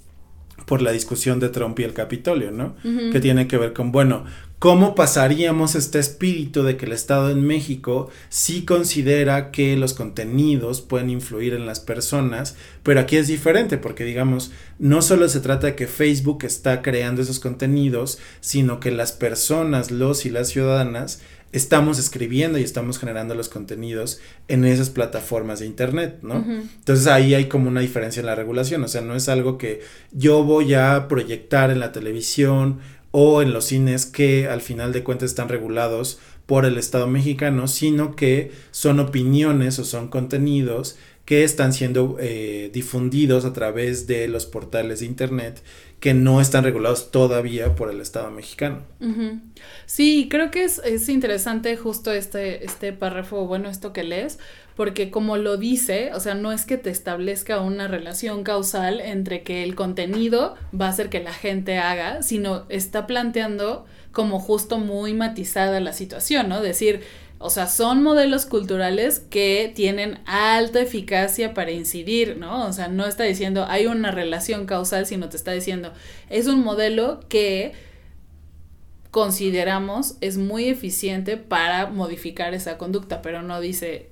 por 0.66 0.82
la 0.82 0.92
discusión 0.92 1.40
de 1.40 1.50
Trump 1.50 1.80
y 1.80 1.84
el 1.84 1.94
Capitolio, 1.94 2.52
¿no? 2.52 2.76
Que 3.12 3.22
tiene 3.22 3.48
que 3.48 3.58
ver 3.58 3.72
con, 3.72 3.94
bueno, 3.94 4.26
¿cómo 4.60 4.94
pasaríamos 4.94 5.76
este 5.76 6.00
espíritu 6.00 6.64
de 6.64 6.76
que 6.76 6.86
el 6.86 6.92
Estado 6.92 7.30
en 7.30 7.42
México 7.42 8.10
sí 8.28 8.66
considera 8.66 9.52
que 9.52 9.78
los 9.78 9.94
contenidos 9.94 10.82
pueden 10.82 11.10
influir 11.10 11.54
en 11.54 11.66
las 11.66 11.80
personas? 11.80 12.58
Pero 12.84 13.00
aquí 13.00 13.16
es 13.16 13.28
diferente 13.28 13.78
porque, 13.78 14.04
digamos, 14.04 14.52
no 14.78 15.02
solo 15.02 15.30
se 15.30 15.40
trata 15.40 15.68
de 15.68 15.76
que 15.76 15.88
Facebook 15.88 16.44
está 16.44 16.82
creando 16.82 17.22
esos 17.22 17.40
contenidos, 17.40 18.20
sino 18.42 18.82
que 18.82 18.92
las 18.92 19.14
personas, 19.14 19.92
los 19.92 20.26
y 20.26 20.30
las 20.30 20.50
ciudadanas, 20.50 21.22
estamos 21.52 22.00
escribiendo 22.00 22.60
y 22.60 22.64
estamos 22.64 23.00
generando 23.00 23.36
los 23.36 23.50
contenidos 23.50 24.20
en 24.48 24.66
esas 24.66 24.90
plataformas 24.90 25.60
de 25.60 25.66
internet, 25.66 26.20
¿no? 26.22 26.46
Entonces 26.46 27.08
ahí 27.08 27.34
hay 27.34 27.46
como 27.46 27.70
una 27.70 27.82
diferencia 27.82 28.20
en 28.20 28.28
la 28.28 28.36
regulación, 28.36 28.84
o 28.84 28.88
sea, 28.88 29.02
no 29.02 29.16
es 29.16 29.30
algo 29.30 29.58
que 29.58 29.82
yo 30.12 30.44
voy 30.44 30.74
a 30.74 31.08
proyectar 31.08 31.72
en 31.72 31.80
la 31.80 31.92
televisión 31.92 32.80
o 33.12 33.42
en 33.42 33.54
los 33.54 33.66
cines 33.66 34.06
que 34.06 34.48
al 34.48 34.62
final 34.62 34.94
de 34.94 35.04
cuentas 35.04 35.32
están 35.32 35.50
regulados 35.50 36.20
por 36.46 36.66
el 36.66 36.78
Estado 36.78 37.08
mexicano, 37.08 37.68
sino 37.68 38.16
que 38.16 38.52
son 38.72 39.00
opiniones 39.00 39.80
o 39.80 39.84
son 39.84 40.08
contenidos 40.08 40.98
que 41.26 41.44
están 41.44 41.74
siendo 41.74 42.18
eh, 42.20 42.72
difundidos 42.74 43.46
a 43.46 43.54
través 43.54 44.08
de 44.08 44.28
los 44.28 44.48
portales 44.48 45.02
de 45.02 45.06
internet 45.06 45.62
que 46.00 46.14
no 46.14 46.40
están 46.40 46.64
regulados 46.64 47.12
todavía 47.12 47.76
por 47.76 47.90
el 47.92 48.00
Estado 48.00 48.32
mexicano. 48.32 48.84
Sí, 49.86 50.28
creo 50.30 50.50
que 50.50 50.64
es, 50.64 50.80
es 50.80 51.10
interesante 51.10 51.76
justo 51.76 52.12
este, 52.12 52.64
este 52.66 52.94
párrafo, 52.94 53.46
bueno, 53.48 53.70
esto 53.70 53.92
que 53.92 54.04
lees, 54.04 54.40
porque 54.76 55.12
como 55.12 55.36
lo 55.36 55.58
dice, 55.58 56.12
o 56.14 56.22
sea, 56.22 56.36
no 56.36 56.54
es 56.54 56.66
que 56.66 56.78
te 56.78 56.90
establezca 56.90 57.60
una 57.60 57.90
relación 57.90 58.44
causal 58.44 59.02
entre 59.02 59.44
que 59.44 59.64
el 59.64 59.76
contenido 59.76 60.56
va 60.80 60.86
a 60.86 60.90
hacer 60.90 61.10
que 61.10 61.20
la 61.22 61.34
gente 61.34 61.78
haga, 61.80 62.22
sino 62.22 62.66
está 62.70 63.06
planteando 63.06 63.86
como 64.14 64.40
justo 64.40 64.80
muy 64.80 65.14
matizada 65.14 65.82
la 65.82 65.92
situación, 65.92 66.48
¿no? 66.48 66.62
Decir, 66.62 67.02
o 67.42 67.50
sea, 67.50 67.68
son 67.68 68.04
modelos 68.04 68.46
culturales 68.46 69.22
que 69.30 69.72
tienen 69.74 70.20
alta 70.26 70.82
eficacia 70.82 71.54
para 71.54 71.72
incidir, 71.72 72.36
¿no? 72.38 72.68
O 72.68 72.74
sea, 72.74 72.90
no 72.90 73.06
está 73.06 73.24
diciendo 73.24 73.66
hay 73.68 73.88
una 73.88 74.12
relación 74.12 74.66
causal, 74.66 75.06
sino 75.06 75.30
te 75.30 75.38
está 75.38 75.54
diciendo 75.54 75.94
es 76.30 76.48
un 76.48 76.64
modelo 76.64 77.22
que 77.30 77.72
consideramos 79.10 80.18
es 80.20 80.38
muy 80.38 80.66
eficiente 80.66 81.38
para 81.38 81.88
modificar 81.88 82.54
esa 82.54 82.78
conducta, 82.78 83.22
pero 83.22 83.42
no 83.42 83.62
dice 83.62 84.10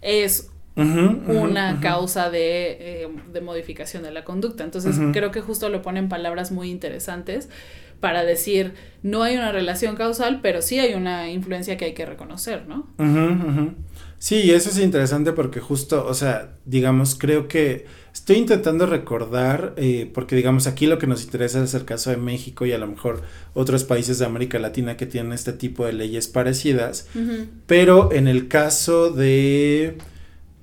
es 0.00 0.48
una 0.74 1.78
causa 1.82 2.30
de, 2.30 3.02
eh, 3.04 3.08
de 3.30 3.40
modificación 3.42 4.02
de 4.02 4.10
la 4.10 4.24
conducta. 4.24 4.64
Entonces 4.64 4.96
creo 5.12 5.30
que 5.30 5.42
justo 5.42 5.68
lo 5.68 5.82
pone 5.82 5.98
en 5.98 6.08
palabras 6.08 6.50
muy 6.50 6.70
interesantes 6.70 7.50
para 8.02 8.24
decir 8.24 8.74
no 9.04 9.22
hay 9.22 9.36
una 9.36 9.52
relación 9.52 9.94
causal, 9.94 10.40
pero 10.42 10.60
sí 10.60 10.80
hay 10.80 10.94
una 10.94 11.30
influencia 11.30 11.76
que 11.76 11.86
hay 11.86 11.94
que 11.94 12.04
reconocer, 12.04 12.66
¿no? 12.66 12.88
Ujú, 12.98 13.48
ujú. 13.48 13.74
Sí, 14.18 14.50
eso 14.50 14.70
es 14.70 14.78
interesante 14.78 15.32
porque 15.32 15.60
justo, 15.60 16.04
o 16.06 16.12
sea, 16.12 16.54
digamos, 16.64 17.16
creo 17.16 17.46
que 17.46 17.86
estoy 18.12 18.36
intentando 18.36 18.86
recordar, 18.86 19.74
eh, 19.76 20.10
porque 20.12 20.34
digamos, 20.34 20.66
aquí 20.66 20.86
lo 20.86 20.98
que 20.98 21.06
nos 21.06 21.22
interesa 21.22 21.62
es 21.62 21.74
el 21.74 21.84
caso 21.84 22.10
de 22.10 22.16
México 22.16 22.66
y 22.66 22.72
a 22.72 22.78
lo 22.78 22.88
mejor 22.88 23.22
otros 23.54 23.84
países 23.84 24.18
de 24.18 24.26
América 24.26 24.58
Latina 24.58 24.96
que 24.96 25.06
tienen 25.06 25.32
este 25.32 25.52
tipo 25.52 25.86
de 25.86 25.92
leyes 25.92 26.26
parecidas, 26.26 27.08
pero 27.66 28.12
en 28.12 28.26
el 28.26 28.48
caso 28.48 29.10
de, 29.10 29.98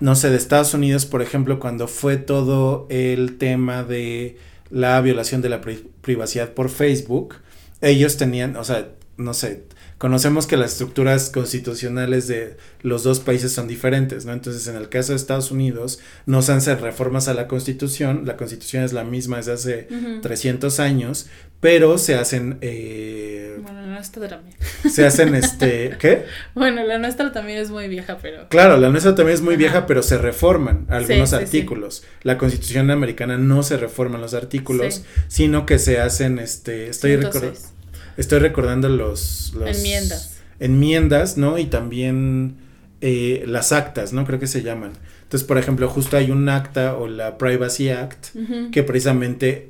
no 0.02 0.16
sé, 0.16 0.30
de 0.30 0.38
Estados 0.38 0.74
Unidos, 0.74 1.06
por 1.06 1.22
ejemplo, 1.22 1.60
cuando 1.60 1.88
fue 1.88 2.18
todo 2.18 2.86
el 2.90 3.38
tema 3.38 3.84
de 3.84 4.38
la 4.70 5.00
violación 5.02 5.42
de 5.42 5.50
la 5.50 5.62
pri- 5.62 5.88
privacidad 6.02 6.54
por 6.54 6.70
Facebook, 6.70 7.36
ellos 7.82 8.18
tenían, 8.18 8.56
o 8.56 8.64
sea, 8.64 8.90
no 9.18 9.34
sé, 9.34 9.64
conocemos 10.00 10.48
que 10.48 10.58
las 10.58 10.72
estructuras 10.72 11.30
constitucionales 11.30 12.28
de 12.28 12.58
los 12.82 13.04
dos 13.04 13.20
países 13.20 13.52
son 13.52 13.68
diferentes, 13.68 14.26
¿no? 14.26 14.34
Entonces, 14.34 14.66
en 14.68 14.76
el 14.76 14.90
caso 14.90 15.12
de 15.12 15.18
Estados 15.18 15.52
Unidos, 15.52 16.00
no 16.26 16.42
se 16.42 16.54
hacen 16.54 16.80
reformas 16.80 17.28
a 17.28 17.36
la 17.36 17.48
Constitución, 17.48 18.24
la 18.26 18.36
Constitución 18.38 18.84
es 18.84 18.94
la 18.94 19.04
misma 19.04 19.38
desde 19.38 19.54
hace 19.54 19.88
Ujú. 19.92 20.22
300 20.22 20.80
años, 20.80 21.28
pero 21.60 21.98
se 21.98 22.16
hacen, 22.16 22.58
eh, 22.62 23.58
Bueno, 23.62 23.82
la 23.82 23.88
nuestra 23.88 24.28
también. 24.30 24.56
se 24.90 25.06
hacen, 25.06 25.36
este, 25.36 25.96
¿qué? 26.00 26.24
Bueno, 26.56 26.84
la 26.86 26.98
nuestra 26.98 27.32
también 27.34 27.60
es 27.60 27.70
muy 27.70 27.90
vieja, 27.90 28.18
pero... 28.22 28.48
Claro, 28.48 28.78
la 28.78 28.90
nuestra 28.90 29.14
también 29.16 29.36
es 29.36 29.42
muy 29.42 29.56
Ajá. 29.56 29.60
vieja, 29.60 29.86
pero 29.86 30.02
se 30.02 30.18
reforman 30.18 30.86
algunos 30.88 31.30
Sí, 31.32 31.36
sí, 31.36 31.42
artículos. 31.44 32.04
La 32.24 32.38
Constitución 32.38 32.90
americana 32.90 33.38
no 33.38 33.62
se 33.64 33.76
reforman 33.76 34.22
los 34.22 34.34
artículos, 34.34 35.04
sino 35.28 35.66
que 35.66 35.78
se 35.78 36.00
hacen, 36.00 36.40
este, 36.40 36.88
estoy, 36.88 37.18
recor- 37.18 37.32
106. 37.54 37.74
Estoy 38.20 38.40
recordando 38.40 38.90
los, 38.90 39.54
los 39.56 39.76
Enmiendas. 39.78 40.38
enmiendas, 40.60 41.38
¿no? 41.38 41.58
Y 41.58 41.66
también 41.66 42.56
eh, 43.02 43.44
las 43.48 43.72
actas, 43.72 44.14
¿no? 44.14 44.26
Creo 44.26 44.40
que 44.40 44.48
se 44.48 44.62
llaman. 44.62 44.92
Entonces, 45.24 45.48
por 45.48 45.58
ejemplo, 45.58 45.88
justo 45.88 46.18
hay 46.18 46.32
un 46.32 46.50
acta 46.50 46.96
o 46.96 47.08
la 47.08 47.38
Privacy 47.38 47.90
Act 47.90 48.28
que 48.72 48.84
precisamente 48.84 49.70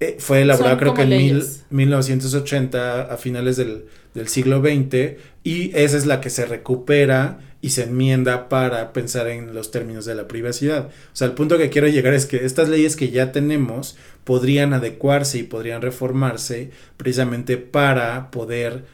eh, 0.00 0.16
fue 0.18 0.42
elaborada 0.42 0.76
creo 0.78 0.94
que 0.94 1.02
en 1.02 1.08
mil- 1.10 1.38
leyes. 1.38 1.64
1980 1.70 3.02
a 3.12 3.16
finales 3.16 3.56
del, 3.56 3.86
del 4.14 4.28
siglo 4.28 4.60
XX 4.60 5.18
y 5.42 5.70
esa 5.76 5.96
es 5.96 6.06
la 6.06 6.20
que 6.20 6.30
se 6.30 6.46
recupera 6.46 7.38
y 7.64 7.70
se 7.70 7.84
enmienda 7.84 8.50
para 8.50 8.92
pensar 8.92 9.26
en 9.26 9.54
los 9.54 9.70
términos 9.70 10.04
de 10.04 10.14
la 10.14 10.28
privacidad. 10.28 10.88
O 10.88 11.16
sea, 11.16 11.28
el 11.28 11.32
punto 11.32 11.56
que 11.56 11.70
quiero 11.70 11.88
llegar 11.88 12.12
es 12.12 12.26
que 12.26 12.44
estas 12.44 12.68
leyes 12.68 12.94
que 12.94 13.08
ya 13.08 13.32
tenemos 13.32 13.96
podrían 14.24 14.74
adecuarse 14.74 15.38
y 15.38 15.44
podrían 15.44 15.80
reformarse 15.80 16.72
precisamente 16.98 17.56
para 17.56 18.30
poder 18.30 18.84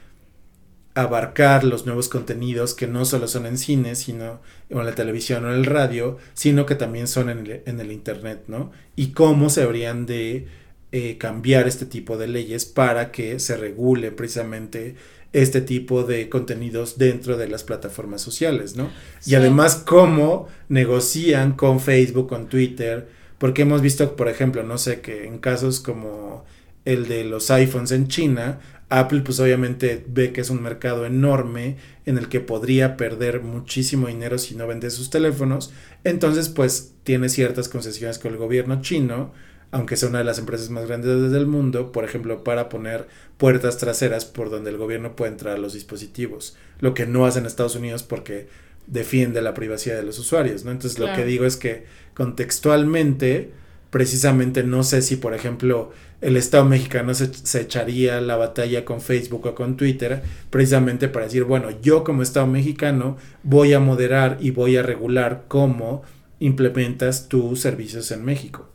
abarcar 0.95 1.65
los 1.65 1.85
nuevos 1.85 2.09
contenidos 2.09 2.75
que 2.75 2.87
no 2.87 3.05
solo 3.05 3.27
son 3.27 3.47
en 3.47 3.59
cine, 3.59 3.97
sino 3.97 4.41
en 4.69 4.87
la 4.87 4.95
televisión 4.95 5.45
o 5.47 5.49
en 5.49 5.57
el 5.57 5.67
radio, 5.67 6.19
sino 6.35 6.65
que 6.65 6.77
también 6.77 7.09
son 7.09 7.29
en 7.29 7.81
el, 7.81 7.91
internet, 7.91 8.45
¿no? 8.47 8.71
Y 8.95 9.09
cómo 9.09 9.51
se 9.51 9.65
habrían 9.65 10.07
de 10.07 10.47
eh, 10.93 11.19
cambiar 11.19 11.67
este 11.67 11.87
tipo 11.87 12.17
de 12.17 12.29
leyes 12.29 12.67
para 12.67 13.11
que 13.11 13.41
se 13.41 13.57
regule 13.57 14.13
precisamente 14.13 14.95
este 15.33 15.61
tipo 15.61 16.03
de 16.03 16.29
contenidos 16.29 16.99
dentro 16.99 17.37
de 17.37 17.49
las 17.49 17.63
plataformas 17.63 18.21
sociales, 18.21 18.77
¿no? 18.77 18.91
Sí. 19.21 19.33
Y 19.33 19.35
además 19.37 19.77
cómo 19.77 20.49
negocian 20.69 21.53
con 21.53 21.81
Facebook, 21.81 22.29
con 22.29 22.49
Twitter, 22.49 23.09
porque 23.39 23.63
hemos 23.63 23.81
visto, 23.81 24.17
por 24.17 24.29
ejemplo, 24.29 24.63
no 24.63 24.77
sé, 24.77 25.01
que 25.01 25.27
en 25.27 25.39
casos 25.39 25.81
como 25.81 26.45
el 26.85 27.09
de 27.09 27.25
los 27.25 27.51
iPhones 27.51 27.93
en 27.93 28.09
China, 28.09 28.61
Apple 28.91 29.21
pues 29.21 29.39
obviamente 29.39 30.05
ve 30.09 30.33
que 30.33 30.41
es 30.41 30.51
un 30.51 30.63
mercado 30.63 31.07
enorme 31.07 31.77
en 32.07 32.19
el 32.19 32.29
que 32.29 32.41
podría 32.41 32.97
perder 32.97 33.41
muchísimo 33.41 34.09
dinero 34.09 34.37
si 34.37 34.57
no 34.57 34.67
vende 34.67 34.91
sus 34.91 35.11
teléfonos, 35.11 35.73
entonces 36.03 36.49
pues 36.49 36.95
tiene 37.05 37.29
ciertas 37.29 37.69
concesiones 37.69 38.19
con 38.19 38.33
el 38.33 38.39
gobierno 38.39 38.83
chino, 38.83 39.33
aunque 39.73 39.97
sea 39.97 40.09
una 40.09 40.19
de 40.19 40.25
las 40.25 40.39
empresas 40.39 40.71
más 40.71 40.87
grandes 40.87 41.31
del 41.31 41.47
mundo, 41.47 41.93
por 41.93 42.05
ejemplo, 42.05 42.43
para 42.43 42.69
poner 42.69 43.07
puertas 43.39 43.79
traseras 43.79 44.25
por 44.25 44.51
donde 44.51 44.71
el 44.71 44.77
gobierno 44.77 45.15
puede 45.15 45.33
entrar 45.33 45.57
a 45.57 45.61
los 45.61 45.75
dispositivos, 45.75 46.57
lo 46.81 46.95
que 46.95 47.07
no 47.07 47.25
hace 47.25 47.39
en 47.39 47.47
Estados 47.47 47.77
Unidos 47.77 48.03
porque 48.03 48.49
defiende 48.87 49.41
la 49.43 49.55
privacidad 49.55 49.97
de 49.97 50.03
los 50.03 50.19
usuarios, 50.19 50.65
¿no? 50.65 50.73
Entonces 50.73 50.99
lo 50.99 51.13
que 51.15 51.25
digo 51.25 51.45
es 51.45 51.57
que 51.57 51.85
contextualmente, 52.15 53.53
precisamente 53.91 54.65
no 54.65 54.83
sé 54.83 55.03
si, 55.03 55.17
por 55.17 55.35
ejemplo, 55.35 55.93
el 56.21 56.37
Estado 56.37 56.65
mexicano 56.65 57.15
se, 57.15 57.33
se 57.33 57.61
echaría 57.61 58.21
la 58.21 58.37
batalla 58.37 58.85
con 58.85 59.01
Facebook 59.01 59.47
o 59.47 59.55
con 59.55 59.77
Twitter, 59.77 60.23
precisamente 60.51 61.09
para 61.09 61.27
decir, 61.27 61.45
bueno, 61.45 61.69
yo 61.81 62.03
como 62.03 62.23
Estado 62.23 62.49
mexicano 62.49 63.17
voy 63.45 63.73
a 63.73 63.81
moderar 63.81 64.39
y 64.41 64.51
voy 64.51 64.77
a 64.77 64.83
regular 64.83 65.45
cómo 65.47 66.03
implementas 66.41 67.29
tus 67.29 67.61
servicios 67.61 68.11
en 68.11 68.25
México. 68.25 68.69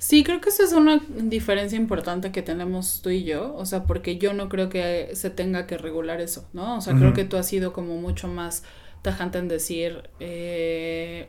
Sí, 0.00 0.24
creo 0.24 0.40
que 0.40 0.48
esa 0.48 0.64
es 0.64 0.72
una 0.72 0.98
diferencia 1.10 1.76
importante 1.76 2.32
que 2.32 2.40
tenemos 2.40 3.02
tú 3.02 3.10
y 3.10 3.24
yo, 3.24 3.54
o 3.54 3.66
sea, 3.66 3.84
porque 3.84 4.16
yo 4.16 4.32
no 4.32 4.48
creo 4.48 4.70
que 4.70 5.10
se 5.14 5.28
tenga 5.28 5.66
que 5.66 5.76
regular 5.76 6.22
eso, 6.22 6.48
¿no? 6.54 6.78
O 6.78 6.80
sea, 6.80 6.96
creo 6.96 7.12
que 7.12 7.24
tú 7.26 7.36
has 7.36 7.46
sido 7.46 7.74
como 7.74 7.98
mucho 7.98 8.26
más 8.26 8.64
tajante 9.02 9.36
en 9.38 9.48
decir 9.48 10.08
eh, 10.18 11.28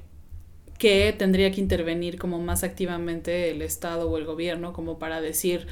que 0.80 1.14
tendría 1.14 1.52
que 1.52 1.62
intervenir 1.62 2.18
como 2.18 2.39
más 2.39 2.64
activamente 2.64 3.52
el 3.52 3.62
Estado 3.62 4.10
o 4.10 4.18
el 4.18 4.26
gobierno 4.26 4.72
como 4.74 5.00
para 5.00 5.20
decir 5.20 5.68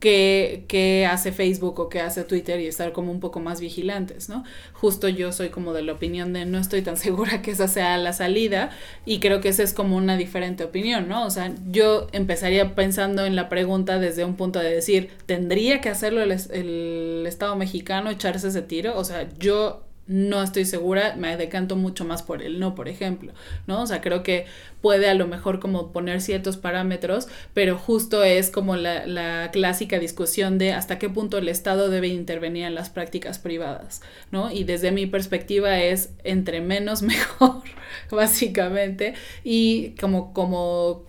qué, 0.00 0.64
qué 0.68 1.06
hace 1.06 1.32
Facebook 1.32 1.78
o 1.80 1.88
qué 1.88 2.00
hace 2.00 2.24
Twitter 2.24 2.60
y 2.60 2.66
estar 2.66 2.92
como 2.92 3.10
un 3.10 3.20
poco 3.20 3.40
más 3.40 3.60
vigilantes, 3.60 4.28
¿no? 4.28 4.44
Justo 4.72 5.08
yo 5.08 5.32
soy 5.32 5.48
como 5.48 5.72
de 5.72 5.82
la 5.82 5.92
opinión 5.92 6.32
de 6.32 6.44
no 6.44 6.58
estoy 6.58 6.82
tan 6.82 6.96
segura 7.08 7.42
que 7.42 7.50
esa 7.50 7.68
sea 7.68 7.98
la 7.98 8.12
salida 8.12 8.70
y 9.04 9.20
creo 9.20 9.40
que 9.40 9.48
esa 9.48 9.62
es 9.62 9.72
como 9.72 9.96
una 9.96 10.16
diferente 10.16 10.64
opinión, 10.64 11.08
¿no? 11.08 11.26
O 11.26 11.30
sea, 11.30 11.52
yo 11.70 12.08
empezaría 12.12 12.74
pensando 12.74 13.26
en 13.26 13.36
la 13.36 13.48
pregunta 13.48 13.98
desde 13.98 14.24
un 14.24 14.36
punto 14.36 14.60
de 14.60 14.70
decir, 14.70 15.10
¿tendría 15.26 15.80
que 15.80 15.88
hacerlo 15.88 16.22
el, 16.22 16.32
el 16.32 17.24
Estado 17.26 17.56
mexicano, 17.56 18.10
echarse 18.10 18.48
ese 18.48 18.62
tiro? 18.62 18.96
O 18.96 19.04
sea, 19.04 19.28
yo 19.38 19.87
no 20.08 20.42
estoy 20.42 20.64
segura, 20.64 21.14
me 21.16 21.36
decanto 21.36 21.76
mucho 21.76 22.04
más 22.04 22.22
por 22.22 22.42
el 22.42 22.58
no, 22.58 22.74
por 22.74 22.88
ejemplo, 22.88 23.32
¿no? 23.66 23.82
O 23.82 23.86
sea, 23.86 24.00
creo 24.00 24.22
que 24.22 24.46
puede 24.80 25.08
a 25.08 25.14
lo 25.14 25.26
mejor 25.26 25.60
como 25.60 25.92
poner 25.92 26.22
ciertos 26.22 26.56
parámetros, 26.56 27.28
pero 27.52 27.76
justo 27.76 28.24
es 28.24 28.50
como 28.50 28.76
la, 28.76 29.06
la 29.06 29.50
clásica 29.52 29.98
discusión 29.98 30.56
de 30.56 30.72
hasta 30.72 30.98
qué 30.98 31.10
punto 31.10 31.36
el 31.38 31.48
Estado 31.48 31.90
debe 31.90 32.08
intervenir 32.08 32.64
en 32.64 32.74
las 32.74 32.88
prácticas 32.88 33.38
privadas, 33.38 34.00
¿no? 34.32 34.50
Y 34.50 34.64
desde 34.64 34.92
mi 34.92 35.06
perspectiva 35.06 35.78
es 35.78 36.10
entre 36.24 36.62
menos 36.62 37.02
mejor, 37.02 37.62
básicamente, 38.10 39.14
y 39.44 39.90
como, 40.00 40.32
como 40.32 41.04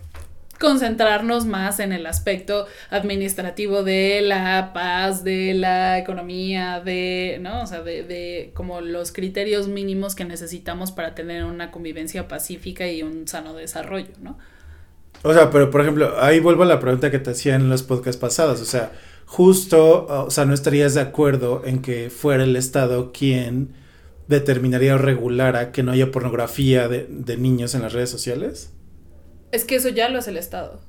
concentrarnos 0.60 1.46
más 1.46 1.80
en 1.80 1.92
el 1.92 2.04
aspecto 2.04 2.66
administrativo 2.90 3.82
de 3.82 4.20
la 4.20 4.72
paz, 4.74 5.24
de 5.24 5.54
la 5.54 5.98
economía, 5.98 6.80
de, 6.80 7.38
¿no? 7.40 7.62
O 7.62 7.66
sea, 7.66 7.80
de, 7.80 8.02
de 8.02 8.50
como 8.52 8.82
los 8.82 9.10
criterios 9.10 9.68
mínimos 9.68 10.14
que 10.14 10.26
necesitamos 10.26 10.92
para 10.92 11.14
tener 11.14 11.44
una 11.44 11.70
convivencia 11.70 12.28
pacífica 12.28 12.86
y 12.86 13.02
un 13.02 13.26
sano 13.26 13.54
desarrollo, 13.54 14.12
¿no? 14.20 14.36
O 15.22 15.32
sea, 15.32 15.50
pero 15.50 15.70
por 15.70 15.80
ejemplo, 15.80 16.14
ahí 16.20 16.40
vuelvo 16.40 16.62
a 16.62 16.66
la 16.66 16.78
pregunta 16.78 17.10
que 17.10 17.18
te 17.18 17.30
hacía 17.30 17.54
en 17.54 17.70
los 17.70 17.82
podcasts 17.82 18.20
pasados. 18.20 18.60
O 18.60 18.66
sea, 18.66 18.92
justo, 19.24 20.06
o 20.26 20.30
sea, 20.30 20.44
no 20.44 20.52
estarías 20.52 20.92
de 20.92 21.00
acuerdo 21.00 21.62
en 21.64 21.80
que 21.80 22.10
fuera 22.10 22.44
el 22.44 22.54
Estado 22.54 23.12
quien 23.12 23.70
determinaría 24.28 24.94
o 24.94 24.98
regulara 24.98 25.72
que 25.72 25.82
no 25.82 25.92
haya 25.92 26.12
pornografía 26.12 26.86
de, 26.86 27.06
de 27.08 27.38
niños 27.38 27.74
en 27.74 27.80
las 27.80 27.94
redes 27.94 28.10
sociales. 28.10 28.74
Es 29.52 29.64
que 29.64 29.76
eso 29.76 29.88
ya 29.88 30.08
lo 30.08 30.18
hace 30.18 30.30
el 30.30 30.36
Estado. 30.36 30.80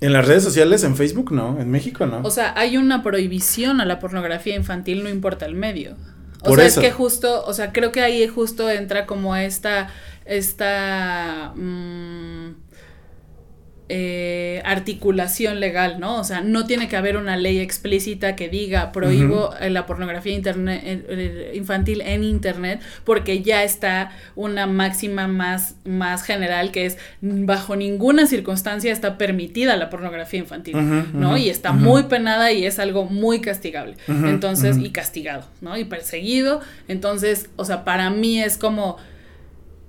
En 0.00 0.12
las 0.14 0.26
redes 0.26 0.42
sociales, 0.42 0.82
en 0.84 0.96
Facebook 0.96 1.30
no, 1.32 1.60
en 1.60 1.70
México 1.70 2.06
no. 2.06 2.22
O 2.22 2.30
sea, 2.30 2.54
hay 2.56 2.78
una 2.78 3.02
prohibición 3.02 3.80
a 3.80 3.84
la 3.84 3.98
pornografía 3.98 4.56
infantil, 4.56 5.02
no 5.02 5.10
importa 5.10 5.44
el 5.44 5.54
medio. 5.54 5.96
O 6.42 6.46
Por 6.48 6.58
sea, 6.58 6.66
eso. 6.66 6.80
es 6.80 6.86
que 6.86 6.92
justo, 6.92 7.44
o 7.44 7.52
sea, 7.52 7.72
creo 7.72 7.92
que 7.92 8.00
ahí 8.00 8.26
justo 8.26 8.70
entra 8.70 9.04
como 9.04 9.36
esta, 9.36 9.90
esta 10.24 11.52
mm, 11.54 12.52
eh, 13.90 14.59
articulación 14.70 15.58
legal, 15.58 15.98
¿no? 15.98 16.20
O 16.20 16.24
sea, 16.24 16.42
no 16.42 16.64
tiene 16.64 16.86
que 16.86 16.96
haber 16.96 17.16
una 17.16 17.36
ley 17.36 17.58
explícita 17.58 18.36
que 18.36 18.48
diga 18.48 18.92
prohíbo 18.92 19.52
eh, 19.60 19.68
la 19.68 19.84
pornografía 19.84 20.32
internet, 20.32 20.80
eh, 20.84 21.04
eh, 21.08 21.52
infantil 21.56 22.02
en 22.02 22.22
internet, 22.22 22.80
porque 23.04 23.42
ya 23.42 23.64
está 23.64 24.12
una 24.36 24.68
máxima 24.68 25.26
más, 25.26 25.74
más 25.84 26.22
general 26.22 26.70
que 26.70 26.86
es 26.86 26.98
bajo 27.20 27.74
ninguna 27.74 28.26
circunstancia 28.26 28.92
está 28.92 29.18
permitida 29.18 29.76
la 29.76 29.90
pornografía 29.90 30.38
infantil, 30.38 30.76
¿no? 31.12 31.36
y 31.36 31.48
está 31.48 31.72
muy 31.72 32.04
penada 32.04 32.52
y 32.52 32.64
es 32.64 32.78
algo 32.78 33.06
muy 33.06 33.40
castigable. 33.40 33.96
Entonces, 34.06 34.78
y 34.78 34.90
castigado, 34.90 35.46
¿no? 35.60 35.76
Y 35.76 35.84
perseguido. 35.84 36.60
Entonces, 36.86 37.50
o 37.56 37.64
sea, 37.64 37.84
para 37.84 38.10
mí 38.10 38.40
es 38.40 38.56
como, 38.56 38.98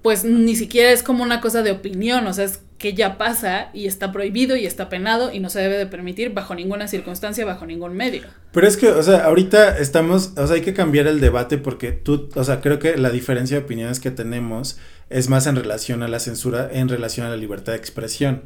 pues 0.02 0.24
ni 0.24 0.56
siquiera 0.56 0.90
es 0.90 1.04
como 1.04 1.24
una 1.24 1.40
cosa 1.40 1.62
de 1.62 1.72
opinión, 1.72 2.26
o 2.26 2.34
sea, 2.34 2.46
es 2.46 2.62
que 2.82 2.94
ya 2.94 3.18
pasa 3.18 3.70
y 3.74 3.86
está 3.86 4.12
prohibido 4.12 4.56
y 4.56 4.66
está 4.66 4.90
penado 4.90 5.32
y 5.32 5.40
no 5.40 5.50
se 5.50 5.60
debe 5.60 5.78
de 5.78 5.86
permitir 5.86 6.34
bajo 6.34 6.56
ninguna 6.56 6.88
circunstancia, 6.88 7.46
bajo 7.46 7.66
ningún 7.66 7.94
medio. 7.94 8.24
Pero 8.52 8.68
es 8.68 8.76
que, 8.76 8.88
o 8.90 9.04
sea, 9.04 9.26
ahorita 9.26 9.78
estamos, 9.78 10.34
o 10.36 10.48
sea, 10.48 10.56
hay 10.56 10.62
que 10.62 10.74
cambiar 10.74 11.06
el 11.08 11.22
debate 11.22 11.58
porque 11.60 11.92
tú, 11.92 12.30
o 12.36 12.44
sea, 12.44 12.60
creo 12.60 12.80
que 12.80 12.98
la 12.98 13.12
diferencia 13.12 13.58
de 13.60 13.64
opiniones 13.66 14.00
que 14.00 14.10
tenemos 14.12 14.78
es 15.10 15.30
más 15.30 15.46
en 15.46 15.56
relación 15.56 16.02
a 16.04 16.08
la 16.08 16.20
censura, 16.20 16.70
en 16.72 16.90
relación 16.90 17.28
a 17.28 17.30
la 17.30 17.38
libertad 17.38 17.74
de 17.74 17.78
expresión. 17.78 18.44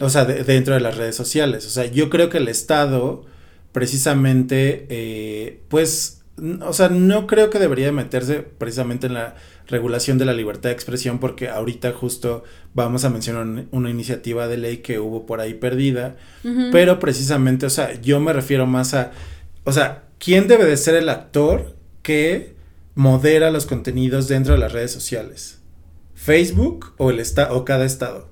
O 0.00 0.10
sea, 0.10 0.24
de- 0.24 0.44
dentro 0.44 0.74
de 0.74 0.80
las 0.80 0.96
redes 0.96 1.16
sociales. 1.16 1.66
O 1.66 1.70
sea, 1.70 1.86
yo 1.86 2.08
creo 2.10 2.28
que 2.28 2.38
el 2.38 2.48
Estado, 2.48 3.24
precisamente, 3.72 4.86
eh, 4.90 5.62
pues, 5.68 6.22
o 6.60 6.72
sea, 6.72 6.88
no 6.88 7.26
creo 7.26 7.50
que 7.50 7.58
debería 7.58 7.90
meterse 7.90 8.36
precisamente 8.42 9.08
en 9.08 9.14
la 9.14 9.34
regulación 9.68 10.18
de 10.18 10.24
la 10.24 10.32
libertad 10.34 10.70
de 10.70 10.74
expresión 10.74 11.18
porque 11.18 11.48
ahorita 11.48 11.92
justo 11.92 12.42
vamos 12.74 13.04
a 13.04 13.10
mencionar 13.10 13.42
un- 13.44 13.68
una 13.70 13.90
iniciativa 13.90 14.48
de 14.48 14.56
ley 14.56 14.78
que 14.78 14.98
hubo 14.98 15.26
por 15.26 15.40
ahí 15.40 15.54
perdida, 15.54 16.16
pero 16.72 16.98
precisamente, 16.98 17.66
o 17.66 17.70
sea, 17.70 18.00
yo 18.00 18.18
me 18.20 18.32
refiero 18.32 18.66
más 18.66 18.94
a, 18.94 19.12
o 19.64 19.72
sea, 19.72 20.04
¿quién 20.18 20.48
debe 20.48 20.64
de 20.64 20.76
ser 20.76 20.94
el 20.94 21.08
actor 21.10 21.76
que 22.02 22.54
modera 22.94 23.50
los 23.50 23.66
contenidos 23.66 24.26
dentro 24.26 24.54
de 24.54 24.60
las 24.60 24.72
redes 24.72 24.90
sociales? 24.90 25.60
¿Facebook 26.14 26.94
o 26.96 27.10
el 27.10 27.20
esta 27.20 27.52
o 27.52 27.64
cada 27.64 27.84
estado? 27.84 28.28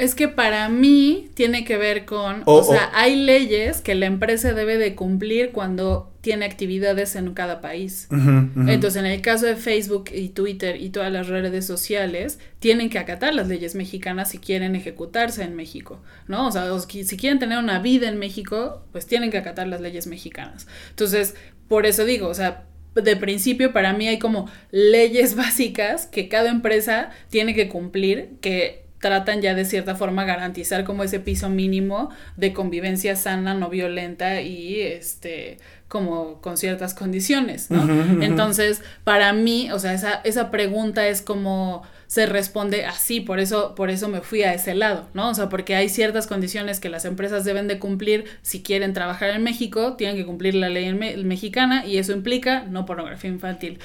Es 0.00 0.14
que 0.14 0.28
para 0.28 0.68
mí 0.68 1.28
tiene 1.34 1.64
que 1.64 1.76
ver 1.76 2.04
con, 2.06 2.42
O- 2.46 2.54
o, 2.60 2.64
sea, 2.64 2.90
hay 2.94 3.16
leyes 3.16 3.80
que 3.82 3.94
la 3.94 4.06
empresa 4.06 4.54
debe 4.54 4.78
de 4.78 4.94
cumplir 4.94 5.52
cuando 5.52 6.10
tiene 6.22 6.44
actividades 6.44 7.16
en 7.16 7.32
cada 7.34 7.60
país. 7.60 8.08
Entonces, 8.10 8.96
en 8.96 9.06
el 9.06 9.20
caso 9.22 9.46
de 9.46 9.56
Facebook 9.56 10.10
y 10.12 10.30
Twitter 10.30 10.76
y 10.80 10.90
todas 10.90 11.10
las 11.12 11.28
redes 11.28 11.66
sociales, 11.66 12.38
tienen 12.58 12.90
que 12.90 12.98
acatar 12.98 13.34
las 13.34 13.48
leyes 13.48 13.74
mexicanas 13.74 14.30
si 14.30 14.38
quieren 14.38 14.74
ejecutarse 14.74 15.42
en 15.42 15.54
México, 15.54 16.00
¿no? 16.28 16.46
O 16.48 16.52
sea, 16.52 16.66
si 16.80 17.16
quieren 17.16 17.38
tener 17.38 17.58
una 17.58 17.78
vida 17.78 18.08
en 18.08 18.18
México, 18.18 18.84
pues 18.92 19.06
tienen 19.06 19.30
que 19.30 19.38
acatar 19.38 19.66
las 19.68 19.80
leyes 19.80 20.06
mexicanas. 20.06 20.66
Entonces, 20.90 21.34
por 21.68 21.86
eso 21.86 22.04
digo, 22.04 22.28
o 22.28 22.34
sea, 22.34 22.64
de 22.94 23.16
principio 23.16 23.72
para 23.72 23.92
mí 23.92 24.08
hay 24.08 24.18
como 24.18 24.50
leyes 24.72 25.34
básicas 25.36 26.06
que 26.06 26.28
cada 26.28 26.50
empresa 26.50 27.10
tiene 27.30 27.54
que 27.54 27.68
cumplir, 27.68 28.30
que 28.40 28.79
tratan 29.00 29.40
ya 29.40 29.54
de 29.54 29.64
cierta 29.64 29.94
forma 29.96 30.24
garantizar 30.24 30.84
como 30.84 31.02
ese 31.04 31.20
piso 31.20 31.48
mínimo 31.48 32.10
de 32.36 32.52
convivencia 32.52 33.16
sana, 33.16 33.54
no 33.54 33.68
violenta 33.70 34.40
y 34.42 34.80
este 34.80 35.58
como 35.88 36.40
con 36.40 36.56
ciertas 36.56 36.94
condiciones, 36.94 37.68
¿no? 37.70 37.82
Entonces, 38.22 38.80
para 39.02 39.32
mí, 39.32 39.72
o 39.72 39.78
sea, 39.80 39.92
esa, 39.92 40.20
esa 40.22 40.52
pregunta 40.52 41.08
es 41.08 41.20
como 41.20 41.82
se 42.06 42.26
responde 42.26 42.84
así, 42.84 43.20
por 43.20 43.40
eso, 43.40 43.74
por 43.74 43.90
eso 43.90 44.08
me 44.08 44.20
fui 44.20 44.42
a 44.44 44.54
ese 44.54 44.74
lado, 44.76 45.08
¿no? 45.14 45.30
O 45.30 45.34
sea, 45.34 45.48
porque 45.48 45.74
hay 45.74 45.88
ciertas 45.88 46.28
condiciones 46.28 46.78
que 46.78 46.90
las 46.90 47.04
empresas 47.04 47.44
deben 47.44 47.66
de 47.66 47.78
cumplir 47.80 48.24
si 48.42 48.62
quieren 48.62 48.92
trabajar 48.92 49.30
en 49.30 49.42
México, 49.42 49.94
tienen 49.96 50.16
que 50.16 50.26
cumplir 50.26 50.54
la 50.54 50.68
ley 50.68 50.92
me- 50.94 51.16
mexicana 51.18 51.84
y 51.86 51.98
eso 51.98 52.12
implica 52.12 52.64
no 52.68 52.86
pornografía 52.86 53.30
infantil. 53.30 53.78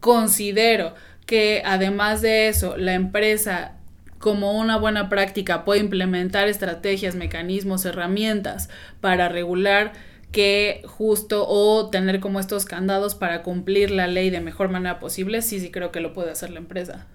Considero 0.00 0.94
que 1.26 1.62
además 1.64 2.22
de 2.22 2.48
eso, 2.48 2.76
la 2.76 2.94
empresa 2.94 3.72
como 4.18 4.58
una 4.58 4.76
buena 4.78 5.08
práctica 5.08 5.64
puede 5.64 5.80
implementar 5.80 6.48
estrategias, 6.48 7.14
mecanismos, 7.14 7.84
herramientas 7.84 8.68
para 9.00 9.28
regular 9.28 9.92
que 10.32 10.82
justo 10.84 11.46
o 11.48 11.88
tener 11.90 12.20
como 12.20 12.40
estos 12.40 12.64
candados 12.64 13.14
para 13.14 13.42
cumplir 13.42 13.90
la 13.90 14.06
ley 14.06 14.30
de 14.30 14.40
mejor 14.40 14.68
manera 14.68 14.98
posible, 14.98 15.42
sí, 15.42 15.60
sí 15.60 15.70
creo 15.70 15.92
que 15.92 16.00
lo 16.00 16.12
puede 16.12 16.30
hacer 16.30 16.50
la 16.50 16.58
empresa. 16.58 17.06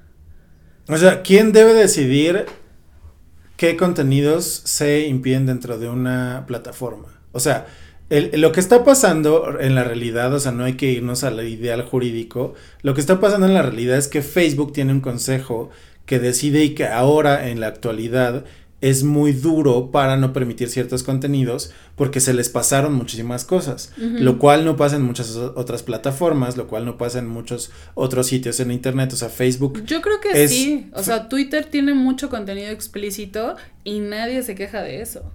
O 0.88 0.98
sea, 0.98 1.22
¿quién 1.22 1.52
debe 1.52 1.74
decidir 1.74 2.46
qué 3.58 3.78
contenidos 3.78 4.46
se 4.46 5.08
impiden 5.08 5.46
dentro 5.46 5.78
de 5.78 5.90
una 5.90 6.46
plataforma? 6.48 7.08
O 7.32 7.40
sea, 7.40 7.68
lo 8.10 8.52
que 8.52 8.60
está 8.60 8.84
pasando 8.84 9.60
en 9.60 9.76
la 9.76 9.84
realidad, 9.84 10.34
o 10.34 10.40
sea, 10.40 10.52
no 10.52 10.66
hay 10.66 10.74
que 10.74 10.92
irnos 10.92 11.24
al 11.24 11.48
ideal 11.48 11.82
jurídico, 11.84 12.56
lo 12.82 12.94
que 12.94 13.02
está 13.02 13.20
pasando 13.20 13.48
en 13.48 13.54
la 13.54 13.62
realidad 13.62 13.98
es 13.98 14.08
que 14.08 14.22
Facebook 14.22 14.74
tiene 14.74 14.92
un 14.92 15.00
consejo 15.00 15.70
que 16.12 16.20
decide 16.20 16.66
y 16.66 16.76
que 16.76 16.86
ahora 16.88 17.48
en 17.48 17.62
la 17.62 17.68
actualidad 17.68 18.44
es 18.82 19.06
muy 19.06 19.32
duro 19.32 19.92
para 19.92 20.18
no 20.18 20.34
permitir 20.34 20.68
ciertos 20.70 21.04
contenidos 21.04 21.72
porque 21.96 22.20
se 22.20 22.34
les 22.34 22.50
pasaron 22.50 22.94
muchísimas 22.94 23.46
cosas, 23.46 23.94
lo 23.98 24.38
cual 24.40 24.66
no 24.66 24.76
pasa 24.76 24.98
en 24.98 25.04
muchas 25.04 25.38
otras 25.38 25.84
plataformas, 25.84 26.58
lo 26.58 26.68
cual 26.68 26.84
no 26.84 26.98
pasa 26.98 27.20
en 27.20 27.28
muchos 27.30 27.72
otros 27.94 28.28
sitios 28.28 28.60
en 28.60 28.72
internet, 28.72 29.14
o 29.14 29.16
sea, 29.16 29.30
Facebook 29.30 29.86
Yo 29.86 30.02
creo 30.02 30.20
que 30.20 30.44
Es- 30.44 30.52
sí, 30.52 30.90
o 30.94 31.02
sea, 31.02 31.30
Twitter 31.30 31.64
tiene 31.64 31.94
mucho 31.94 32.30
contenido 32.30 32.72
explícito 32.72 33.56
y 33.86 34.00
nadie 34.00 34.44
se 34.44 34.54
queja 34.54 34.82
de 34.82 35.02
eso. 35.02 35.32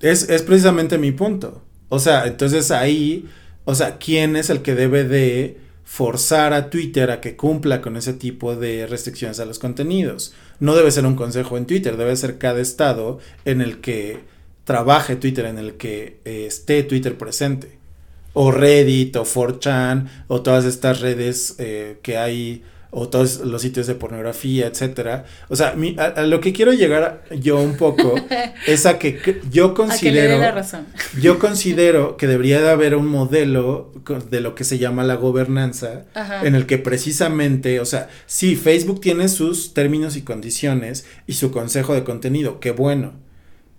Es, 0.00 0.28
es 0.30 0.42
precisamente 0.42 0.96
mi 0.96 1.10
punto. 1.10 1.62
O 1.88 1.98
sea, 1.98 2.26
entonces 2.28 2.70
ahí, 2.70 3.28
o 3.64 3.74
sea, 3.74 3.98
¿quién 3.98 4.36
es 4.36 4.48
el 4.48 4.62
que 4.62 4.76
debe 4.76 5.02
de 5.02 5.58
forzar 5.92 6.54
a 6.54 6.70
Twitter 6.70 7.10
a 7.10 7.20
que 7.20 7.36
cumpla 7.36 7.82
con 7.82 7.98
ese 7.98 8.14
tipo 8.14 8.56
de 8.56 8.86
restricciones 8.86 9.40
a 9.40 9.44
los 9.44 9.58
contenidos. 9.58 10.32
No 10.58 10.74
debe 10.74 10.90
ser 10.90 11.04
un 11.04 11.16
consejo 11.16 11.58
en 11.58 11.66
Twitter, 11.66 11.98
debe 11.98 12.16
ser 12.16 12.38
cada 12.38 12.62
estado 12.62 13.18
en 13.44 13.60
el 13.60 13.82
que 13.82 14.20
trabaje 14.64 15.16
Twitter, 15.16 15.44
en 15.44 15.58
el 15.58 15.74
que 15.74 16.16
eh, 16.24 16.46
esté 16.46 16.82
Twitter 16.84 17.18
presente. 17.18 17.76
O 18.32 18.50
Reddit, 18.50 19.16
o 19.16 19.24
4chan, 19.26 20.08
o 20.28 20.40
todas 20.40 20.64
estas 20.64 21.02
redes 21.02 21.56
eh, 21.58 21.98
que 22.00 22.16
hay 22.16 22.62
o 22.94 23.08
todos 23.08 23.40
los 23.40 23.62
sitios 23.62 23.86
de 23.86 23.94
pornografía, 23.94 24.66
etcétera. 24.66 25.24
O 25.48 25.56
sea, 25.56 25.74
a, 25.96 26.22
lo 26.22 26.40
que 26.42 26.52
quiero 26.52 26.74
llegar 26.74 27.24
yo 27.40 27.58
un 27.58 27.78
poco 27.78 28.14
es 28.66 28.84
a 28.84 28.98
que 28.98 29.40
yo 29.50 29.72
considero 29.72 30.38
la 30.38 30.52
razón. 30.52 30.86
yo 31.18 31.38
considero 31.38 32.18
que 32.18 32.26
debería 32.26 32.60
de 32.60 32.68
haber 32.68 32.94
un 32.94 33.06
modelo 33.06 33.90
de 34.30 34.40
lo 34.42 34.54
que 34.54 34.64
se 34.64 34.76
llama 34.76 35.04
la 35.04 35.14
gobernanza 35.14 36.04
en 36.42 36.54
el 36.54 36.66
que 36.66 36.76
precisamente, 36.76 37.80
o 37.80 37.86
sea, 37.86 38.10
sí, 38.26 38.56
Facebook 38.56 39.00
tiene 39.00 39.28
sus 39.28 39.72
términos 39.72 40.16
y 40.16 40.22
condiciones 40.22 41.06
y 41.26 41.32
su 41.32 41.50
consejo 41.50 41.94
de 41.94 42.04
contenido, 42.04 42.60
qué 42.60 42.72
bueno 42.72 43.14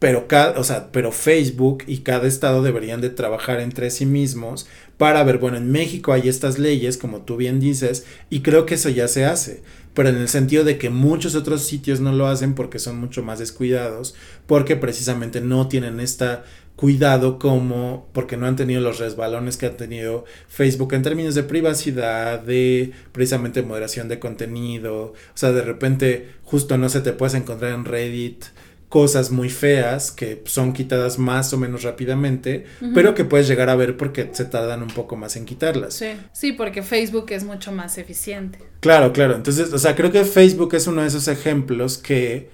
pero 0.04 0.28
cada, 0.28 0.60
o 0.60 0.66
sea, 0.66 0.92
pero 0.92 1.14
Facebook 1.14 1.86
y 1.88 2.00
cada 2.00 2.28
estado 2.28 2.62
deberían 2.62 3.00
de 3.00 3.10
trabajar 3.10 3.62
entre 3.62 3.90
sí 3.90 4.06
mismos 4.06 4.68
para 5.04 5.26
ver, 5.26 5.38
bueno, 5.38 5.58
en 5.58 5.70
México 5.70 6.14
hay 6.14 6.30
estas 6.30 6.60
leyes, 6.60 6.96
como 6.98 7.24
tú 7.24 7.36
bien 7.36 7.60
dices, 7.60 8.06
y 8.30 8.40
creo 8.40 8.66
que 8.66 8.76
eso 8.76 8.88
ya 8.88 9.10
se 9.10 9.26
hace, 9.26 9.62
pero 9.94 10.08
en 10.08 10.16
el 10.16 10.30
sentido 10.30 10.64
de 10.64 10.78
que 10.78 10.90
muchos 10.90 11.36
otros 11.36 11.64
sitios 11.64 12.00
no 12.00 12.14
lo 12.14 12.28
hacen 12.28 12.56
porque 12.56 12.80
son 12.80 13.02
mucho 13.02 13.22
más 13.22 13.38
descuidados, 13.38 14.16
porque 14.48 14.78
precisamente 14.78 15.42
no 15.42 15.68
tienen 15.68 16.00
esta 16.00 16.46
cuidado 16.78 17.38
como 17.38 18.08
porque 18.14 18.38
no 18.38 18.48
han 18.48 18.56
tenido 18.56 18.80
los 18.80 19.00
resbalones 19.00 19.58
que 19.58 19.66
ha 19.66 19.76
tenido 19.76 20.24
Facebook 20.48 20.94
en 20.94 21.04
términos 21.04 21.36
de 21.36 21.44
privacidad, 21.44 22.40
de 22.40 22.94
precisamente 23.12 23.62
moderación 23.62 24.08
de 24.08 24.20
contenido, 24.20 25.08
o 25.08 25.14
sea, 25.34 25.52
de 25.52 25.64
repente 25.64 26.30
justo 26.44 26.78
no 26.78 26.88
se 26.88 27.02
te 27.02 27.12
puedes 27.12 27.34
encontrar 27.34 27.74
en 27.74 27.84
Reddit 27.84 28.46
cosas 28.94 29.32
muy 29.32 29.50
feas 29.50 30.12
que 30.12 30.44
son 30.46 30.72
quitadas 30.72 31.18
más 31.18 31.52
o 31.52 31.58
menos 31.58 31.82
rápidamente, 31.82 32.66
pero 32.94 33.16
que 33.16 33.26
puedes 33.26 33.48
llegar 33.48 33.68
a 33.72 33.76
ver 33.76 33.98
porque 33.98 34.30
se 34.34 34.46
tardan 34.46 34.84
un 34.84 34.90
poco 34.90 35.16
más 35.16 35.36
en 35.36 35.46
quitarlas. 35.46 35.96
Sí, 35.96 36.12
sí, 36.32 36.52
porque 36.52 36.84
Facebook 36.84 37.26
es 37.32 37.44
mucho 37.44 37.72
más 37.72 37.98
eficiente. 37.98 38.60
Claro, 38.82 39.12
claro. 39.12 39.36
Entonces, 39.36 39.74
o 39.74 39.80
sea, 39.80 39.96
creo 39.96 40.12
que 40.12 40.24
Facebook 40.26 40.76
es 40.76 40.86
uno 40.86 41.02
de 41.02 41.08
esos 41.08 41.28
ejemplos 41.28 41.98
que 41.98 42.52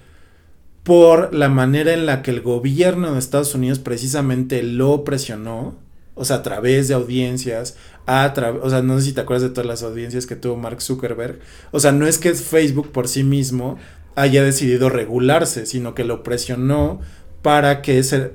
por 0.82 1.34
la 1.34 1.50
manera 1.50 1.92
en 1.92 2.06
la 2.06 2.22
que 2.22 2.30
el 2.30 2.40
gobierno 2.40 3.12
de 3.12 3.18
Estados 3.18 3.54
Unidos 3.54 3.78
precisamente 3.78 4.62
lo 4.62 5.04
presionó, 5.04 5.76
o 6.14 6.24
sea, 6.24 6.36
a 6.36 6.42
través 6.42 6.88
de 6.88 6.94
audiencias, 6.94 7.76
a 8.06 8.32
través, 8.32 8.62
o 8.64 8.70
sea, 8.70 8.80
no 8.80 8.98
sé 8.98 9.04
si 9.04 9.12
te 9.12 9.20
acuerdas 9.20 9.42
de 9.42 9.50
todas 9.50 9.66
las 9.66 9.82
audiencias 9.82 10.24
que 10.24 10.36
tuvo 10.36 10.56
Mark 10.56 10.80
Zuckerberg, 10.80 11.38
o 11.70 11.80
sea, 11.80 11.92
no 11.92 12.06
es 12.06 12.16
que 12.16 12.32
Facebook 12.34 12.92
por 12.92 13.08
sí 13.08 13.24
mismo 13.24 13.76
haya 14.14 14.42
decidido 14.42 14.88
regularse, 14.88 15.66
sino 15.66 15.94
que 15.94 16.04
lo 16.04 16.22
presionó 16.22 17.00
para 17.42 17.80
que 17.82 18.02
se 18.02 18.32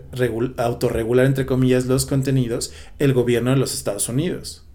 autorregular, 0.58 1.26
entre 1.26 1.46
comillas, 1.46 1.86
los 1.86 2.06
contenidos 2.06 2.74
el 3.00 3.14
gobierno 3.14 3.52
de 3.52 3.58
los 3.58 3.74
Estados 3.74 4.10
Unidos. 4.10 4.66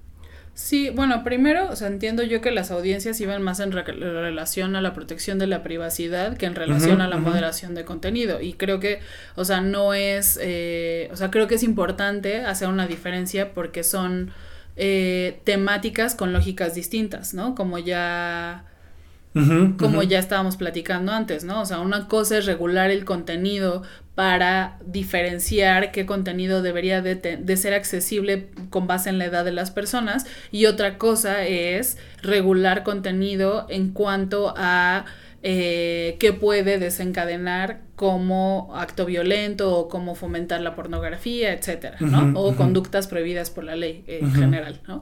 Sí, 0.55 0.90
bueno, 0.90 1.24
primero, 1.24 1.70
o 1.70 1.76
sea, 1.76 1.88
entiendo 1.88 2.22
yo 2.22 2.42
que 2.42 2.51
las 2.51 2.70
audiencias 2.70 3.18
iban 3.20 3.40
más 3.42 3.61
en 3.61 3.72
relación 3.72 4.76
a 4.76 4.82
la 4.82 4.92
protección 4.92 5.38
de 5.38 5.46
la 5.46 5.62
privacidad 5.62 6.36
que 6.36 6.44
en 6.44 6.55
relación 6.55 7.01
a 7.01 7.09
la 7.09 7.16
moderación 7.16 7.74
de 7.74 7.86
contenido. 7.86 8.42
Y 8.42 8.53
creo 8.53 8.78
que, 8.78 9.01
o 9.36 9.44
sea, 9.46 9.62
no 9.62 9.94
es, 9.94 10.38
eh, 10.42 11.09
o 11.12 11.16
sea, 11.16 11.30
creo 11.30 11.46
que 11.46 11.55
es 11.55 11.62
importante 11.62 12.44
hacer 12.44 12.68
una 12.68 12.86
diferencia 12.86 13.55
porque 13.55 13.82
son 13.82 14.32
eh, 14.76 15.40
temáticas 15.44 16.14
con 16.14 16.34
lógicas 16.34 16.74
distintas, 16.74 17.32
¿no? 17.32 17.55
Como 17.55 17.78
ya 17.78 18.64
como 19.78 20.02
ya 20.02 20.18
estábamos 20.18 20.56
platicando 20.56 21.12
antes, 21.12 21.44
¿no? 21.44 21.60
O 21.60 21.66
sea, 21.66 21.80
una 21.80 22.08
cosa 22.08 22.38
es 22.38 22.46
regular 22.46 22.90
el 22.90 23.04
contenido 23.04 23.82
para 24.16 24.78
diferenciar 24.84 25.92
qué 25.92 26.04
contenido 26.04 26.62
debería 26.62 27.00
de, 27.00 27.14
de, 27.14 27.56
ser 27.56 27.74
accesible 27.74 28.48
con 28.68 28.86
base 28.86 29.08
en 29.08 29.18
la 29.18 29.26
edad 29.26 29.44
de 29.44 29.52
las 29.52 29.70
personas 29.70 30.26
y 30.50 30.66
otra 30.66 30.98
cosa 30.98 31.44
es 31.46 31.96
regular 32.22 32.82
contenido 32.82 33.66
en 33.70 33.92
cuanto 33.92 34.52
a 34.56 35.06
eh, 35.42 36.16
qué 36.20 36.34
puede 36.34 36.78
desencadenar 36.78 37.80
como 37.96 38.72
acto 38.74 39.06
violento 39.06 39.74
o 39.74 39.88
como 39.88 40.14
fomentar 40.14 40.60
la 40.60 40.74
pornografía, 40.74 41.54
etcétera, 41.54 41.96
¿no? 42.00 42.38
o 42.38 42.54
conductas 42.56 43.06
prohibidas 43.06 43.48
por 43.48 43.64
la 43.64 43.74
ley 43.74 44.04
en 44.06 44.34
general, 44.34 44.80
¿no? 44.86 45.00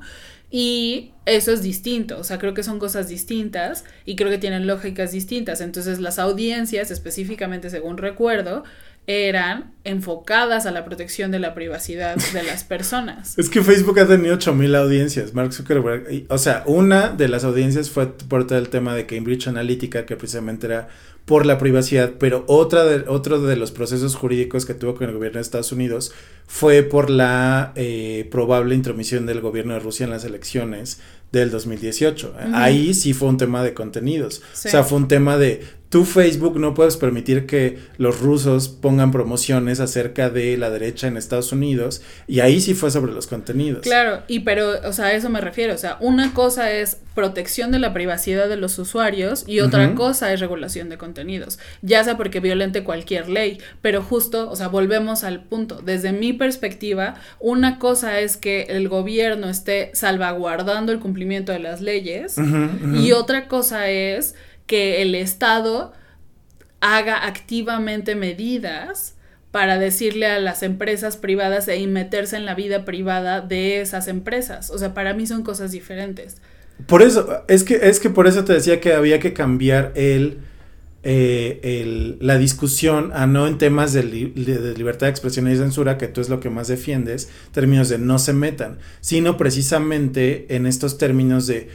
Y 0.51 1.13
eso 1.27 1.53
es 1.53 1.63
distinto, 1.63 2.19
o 2.19 2.25
sea, 2.25 2.39
creo 2.39 2.55
que 2.55 2.63
son 2.63 2.79
cosas 2.79 3.09
distintas 3.09 3.85
y 4.07 4.17
creo 4.17 4.31
que 4.31 4.39
tienen 4.39 4.67
lógicas 4.67 5.13
distintas. 5.13 5.61
Entonces 5.61 6.01
las 6.01 6.19
audiencias, 6.19 6.91
específicamente 6.91 7.69
según 7.69 7.99
recuerdo, 7.99 8.65
eran 9.07 9.73
enfocadas 9.85 10.67
a 10.67 10.71
la 10.71 10.85
protección 10.85 11.31
de 11.31 11.39
la 11.39 11.55
privacidad 11.55 12.17
de 12.17 12.43
las 12.43 12.63
personas. 12.65 13.39
Es 13.39 13.49
que 13.49 13.63
Facebook 13.63 13.99
ha 14.01 14.07
tenido 14.07 14.35
8000 14.35 14.75
audiencias, 14.75 15.35
Mark 15.35 15.53
Zuckerberg. 15.53 16.27
O 16.29 16.39
sea, 16.39 16.63
una 16.67 17.09
de 17.09 17.29
las 17.29 17.45
audiencias 17.45 17.91
fue 17.91 18.07
por 18.07 18.47
todo 18.47 18.59
el 18.59 18.69
tema 18.69 18.95
de 18.95 19.07
Cambridge 19.07 19.49
Analytica, 19.49 20.05
que 20.05 20.17
precisamente 20.17 20.67
era 20.67 20.89
por 21.29 21.45
la 21.45 21.59
privacidad, 21.59 22.15
pero 22.19 22.43
otra 22.47 22.85
de, 22.85 23.05
otro 23.07 23.43
de 23.43 23.55
los 23.55 23.71
procesos 23.71 24.17
jurídicos 24.17 24.65
que 24.65 24.73
tuvo 24.73 24.95
con 24.95 25.09
el 25.09 25.15
gobierno 25.15 25.37
de 25.37 25.43
Estados 25.43 25.73
Unidos 25.73 26.11
fue 26.47 26.83
por 26.83 27.11
la 27.11 27.73
eh, 27.77 28.27
probable 28.31 28.75
intromisión 28.75 29.27
del 29.27 29.43
gobierno 29.43 29.75
de 29.75 29.81
Rusia 29.81 30.05
en 30.05 30.11
las 30.11 30.25
elecciones 30.25 31.01
del 31.31 31.51
2018. 31.51 32.35
Ahí 32.55 32.95
sí 32.95 33.13
fue 33.13 33.29
un 33.29 33.37
tema 33.37 33.63
de 33.63 33.75
contenidos. 33.75 34.41
O 34.55 34.57
sea, 34.57 34.85
fue 34.85 34.97
un 34.97 35.07
tema 35.07 35.37
de 35.37 35.61
tú 35.89 36.05
Facebook 36.05 36.59
no 36.59 36.75
puedes 36.75 36.97
permitir 36.97 37.47
que 37.47 37.79
los 37.97 38.21
rusos 38.21 38.69
pongan 38.69 39.11
promociones 39.11 39.81
acerca 39.81 40.29
de 40.31 40.57
la 40.57 40.71
derecha 40.71 41.07
en 41.07 41.17
Estados 41.17 41.53
Unidos 41.53 42.03
y 42.27 42.41
ahí 42.41 42.61
sí 42.61 42.75
fue 42.75 42.91
sobre 42.91 43.13
los 43.13 43.27
contenidos. 43.27 43.83
Claro, 43.83 44.23
y 44.29 44.41
pero, 44.41 44.81
o 44.87 44.93
sea, 44.93 45.07
a 45.07 45.13
eso 45.13 45.31
me 45.31 45.41
refiero, 45.41 45.75
o 45.75 45.79
sea, 45.79 45.97
una 46.01 46.35
cosa 46.35 46.71
es 46.73 46.99
protección 47.15 47.73
de 47.73 47.81
la 47.81 47.93
privacidad 47.93 48.49
de 48.49 48.57
los 48.57 48.79
usuarios 48.79 49.45
y 49.49 49.61
otra 49.61 49.95
cosa 49.95 50.33
es 50.33 50.39
regulación 50.39 50.89
de 50.89 50.99
contenidos, 50.99 51.59
ya 51.83 52.05
sea 52.05 52.17
porque 52.17 52.39
violente 52.39 52.85
cualquier 52.85 53.29
ley, 53.29 53.59
pero 53.83 54.03
justo, 54.03 54.49
o 54.49 54.55
sea, 54.55 54.69
volvemos 54.69 55.25
al 55.25 55.43
punto, 55.43 55.81
desde 55.83 56.13
mi 56.13 56.33
perspectiva, 56.33 57.17
una 57.41 57.81
cosa 57.81 58.21
es 58.21 58.37
que 58.37 58.67
el 58.69 58.89
gobierno 58.89 59.49
esté 59.49 59.91
salvaguardando 59.95 60.93
el 60.93 61.01
cumplimiento 61.01 61.51
de 61.51 61.59
las 61.59 61.81
leyes 61.81 62.37
y 62.95 63.11
otra 63.13 63.49
cosa 63.49 63.89
es 63.89 64.37
que 64.69 65.03
el 65.03 65.17
Estado 65.17 65.93
haga 66.81 67.27
activamente 67.27 68.15
medidas 68.15 69.17
para 69.51 69.79
decirle 69.79 70.27
a 70.27 70.39
las 70.39 70.63
empresas 70.63 71.17
privadas 71.17 71.67
e 71.67 71.85
meterse 71.87 72.37
en 72.37 72.45
la 72.45 72.55
vida 72.55 72.85
privada 72.85 73.41
de 73.41 73.81
esas 73.81 74.07
empresas. 74.07 74.71
O 74.71 74.79
sea, 74.79 74.95
para 74.95 75.15
mí 75.15 75.27
son 75.27 75.43
cosas 75.43 75.73
diferentes. 75.73 76.37
Por 76.87 77.03
eso, 77.03 77.43
es 77.49 77.65
que, 77.65 77.75
es 77.83 77.99
que 77.99 78.11
por 78.11 78.29
eso 78.29 78.45
te 78.45 78.53
decía 78.53 78.81
que 78.81 78.93
había 78.93 79.19
que 79.19 79.33
cambiar 79.33 79.93
el, 79.97 80.39
eh, 81.03 81.59
el 81.63 82.19
la 82.21 82.39
discusión 82.39 83.11
a 83.15 83.27
no 83.27 83.49
en 83.49 83.59
temas 83.59 83.93
de, 83.93 84.03
de, 84.03 84.75
libertad 84.77 85.07
de 85.07 85.11
expresión 85.11 85.51
y 85.51 85.57
censura, 85.57 85.99
que 85.99 86.07
tú 86.07 86.21
es 86.21 86.29
lo 86.29 86.39
que 86.39 86.51
más 86.51 86.69
defiendes, 86.69 87.31
términos 87.51 87.89
de 87.89 87.99
no 87.99 88.19
se 88.19 88.35
metan, 88.35 88.79
sino 89.01 89.37
precisamente 89.37 90.55
en 90.55 90.67
estos 90.67 90.99
términos 90.99 91.47
de 91.47 91.69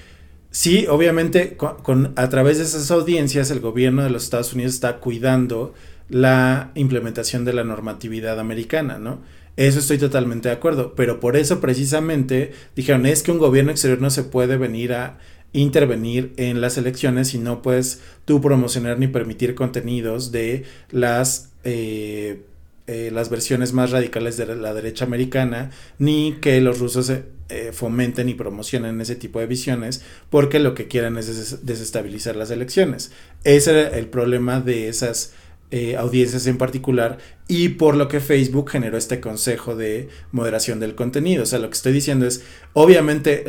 sí, 0.53 0.87
obviamente, 0.87 1.57
con, 1.57 2.13
a 2.15 2.29
través 2.29 2.59
de 2.59 2.63
esas 2.63 2.89
audiencias, 2.91 3.51
el 3.51 3.59
gobierno 3.59 4.03
de 4.03 4.09
los 4.09 4.23
Estados 4.23 4.53
Unidos 4.53 4.75
está 4.75 4.99
cuidando 4.99 5.73
la 6.07 6.71
implementación 6.75 7.43
de 7.43 7.51
la 7.51 7.65
normatividad 7.65 8.39
americana, 8.39 8.99
¿no? 8.99 9.21
Eso 9.57 9.79
estoy 9.79 9.97
totalmente 9.97 10.47
de 10.47 10.55
acuerdo, 10.55 10.95
pero 10.95 11.19
por 11.19 11.35
eso 11.35 11.59
precisamente 11.59 12.53
dijeron, 12.75 13.05
es 13.05 13.21
que 13.21 13.31
un 13.31 13.37
gobierno 13.37 13.71
exterior 13.71 13.99
no 14.01 14.09
se 14.09 14.23
puede 14.23 14.55
venir 14.55 14.93
a 14.93 15.19
intervenir 15.51 16.33
en 16.37 16.61
las 16.61 16.77
elecciones 16.77 17.33
y 17.33 17.39
no 17.39 17.61
puedes 17.61 18.01
tú 18.25 18.41
promocionar 18.41 18.97
ni 18.97 19.07
permitir 19.07 19.53
contenidos 19.53 20.31
de 20.31 20.63
las 20.89 21.51
eh, 21.63 22.41
eh, 22.85 23.11
las 23.13 23.29
versiones 23.29 23.71
más 23.71 23.91
radicales 23.91 24.35
de 24.35 24.45
la 24.57 24.73
derecha 24.73 25.05
americana, 25.05 25.71
ni 25.99 26.33
que 26.41 26.59
los 26.59 26.79
rusos 26.79 27.09
eh, 27.53 27.71
fomenten 27.71 28.29
y 28.29 28.33
promocionen 28.33 28.99
ese 28.99 29.15
tipo 29.15 29.39
de 29.39 29.45
visiones, 29.45 30.03
porque 30.31 30.59
lo 30.59 30.73
que 30.73 30.87
quieren 30.87 31.17
es 31.17 31.63
desestabilizar 31.63 32.35
las 32.35 32.49
elecciones. 32.49 33.11
Ese 33.43 33.79
era 33.79 33.97
el 33.97 34.07
problema 34.07 34.59
de 34.59 34.87
esas 34.87 35.33
eh, 35.69 35.95
audiencias 35.95 36.47
en 36.47 36.57
particular 36.57 37.19
y 37.47 37.69
por 37.69 37.95
lo 37.95 38.07
que 38.07 38.21
Facebook 38.21 38.71
generó 38.71 38.97
este 38.97 39.19
consejo 39.19 39.75
de 39.75 40.09
moderación 40.31 40.79
del 40.79 40.95
contenido. 40.95 41.43
O 41.43 41.45
sea, 41.45 41.59
lo 41.59 41.69
que 41.69 41.75
estoy 41.75 41.93
diciendo 41.93 42.25
es, 42.25 42.43
obviamente, 42.73 43.45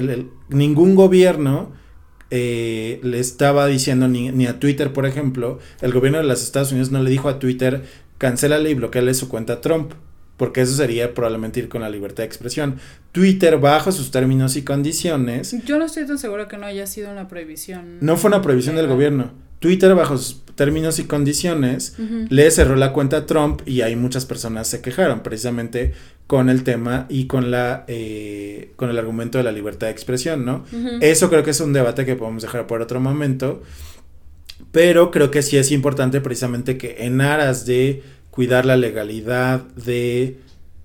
ningún 0.51 0.95
gobierno 0.95 1.73
le 2.31 3.21
estaba 3.21 3.69
diciendo 3.69 4.09
ni, 4.09 4.33
ni, 4.33 4.47
a 4.47 4.59
Twitter, 4.59 4.93
por 4.93 5.07
ejemplo, 5.07 5.61
el 5.81 5.93
gobierno 5.93 6.19
de 6.19 6.25
los 6.25 6.43
Estados 6.43 6.73
Unidos 6.73 6.91
no 6.91 7.01
le 7.01 7.09
dijo 7.09 7.29
a 7.29 7.39
Twitter, 7.39 7.85
cancélale 8.19 8.71
y 8.71 8.75
bloqueale 8.75 9.15
su 9.15 9.29
cuenta 9.29 9.55
a 9.55 9.61
Trump. 9.61 9.93
Porque 10.45 10.61
eso 10.61 10.75
sería 10.75 11.15
probablemente 11.15 11.59
ir 11.59 11.71
con 11.71 11.81
la 11.81 11.89
libertad 11.89 12.19
de 12.19 12.27
expresión. 12.27 12.77
Twitter, 13.13 13.57
bajo 13.59 13.93
sus 13.93 14.11
términos 14.11 14.57
y 14.57 14.63
condiciones, 14.63 15.57
Yo 15.65 15.79
no 15.79 15.87
estoy 15.87 16.07
tan 16.07 16.19
seguro 16.19 16.49
que 16.49 16.59
no 16.59 16.67
haya 16.67 16.87
sido 16.87 17.11
una 17.11 17.29
prohibición. 17.29 17.97
no 18.03 18.19
fue 18.19 18.29
una 18.29 18.43
prohibición 18.43 18.77
del 18.77 18.87
gobierno. 18.87 19.31
Twitter, 19.59 19.95
bajo 19.95 20.19
sus 20.19 20.45
términos 20.55 20.99
y 20.99 21.05
condiciones, 21.05 21.97
le 22.29 22.51
cerró 22.51 22.77
la 22.77 22.93
cuenta 22.93 23.17
a 23.17 23.27
Trump 23.27 23.63
y 23.65 23.81
ahí 23.81 23.97
muchas 23.97 24.27
personas 24.27 24.69
se 24.69 24.83
quejaron 24.83 25.21
precisamente 25.23 25.95
con 26.27 26.51
el 26.51 26.63
tema 26.63 27.07
y 27.09 27.27
con 27.27 27.51
la 27.51 27.85
eh, 27.89 28.73
con 28.77 28.91
el 28.91 28.99
argumento 28.99 29.39
de 29.39 29.45
la 29.45 29.53
libertad 29.53 29.87
de 29.87 29.93
expresión, 29.93 30.45
¿no? 30.45 30.67
Eso 31.01 31.31
creo 31.31 31.43
que 31.43 31.53
es 31.53 31.61
un 31.61 31.73
debate 31.73 32.05
que 32.05 32.17
podemos 32.17 32.43
dejar 32.43 32.67
por 32.67 32.83
otro 32.83 33.01
momento, 33.01 33.63
pero 34.73 35.11
creo 35.11 35.31
que 35.31 35.41
sí 35.41 35.57
es 35.57 35.73
importante 35.73 36.21
precisamente 36.21 36.77
que 36.77 36.97
en 37.07 37.23
aras 37.23 37.65
de 37.65 38.03
cuidar 38.35 38.67
la 38.67 38.77
legalidad 38.77 39.61
de 39.61 40.41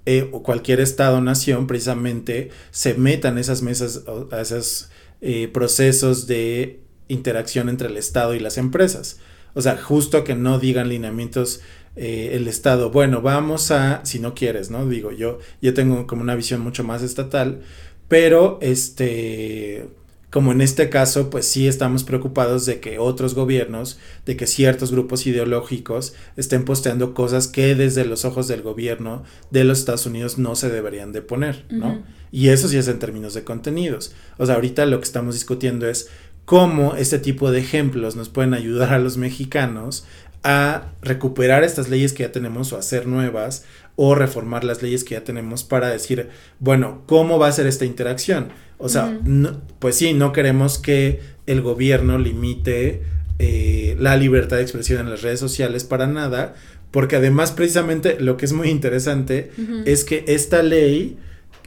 eh, 0.05 0.29
cualquier 0.43 0.79
estado 0.81 1.19
nación, 1.19 1.65
precisamente 1.65 2.51
se 2.69 2.93
metan 2.93 3.39
esas 3.39 3.63
mesas, 3.63 4.03
a 4.31 4.39
esos 4.39 4.91
eh, 5.21 5.47
procesos 5.47 6.27
de 6.27 6.81
interacción 7.07 7.67
entre 7.67 7.87
el 7.87 7.97
Estado 7.97 8.35
y 8.35 8.39
las 8.39 8.59
empresas. 8.59 9.19
O 9.55 9.63
sea, 9.63 9.77
justo 9.77 10.23
que 10.23 10.35
no 10.35 10.59
digan 10.59 10.89
lineamientos 10.89 11.61
eh, 11.95 12.33
el 12.33 12.47
Estado, 12.47 12.91
bueno, 12.91 13.23
vamos 13.23 13.71
a, 13.71 14.05
si 14.05 14.19
no 14.19 14.35
quieres, 14.35 14.69
¿no? 14.69 14.87
Digo, 14.87 15.11
yo, 15.11 15.39
yo 15.59 15.73
tengo 15.73 16.05
como 16.05 16.21
una 16.21 16.35
visión 16.35 16.61
mucho 16.61 16.83
más 16.83 17.01
estatal, 17.01 17.61
pero 18.07 18.59
este, 18.61 19.89
como 20.29 20.51
en 20.51 20.61
este 20.61 20.89
caso, 20.89 21.29
pues 21.29 21.47
sí 21.47 21.67
estamos 21.67 22.03
preocupados 22.03 22.65
de 22.65 22.79
que 22.79 22.99
otros 22.99 23.33
gobiernos, 23.33 23.97
de 24.25 24.37
que 24.37 24.45
ciertos 24.45 24.91
grupos 24.91 25.25
ideológicos 25.25 26.13
estén 26.37 26.65
posteando 26.65 27.13
cosas 27.15 27.47
que 27.47 27.73
desde 27.73 28.05
los 28.05 28.25
ojos 28.25 28.47
del 28.47 28.61
gobierno 28.61 29.23
de 29.49 29.63
los 29.63 29.79
Estados 29.79 30.05
Unidos 30.05 30.37
no 30.37 30.55
se 30.55 30.69
deberían 30.69 31.11
de 31.11 31.23
poner, 31.23 31.65
¿no? 31.69 32.03
Y 32.31 32.49
eso 32.49 32.67
sí 32.67 32.77
es 32.77 32.87
en 32.87 32.99
términos 32.99 33.33
de 33.33 33.43
contenidos. 33.43 34.13
O 34.37 34.45
sea, 34.45 34.55
ahorita 34.55 34.85
lo 34.85 34.99
que 34.99 35.05
estamos 35.05 35.33
discutiendo 35.33 35.87
es 35.87 36.09
cómo 36.45 36.95
este 36.95 37.17
tipo 37.17 37.51
de 37.51 37.59
ejemplos 37.59 38.15
nos 38.15 38.29
pueden 38.29 38.53
ayudar 38.53 38.93
a 38.93 38.99
los 38.99 39.17
mexicanos 39.17 40.05
a 40.43 40.93
recuperar 41.01 41.63
estas 41.63 41.89
leyes 41.89 42.13
que 42.13 42.23
ya 42.23 42.31
tenemos 42.31 42.71
o 42.71 42.77
hacer 42.77 43.07
nuevas 43.07 43.65
o 43.95 44.15
reformar 44.15 44.63
las 44.63 44.81
leyes 44.81 45.03
que 45.03 45.15
ya 45.15 45.23
tenemos 45.23 45.63
para 45.63 45.89
decir, 45.89 46.29
bueno, 46.59 47.01
¿cómo 47.05 47.37
va 47.39 47.47
a 47.47 47.51
ser 47.51 47.67
esta 47.67 47.85
interacción? 47.85 48.49
O 48.77 48.87
sea, 48.89 49.19
no- 49.25 49.61
pues 49.79 49.95
sí, 49.95 50.13
no 50.13 50.31
queremos 50.31 50.77
que 50.77 51.19
el 51.47 51.61
gobierno 51.61 52.17
limite 52.17 53.01
eh, 53.39 53.95
la 53.99 54.17
libertad 54.17 54.57
de 54.57 54.63
expresión 54.63 54.99
en 55.01 55.09
las 55.09 55.21
redes 55.21 55.39
sociales 55.39 55.83
para 55.83 56.07
nada, 56.07 56.55
porque 56.91 57.15
además 57.17 57.51
precisamente 57.51 58.17
lo 58.19 58.35
que 58.37 58.45
es 58.45 58.53
muy 58.53 58.69
interesante 58.69 59.51
es 59.85 60.03
que 60.03 60.25
esta 60.27 60.63
ley, 60.63 61.17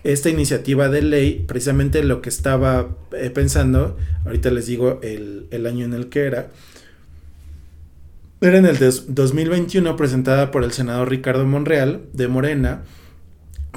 esta 0.05 0.29
iniciativa 0.31 0.89
de 0.89 1.01
ley, 1.03 1.45
precisamente 1.47 2.03
lo 2.03 2.20
que 2.23 2.29
estaba 2.29 2.97
eh, 3.16 3.31
pensando, 3.31 3.97
ahorita 4.27 4.51
les 4.51 4.66
digo 4.66 5.01
el, 5.03 5.47
el 5.51 5.66
año 5.66 5.85
en 5.85 5.95
el 5.95 6.09
que 6.09 6.20
era, 6.27 6.49
era 8.43 8.59
en 8.59 8.66
el 8.66 8.78
des- 8.78 9.14
2021 9.14 9.97
presentada 9.97 10.51
por 10.51 10.64
el 10.64 10.72
senador 10.72 11.09
Ricardo 11.11 11.45
Monreal 11.47 12.03
de 12.12 12.28
Morena. 12.28 12.82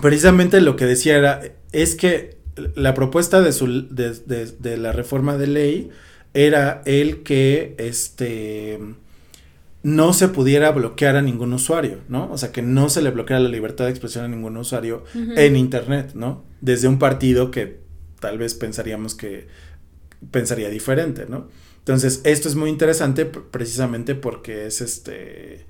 Precisamente 0.01 0.59
lo 0.61 0.76
que 0.76 0.86
decía 0.86 1.18
era, 1.18 1.41
es 1.72 1.95
que 1.95 2.38
la 2.76 2.93
propuesta 2.93 3.41
de, 3.41 3.51
su, 3.53 3.88
de, 3.93 4.11
de- 4.26 4.45
de 4.59 4.78
la 4.78 4.91
reforma 4.91 5.38
de 5.38 5.47
ley 5.47 5.89
era 6.34 6.82
el 6.86 7.24
que 7.24 7.76
este 7.78 8.80
no 9.84 10.13
se 10.13 10.30
pudiera 10.30 10.72
bloquear 10.72 11.16
a 11.16 11.22
ningún 11.22 11.53
usuario, 11.53 11.99
¿no? 12.09 12.32
O 12.32 12.38
sea, 12.39 12.51
que 12.51 12.63
no 12.63 12.89
se 12.89 13.03
le 13.03 13.11
bloqueara 13.11 13.43
la 13.43 13.49
libertad 13.49 13.86
de 13.86 13.91
expresión 13.91 14.26
a 14.26 14.28
ningún 14.28 14.57
usuario 14.57 15.03
en 15.38 15.55
internet, 15.55 16.11
¿no? 16.16 16.43
Desde 16.59 16.88
un 16.88 16.97
partido 16.97 17.51
que 17.51 17.80
tal 18.20 18.39
vez 18.39 18.55
pensaríamos 18.55 19.13
que 19.13 19.47
pensaría 20.32 20.70
diferente, 20.70 21.28
¿no? 21.30 21.49
Entonces, 21.86 22.22
esto 22.24 22.48
es 22.50 22.56
muy 22.56 22.70
interesante 22.72 23.26
precisamente 23.26 24.16
porque 24.16 24.66
es 24.66 24.82
este 24.82 25.66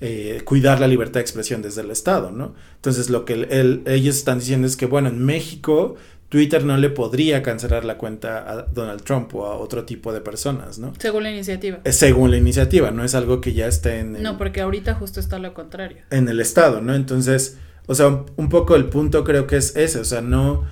eh, 0.00 0.40
cuidar 0.44 0.80
la 0.80 0.88
libertad 0.88 1.14
de 1.14 1.20
expresión 1.20 1.60
desde 1.62 1.82
el 1.82 1.90
Estado, 1.90 2.30
¿no? 2.30 2.54
Entonces, 2.76 3.10
lo 3.10 3.24
que 3.26 3.34
el- 3.34 3.52
el- 3.52 3.82
ellos 3.86 4.16
están 4.16 4.38
diciendo 4.38 4.66
es 4.66 4.76
que, 4.76 4.86
bueno, 4.86 5.10
en 5.10 5.22
México 5.24 5.96
Twitter 6.30 6.64
no 6.64 6.76
le 6.78 6.88
podría 6.90 7.42
cancelar 7.42 7.84
la 7.84 7.98
cuenta 7.98 8.50
a 8.50 8.62
Donald 8.62 9.02
Trump 9.02 9.34
o 9.34 9.44
a 9.46 9.56
otro 9.58 9.84
tipo 9.84 10.12
de 10.12 10.20
personas, 10.22 10.78
¿no? 10.78 10.92
Según 10.98 11.24
la 11.24 11.30
iniciativa. 11.32 11.80
Eh, 11.84 11.92
Según 11.92 12.30
la 12.30 12.36
iniciativa, 12.38 12.90
no 12.92 13.04
es 13.04 13.14
algo 13.14 13.40
que 13.40 13.52
ya 13.52 13.66
esté 13.66 13.98
en 13.98 14.16
el, 14.16 14.22
No, 14.22 14.38
porque 14.38 14.60
ahorita 14.62 14.94
justo 14.94 15.20
está 15.20 15.38
lo 15.38 15.52
contrario. 15.54 15.98
en 16.10 16.28
el 16.28 16.40
Estado, 16.40 16.80
¿no? 16.80 16.94
Entonces, 16.94 17.58
o 17.86 17.94
sea, 17.94 18.06
un, 18.08 18.26
un 18.36 18.48
poco 18.48 18.76
el 18.76 18.86
punto 18.86 19.22
creo 19.22 19.46
que 19.46 19.56
es 19.58 19.76
ese, 19.76 19.98
o 20.00 20.04
sea, 20.04 20.20
no, 20.22 20.64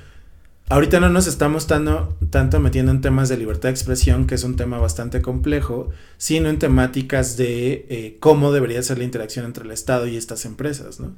ahorita 0.69 1.01
no 1.01 1.09
nos 1.09 1.27
estamos 1.27 1.67
tanto, 1.67 2.17
tanto 2.31 2.61
metiendo 2.61 2.93
en 2.93 3.01
temas 3.01 3.29
de 3.29 3.37
libertad 3.37 3.69
de 3.69 3.71
expresión, 3.71 4.27
que 4.27 4.35
es 4.35 4.45
un 4.45 4.57
tema 4.57 4.79
bastante 4.79 5.23
complejo, 5.23 5.91
sino 6.17 6.49
en 6.49 6.59
temáticas 6.59 7.37
de 7.37 7.87
eh, 7.89 8.17
cómo 8.21 8.53
debería 8.53 8.83
ser 8.83 8.99
la 8.99 9.05
interacción 9.05 9.45
entre 9.45 9.65
el 9.65 9.71
Estado 9.71 10.07
y 10.07 10.17
estas 10.17 10.45
empresas, 10.45 11.01
¿no? 11.01 11.15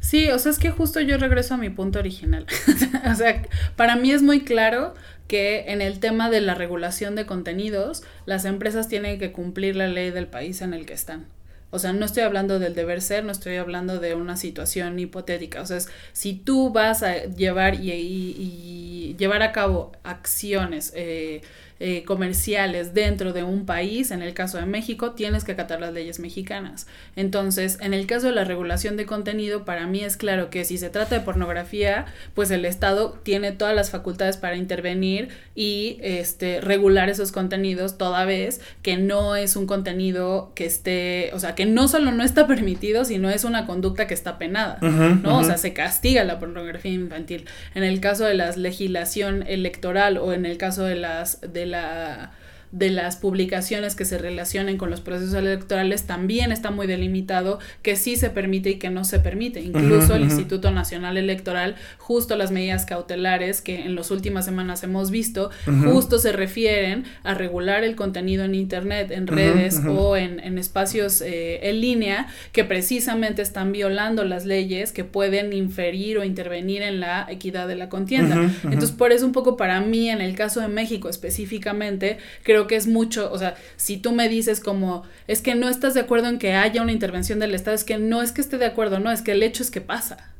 Sí, 0.00 0.28
o 0.28 0.38
sea, 0.38 0.52
es 0.52 0.58
que 0.58 0.70
justo 0.70 1.00
yo 1.00 1.16
regreso 1.16 1.54
a 1.54 1.56
mi 1.56 1.70
punto 1.70 1.98
original. 1.98 2.46
o 3.10 3.14
sea, 3.14 3.42
para 3.76 3.96
mí 3.96 4.12
es 4.12 4.22
muy 4.22 4.40
claro 4.40 4.94
que 5.26 5.72
en 5.72 5.80
el 5.80 6.00
tema 6.00 6.30
de 6.30 6.40
la 6.40 6.54
regulación 6.54 7.14
de 7.14 7.26
contenidos, 7.26 8.02
las 8.26 8.44
empresas 8.44 8.88
tienen 8.88 9.18
que 9.18 9.32
cumplir 9.32 9.76
la 9.76 9.88
ley 9.88 10.10
del 10.10 10.26
país 10.26 10.60
en 10.60 10.74
el 10.74 10.86
que 10.86 10.92
están. 10.92 11.26
O 11.70 11.78
sea, 11.80 11.92
no 11.92 12.06
estoy 12.06 12.22
hablando 12.22 12.58
del 12.60 12.74
deber 12.74 13.02
ser, 13.02 13.24
no 13.24 13.32
estoy 13.32 13.56
hablando 13.56 13.98
de 13.98 14.14
una 14.14 14.36
situación 14.36 14.98
hipotética. 14.98 15.60
O 15.60 15.66
sea, 15.66 15.76
es, 15.78 15.88
si 16.12 16.34
tú 16.34 16.70
vas 16.70 17.02
a 17.02 17.24
llevar 17.26 17.74
y, 17.82 17.90
y- 17.92 19.16
llevar 19.18 19.42
a 19.42 19.52
cabo 19.52 19.92
acciones 20.04 20.92
eh, 20.96 21.42
eh, 21.86 22.02
comerciales 22.06 22.94
dentro 22.94 23.34
de 23.34 23.42
un 23.42 23.66
país, 23.66 24.10
en 24.10 24.22
el 24.22 24.32
caso 24.32 24.56
de 24.56 24.64
México, 24.64 25.10
tienes 25.10 25.44
que 25.44 25.52
acatar 25.52 25.82
las 25.82 25.92
leyes 25.92 26.18
mexicanas. 26.18 26.86
Entonces, 27.14 27.76
en 27.82 27.92
el 27.92 28.06
caso 28.06 28.28
de 28.28 28.32
la 28.32 28.44
regulación 28.44 28.96
de 28.96 29.04
contenido, 29.04 29.66
para 29.66 29.86
mí 29.86 30.00
es 30.00 30.16
claro 30.16 30.48
que 30.48 30.64
si 30.64 30.78
se 30.78 30.88
trata 30.88 31.16
de 31.16 31.20
pornografía, 31.20 32.06
pues 32.32 32.50
el 32.50 32.64
Estado 32.64 33.20
tiene 33.22 33.52
todas 33.52 33.76
las 33.76 33.90
facultades 33.90 34.38
para 34.38 34.56
intervenir 34.56 35.28
y 35.54 35.98
este, 36.00 36.62
regular 36.62 37.10
esos 37.10 37.32
contenidos, 37.32 37.98
toda 37.98 38.24
vez 38.24 38.62
que 38.80 38.96
no 38.96 39.36
es 39.36 39.54
un 39.54 39.66
contenido 39.66 40.52
que 40.54 40.64
esté, 40.64 41.32
o 41.34 41.38
sea, 41.38 41.54
que 41.54 41.66
no 41.66 41.86
solo 41.86 42.12
no 42.12 42.24
está 42.24 42.46
permitido, 42.54 43.04
sino 43.04 43.28
es 43.28 43.44
una 43.44 43.66
conducta 43.66 44.06
que 44.06 44.14
está 44.14 44.38
penada. 44.38 44.78
Ujú, 44.80 45.20
¿no? 45.22 45.34
O 45.34 45.38
ujú. 45.40 45.48
sea, 45.48 45.58
se 45.58 45.74
castiga 45.74 46.24
la 46.24 46.38
pornografía 46.38 46.92
infantil. 46.92 47.44
En 47.74 47.84
el 47.84 48.00
caso 48.00 48.24
de 48.24 48.32
la 48.32 48.50
legislación 48.52 49.44
electoral 49.46 50.16
o 50.16 50.32
en 50.32 50.46
el 50.46 50.56
caso 50.56 50.84
de 50.84 50.96
las 50.96 51.42
de 51.42 51.73
la 51.74 52.30
de 52.74 52.90
las 52.90 53.16
publicaciones 53.16 53.94
que 53.94 54.04
se 54.04 54.18
relacionen 54.18 54.78
con 54.78 54.90
los 54.90 55.00
procesos 55.00 55.34
electorales 55.34 56.02
también 56.04 56.50
está 56.50 56.72
muy 56.72 56.88
delimitado 56.88 57.60
que 57.82 57.94
sí 57.94 58.16
se 58.16 58.30
permite 58.30 58.70
y 58.70 58.74
que 58.76 58.90
no 58.90 59.04
se 59.04 59.20
permite. 59.20 59.60
Incluso 59.60 60.16
el. 60.16 60.24
Instituto 60.24 60.70
Nacional 60.70 61.16
Electoral, 61.16 61.76
justo 61.98 62.36
las 62.36 62.50
medidas 62.50 62.84
cautelares 62.86 63.60
que 63.60 63.82
en 63.82 63.94
las 63.94 64.10
últimas 64.10 64.44
semanas 64.44 64.82
hemos 64.82 65.10
visto, 65.10 65.50
justo 65.84 66.18
se 66.18 66.32
refieren 66.32 67.04
a 67.22 67.34
regular 67.34 67.84
el 67.84 67.94
contenido 67.94 68.44
en 68.44 68.54
Internet, 68.54 69.10
en 69.10 69.26
redes 69.26 69.80
o 69.86 70.16
en, 70.16 70.40
en 70.40 70.58
espacios 70.58 71.20
eh, 71.20 71.68
en 71.68 71.80
línea 71.80 72.26
que 72.52 72.64
precisamente 72.64 73.42
están 73.42 73.72
violando 73.72 74.24
las 74.24 74.44
leyes 74.44 74.92
que 74.92 75.04
pueden 75.04 75.52
inferir 75.52 76.18
o 76.18 76.24
intervenir 76.24 76.82
en 76.82 77.00
la 77.00 77.26
equidad 77.28 77.68
de 77.68 77.76
la 77.76 77.88
contienda. 77.88 78.50
Entonces, 78.64 78.92
por 78.92 79.12
eso 79.12 79.26
un 79.26 79.32
poco 79.32 79.56
para 79.56 79.80
mí, 79.80 80.10
en 80.10 80.20
el 80.20 80.34
caso 80.34 80.60
de 80.60 80.68
México 80.68 81.08
específicamente, 81.08 82.18
creo 82.42 82.63
que 82.66 82.76
es 82.76 82.86
mucho, 82.86 83.30
o 83.32 83.38
sea, 83.38 83.54
si 83.76 83.96
tú 83.96 84.12
me 84.12 84.28
dices 84.28 84.60
como, 84.60 85.04
es 85.26 85.42
que 85.42 85.54
no 85.54 85.68
estás 85.68 85.94
de 85.94 86.00
acuerdo 86.00 86.28
en 86.28 86.38
que 86.38 86.54
haya 86.54 86.82
una 86.82 86.92
intervención 86.92 87.38
del 87.38 87.54
Estado, 87.54 87.74
es 87.76 87.84
que 87.84 87.98
no 87.98 88.22
es 88.22 88.32
que 88.32 88.40
esté 88.40 88.58
de 88.58 88.66
acuerdo, 88.66 88.98
no, 89.00 89.10
es 89.10 89.22
que 89.22 89.32
el 89.32 89.42
hecho 89.42 89.62
es 89.62 89.70
que 89.70 89.80
pasa. 89.80 90.32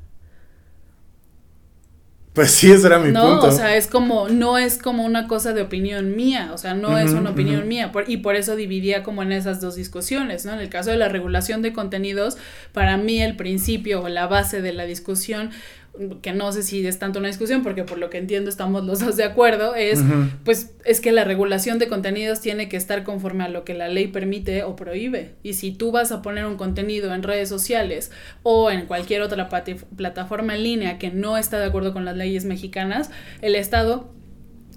Pues 2.33 2.51
sí, 2.51 2.72
ese 2.72 2.89
era 2.89 2.99
mi 2.99 3.12
no, 3.12 3.39
punto. 3.39 3.47
o 3.47 3.53
sea, 3.53 3.77
es 3.77 3.87
como, 3.87 4.29
no 4.29 4.59
es 4.59 4.79
como 4.79 5.05
una 5.05 5.29
cosa 5.29 5.53
de 5.53 5.62
opinión 5.62 6.16
mía, 6.16 6.51
o 6.53 6.59
sea, 6.59 6.75
no 6.75 6.99
es 6.99 7.12
una 7.12 7.31
opinión 7.31 7.68
mía, 7.68 7.93
por- 7.93 8.11
y 8.11 8.16
por 8.16 8.35
eso 8.35 8.57
dividía 8.57 9.05
como 9.05 9.22
en 9.22 9.31
esas 9.31 9.61
dos 9.61 9.77
discusiones, 9.77 10.45
¿no? 10.45 10.53
En 10.53 10.59
el 10.59 10.68
caso 10.68 10.91
de 10.91 10.97
la 10.97 11.09
regulación 11.09 11.62
de 11.62 11.72
contenidos, 11.72 12.37
para 12.72 12.97
mí 12.97 13.22
el 13.22 13.37
principio 13.37 14.03
o 14.03 14.09
la 14.09 14.27
base 14.27 14.62
de 14.62 14.72
la 14.72 14.85
discusión, 14.85 15.51
que 16.22 16.32
no 16.32 16.51
sé 16.53 16.62
si 16.62 16.84
es 16.86 16.99
tanto 16.99 17.20
una 17.20 17.28
discusión, 17.28 17.62
porque 17.62 17.84
por 17.84 17.99
lo 17.99 18.11
que 18.11 18.18
entiendo 18.18 18.51
estamos 18.51 18.84
los 18.84 19.01
dos 19.01 19.16
de 19.16 19.24
acuerdo, 19.24 19.74
es, 19.74 20.01
pues, 20.45 20.72
es 20.84 21.01
que 21.01 21.12
la 21.12 21.24
regulación 21.24 21.78
de 21.78 21.86
contenidos 21.86 22.40
tiene 22.40 22.68
que 22.68 22.76
estar 22.76 23.05
conforme 23.05 23.45
a 23.45 23.49
lo 23.49 23.64
que 23.64 23.74
la 23.74 23.88
ley 23.88 24.09
permite 24.09 24.64
o 24.64 24.74
prohíbe, 24.74 25.34
y 25.42 25.55
si 25.55 25.70
tú 25.70 25.92
vas 25.92 26.11
a 26.11 26.22
poner 26.22 26.47
un 26.47 26.57
contenido 26.57 27.14
en 27.14 27.22
redes 27.22 27.49
sociales 27.49 28.11
o 28.42 28.70
en 28.70 28.86
cualquier 28.86 29.22
otra 29.22 29.49
plataforma 29.97 30.57
en 30.57 30.64
línea 30.64 30.99
que 30.99 31.11
no 31.11 31.38
está 31.38 31.59
de 31.59 31.66
acuerdo 31.66 31.92
con 31.92 32.05
las 32.05 32.16
leyes 32.16 32.45
mexicanas, 32.45 33.11
el 33.40 33.55
Estado 33.55 34.12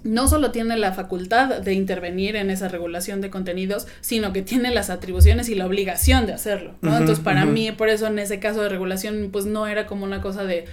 no 0.04 0.28
solo 0.28 0.52
tiene 0.52 0.76
la 0.76 0.92
facultad 0.92 1.60
de 1.60 1.72
intervenir 1.72 2.36
en 2.36 2.50
esa 2.50 2.68
regulación 2.68 3.20
de 3.20 3.30
contenidos, 3.30 3.88
sino 4.00 4.32
que 4.32 4.42
tiene 4.42 4.72
las 4.72 4.90
atribuciones 4.90 5.48
y 5.48 5.56
la 5.56 5.66
obligación 5.66 6.26
de 6.26 6.32
hacerlo, 6.32 6.74
Entonces, 6.82 7.18
para 7.18 7.44
mí, 7.44 7.72
por 7.72 7.88
eso 7.88 8.06
en 8.06 8.20
ese 8.20 8.38
caso 8.38 8.62
de 8.62 8.68
regulación, 8.68 9.30
pues 9.32 9.46
no 9.46 9.66
era 9.66 9.86
como 9.86 10.04
una 10.04 10.20
cosa 10.20 10.44
de 10.44 10.66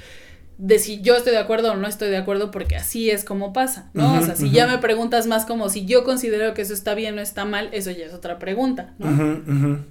de 0.58 0.80
si 0.80 1.02
yo 1.02 1.16
estoy 1.16 1.34
de 1.34 1.40
acuerdo 1.40 1.74
o 1.74 1.76
no 1.76 1.88
estoy 1.88 2.10
de 2.10 2.18
acuerdo, 2.18 2.50
porque 2.52 2.76
así 2.78 3.10
es 3.10 3.24
como 3.26 3.52
pasa, 3.54 3.90
¿no? 3.94 4.20
O 4.20 4.22
sea, 4.24 4.36
si 4.36 4.52
ya 4.52 4.68
me 4.68 4.78
preguntas 4.78 5.28
más 5.28 5.46
como 5.46 5.70
si 5.70 5.86
yo 5.86 6.04
considero 6.06 6.54
que 6.54 6.62
eso 6.62 6.74
está 6.74 6.94
bien 6.96 7.18
o 7.20 7.22
está 7.22 7.44
mal, 7.46 7.70
eso 7.74 7.92
ya 7.92 8.06
es 8.06 8.14
otra 8.14 8.40
pregunta, 8.40 8.94
¿no? 9.00 9.84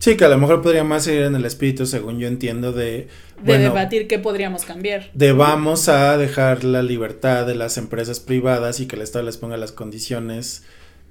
Sí, 0.00 0.16
que 0.16 0.24
a 0.24 0.28
lo 0.28 0.38
mejor 0.38 0.62
podría 0.62 0.84
más 0.84 1.08
ir 1.08 1.22
en 1.22 1.34
el 1.34 1.44
espíritu, 1.44 1.84
según 1.84 2.20
yo 2.20 2.28
entiendo, 2.28 2.72
de, 2.72 2.84
De 2.84 3.08
bueno, 3.44 3.64
debatir 3.64 4.06
qué 4.06 4.20
podríamos 4.20 4.64
cambiar. 4.64 5.10
de 5.12 5.32
vamos 5.32 5.88
a 5.88 6.16
dejar 6.16 6.62
la 6.62 6.82
libertad 6.84 7.44
de 7.46 7.56
las 7.56 7.76
empresas 7.78 8.20
privadas 8.20 8.78
y 8.78 8.86
que 8.86 8.94
el 8.94 9.02
Estado 9.02 9.24
les 9.24 9.38
ponga 9.38 9.56
las 9.56 9.72
condiciones 9.72 10.62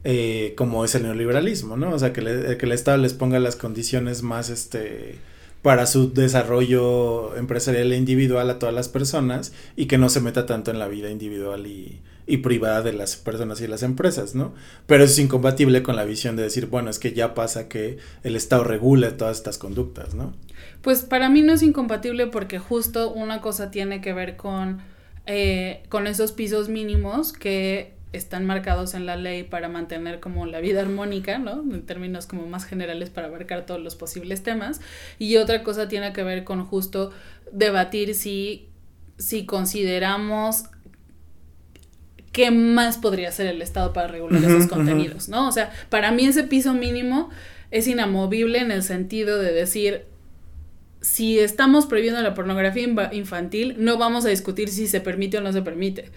eh, 0.06 0.54
como 0.56 0.86
es 0.86 0.96
el 0.96 1.04
neoliberalismo, 1.04 1.76
¿no? 1.76 1.90
O 1.94 2.00
sea, 2.00 2.14
que, 2.14 2.22
le- 2.22 2.58
que 2.58 2.66
el 2.66 2.72
Estado 2.72 2.98
les 2.98 3.14
ponga 3.14 3.40
las 3.42 3.58
condiciones 3.58 4.24
más, 4.24 4.50
este, 4.50 5.16
para 5.62 5.86
su 5.86 6.14
desarrollo 6.14 7.36
empresarial 7.36 7.92
e 7.92 7.98
individual 7.98 8.50
a 8.50 8.60
todas 8.60 8.76
las 8.76 8.90
personas 8.90 9.54
y 9.76 9.88
que 9.88 9.98
no 9.98 10.10
se 10.10 10.22
meta 10.22 10.46
tanto 10.46 10.72
en 10.72 10.80
la 10.80 10.88
vida 10.88 11.10
individual 11.10 11.68
y, 11.68 12.00
y 12.28 12.38
privada 12.38 12.82
de 12.82 12.94
las 12.94 13.16
personas 13.16 13.62
y 13.62 13.68
las 13.68 13.84
empresas, 13.84 14.36
¿no? 14.36 14.54
Pero 14.86 15.04
eso 15.04 15.14
es 15.14 15.20
incompatible 15.20 15.82
con 15.82 15.96
la 15.96 16.04
visión 16.04 16.36
de 16.36 16.44
decir, 16.44 16.68
bueno, 16.68 16.90
es 16.90 17.00
que 17.00 17.14
ya 17.14 17.34
pasa 17.34 17.70
que 17.70 17.98
el 18.24 18.36
Estado 18.36 18.66
regule 18.66 19.12
todas 19.12 19.38
estas 19.38 19.58
conductas, 19.58 20.14
¿no? 20.14 20.34
Pues 20.82 21.02
para 21.02 21.30
mí 21.30 21.42
no 21.42 21.54
es 21.54 21.64
incompatible 21.64 22.28
porque 22.28 22.60
justo 22.60 23.12
una 23.12 23.42
cosa 23.42 23.72
tiene 23.72 24.02
que 24.02 24.14
ver 24.14 24.36
con, 24.36 24.80
eh, 25.26 25.84
con 25.90 26.06
esos 26.06 26.34
pisos 26.34 26.68
mínimos 26.68 27.32
que 27.32 27.97
están 28.14 28.46
marcados 28.46 28.94
en 28.94 29.06
la 29.06 29.16
ley 29.16 29.44
para 29.44 29.70
mantener 29.70 30.20
como 30.20 30.46
la 30.46 30.60
vida 30.60 30.82
armónica, 30.82 31.38
¿no? 31.40 31.62
En 31.62 31.86
términos 31.86 32.26
como 32.26 32.48
más 32.48 32.66
generales 32.66 33.10
para 33.10 33.28
abarcar 33.28 33.66
todos 33.66 33.82
los 33.82 33.96
posibles 33.96 34.44
temas. 34.44 34.82
Y 35.20 35.38
otra 35.38 35.64
cosa 35.64 35.88
tiene 35.88 36.14
que 36.14 36.24
ver 36.24 36.44
con 36.44 36.66
justo 36.66 37.12
debatir 37.52 38.16
si, 38.16 38.70
si 39.18 39.46
consideramos 39.46 40.66
qué 42.32 42.52
más 42.52 42.98
podría 42.98 43.30
hacer 43.30 43.48
el 43.48 43.62
Estado 43.62 43.94
para 43.94 44.08
regular 44.08 44.44
esos 44.44 44.68
contenidos, 44.68 45.28
¿no? 45.28 45.48
O 45.48 45.52
sea, 45.52 45.72
para 45.90 46.12
mí 46.12 46.26
ese 46.26 46.44
piso 46.44 46.74
mínimo 46.74 47.30
es 47.72 47.88
inamovible 47.88 48.60
en 48.60 48.72
el 48.72 48.84
sentido 48.84 49.40
de 49.40 49.52
decir, 49.52 50.06
si 51.02 51.40
estamos 51.40 51.86
prohibiendo 51.86 52.22
la 52.22 52.34
pornografía 52.34 52.88
infantil, 53.12 53.76
no 53.78 53.98
vamos 53.98 54.26
a 54.26 54.30
discutir 54.30 54.70
si 54.70 54.88
se 54.88 55.00
permite 55.00 55.38
o 55.38 55.42
no 55.42 55.54
se 55.54 55.62
permite. 55.62 56.12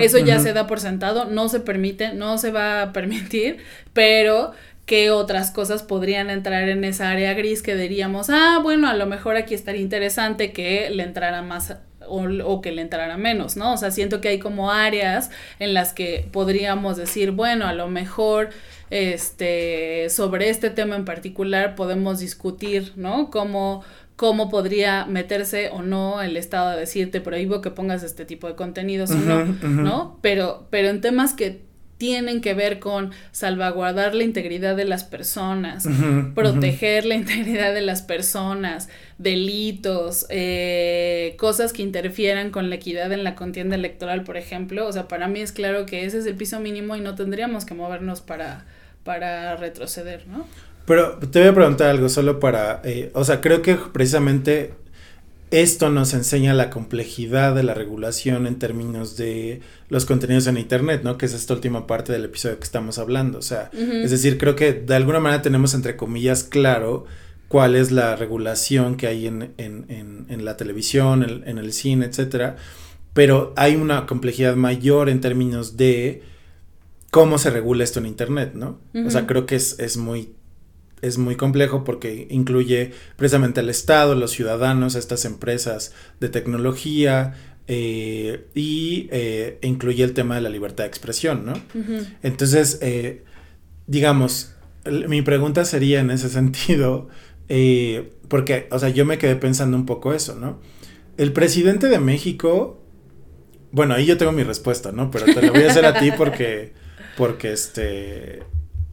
Eso 0.00 0.18
ya 0.18 0.38
se 0.40 0.52
da 0.52 0.66
por 0.66 0.80
sentado, 0.80 1.26
no 1.26 1.48
se 1.48 1.60
permite, 1.60 2.14
no 2.14 2.38
se 2.38 2.50
va 2.50 2.82
a 2.82 2.92
permitir, 2.92 3.58
pero 3.92 4.52
qué 4.86 5.10
otras 5.10 5.50
cosas 5.50 5.82
podrían 5.82 6.30
entrar 6.30 6.68
en 6.68 6.84
esa 6.84 7.10
área 7.10 7.34
gris 7.34 7.62
que 7.62 7.76
diríamos, 7.76 8.30
ah, 8.30 8.58
bueno, 8.62 8.88
a 8.88 8.94
lo 8.94 9.06
mejor 9.06 9.36
aquí 9.36 9.54
estaría 9.54 9.80
interesante 9.80 10.52
que 10.52 10.90
le 10.90 11.02
entrara 11.02 11.42
más 11.42 11.76
o, 12.06 12.24
o 12.44 12.60
que 12.60 12.72
le 12.72 12.82
entrara 12.82 13.16
menos, 13.16 13.56
¿no? 13.56 13.74
O 13.74 13.76
sea, 13.76 13.90
siento 13.90 14.20
que 14.20 14.28
hay 14.28 14.38
como 14.38 14.72
áreas 14.72 15.30
en 15.58 15.74
las 15.74 15.92
que 15.92 16.26
podríamos 16.32 16.96
decir, 16.96 17.30
bueno, 17.30 17.66
a 17.66 17.74
lo 17.74 17.88
mejor 17.88 18.50
este 18.92 20.08
sobre 20.10 20.50
este 20.50 20.68
tema 20.68 20.96
en 20.96 21.04
particular 21.04 21.74
podemos 21.74 22.20
discutir, 22.20 22.92
¿no? 22.96 23.30
Cómo 23.30 23.82
cómo 24.16 24.50
podría 24.50 25.06
meterse 25.06 25.70
o 25.70 25.82
no 25.82 26.22
el 26.22 26.36
Estado 26.36 26.68
a 26.68 26.76
decirte 26.76 27.20
prohíbo 27.20 27.60
que 27.60 27.70
pongas 27.70 28.02
este 28.02 28.24
tipo 28.24 28.46
de 28.46 28.54
contenidos 28.54 29.10
o 29.10 29.16
no. 29.16 29.44
¿no? 29.62 30.18
Pero, 30.20 30.68
pero 30.70 30.90
en 30.90 31.00
temas 31.00 31.32
que 31.32 31.62
tienen 32.02 32.40
que 32.40 32.52
ver 32.52 32.78
con 32.80 33.12
salvaguardar 33.30 34.14
la 34.14 34.24
integridad 34.24 34.76
de 34.76 34.84
las 34.84 35.04
personas, 35.04 35.88
proteger 36.34 37.04
la 37.04 37.14
integridad 37.16 37.72
de 37.72 37.80
las 37.80 38.02
personas, 38.02 38.88
delitos, 39.18 40.26
eh, 40.28 41.34
cosas 41.38 41.72
que 41.72 41.82
interfieran 41.82 42.50
con 42.50 42.70
la 42.70 42.76
equidad 42.76 43.12
en 43.12 43.24
la 43.24 43.36
contienda 43.36 43.76
electoral, 43.76 44.24
por 44.24 44.36
ejemplo. 44.36 44.86
O 44.86 44.92
sea, 44.92 45.08
para 45.08 45.28
mí 45.28 45.40
es 45.40 45.52
claro 45.52 45.86
que 45.86 46.04
ese 46.04 46.18
es 46.18 46.26
el 46.26 46.34
piso 46.34 46.58
mínimo 46.58 46.96
y 46.96 47.00
no 47.00 47.14
tendríamos 47.14 47.64
que 47.64 47.74
movernos 47.74 48.20
para, 48.20 48.66
para 49.04 49.56
retroceder, 49.56 50.26
¿no? 50.26 50.46
Pero 50.86 51.18
te 51.18 51.40
voy 51.40 51.48
a 51.48 51.54
preguntar 51.54 51.90
algo 51.90 52.08
solo 52.08 52.40
para, 52.40 52.80
eh, 52.84 53.10
o 53.14 53.24
sea, 53.24 53.40
creo 53.40 53.62
que 53.62 53.76
precisamente 53.92 54.74
esto 55.52 55.90
nos 55.90 56.14
enseña 56.14 56.54
la 56.54 56.70
complejidad 56.70 57.54
de 57.54 57.62
la 57.62 57.74
regulación 57.74 58.46
en 58.46 58.58
términos 58.58 59.16
de 59.16 59.60
los 59.90 60.06
contenidos 60.06 60.46
en 60.46 60.56
Internet, 60.56 61.02
¿no? 61.04 61.18
Que 61.18 61.26
es 61.26 61.34
esta 61.34 61.52
última 61.54 61.86
parte 61.86 62.10
del 62.10 62.24
episodio 62.24 62.58
que 62.58 62.64
estamos 62.64 62.98
hablando. 62.98 63.38
O 63.38 63.42
sea, 63.42 63.70
es 63.72 64.10
decir, 64.10 64.38
creo 64.38 64.56
que 64.56 64.72
de 64.72 64.94
alguna 64.94 65.20
manera 65.20 65.42
tenemos 65.42 65.74
entre 65.74 65.94
comillas 65.94 66.42
claro 66.42 67.04
cuál 67.48 67.76
es 67.76 67.92
la 67.92 68.16
regulación 68.16 68.96
que 68.96 69.06
hay 69.08 69.26
en, 69.26 69.52
en, 69.58 69.84
en, 69.88 70.26
en 70.30 70.44
la 70.44 70.56
televisión, 70.56 71.22
en, 71.22 71.46
en 71.46 71.58
el 71.58 71.74
cine, 71.74 72.06
etcétera. 72.06 72.56
Pero 73.12 73.52
hay 73.56 73.76
una 73.76 74.06
complejidad 74.06 74.56
mayor 74.56 75.10
en 75.10 75.20
términos 75.20 75.76
de 75.76 76.22
cómo 77.12 77.36
se 77.36 77.50
regula 77.50 77.84
esto 77.84 78.00
en 78.00 78.06
Internet, 78.06 78.54
¿no? 78.54 78.80
O 79.06 79.10
sea, 79.10 79.26
creo 79.26 79.44
que 79.44 79.54
es, 79.54 79.78
es 79.78 79.98
muy 79.98 80.34
es 81.02 81.18
muy 81.18 81.34
complejo 81.34 81.84
porque 81.84 82.28
incluye 82.30 82.92
precisamente 83.16 83.60
al 83.60 83.68
Estado, 83.68 84.14
los 84.14 84.30
ciudadanos, 84.30 84.94
estas 84.94 85.24
empresas 85.24 85.92
de 86.20 86.28
tecnología 86.28 87.34
eh, 87.66 88.46
y 88.54 89.08
eh, 89.10 89.58
incluye 89.62 90.04
el 90.04 90.14
tema 90.14 90.36
de 90.36 90.40
la 90.40 90.48
libertad 90.48 90.84
de 90.84 90.88
expresión, 90.88 91.44
¿no? 91.44 91.52
Entonces, 92.22 92.78
eh, 92.82 93.24
digamos, 93.86 94.54
mi 95.08 95.20
pregunta 95.22 95.64
sería 95.66 96.00
en 96.00 96.10
ese 96.10 96.28
sentido, 96.30 97.08
eh, 97.50 98.12
porque, 98.28 98.68
o 98.70 98.78
sea, 98.78 98.88
yo 98.88 99.04
me 99.04 99.18
quedé 99.18 99.36
pensando 99.36 99.76
un 99.76 99.84
poco 99.84 100.14
eso, 100.14 100.36
¿no? 100.36 100.60
El 101.18 101.32
presidente 101.32 101.88
de 101.88 101.98
México, 101.98 102.80
bueno, 103.70 103.94
ahí 103.94 104.06
yo 104.06 104.16
tengo 104.16 104.32
mi 104.32 104.44
respuesta, 104.44 104.92
¿no? 104.92 105.10
Pero 105.10 105.26
te 105.26 105.42
la 105.42 105.50
voy 105.52 105.64
a 105.64 105.70
hacer 105.70 105.84
a 105.84 105.98
ti 105.98 106.10
porque, 106.16 106.72
porque 107.16 107.52
este, 107.52 108.42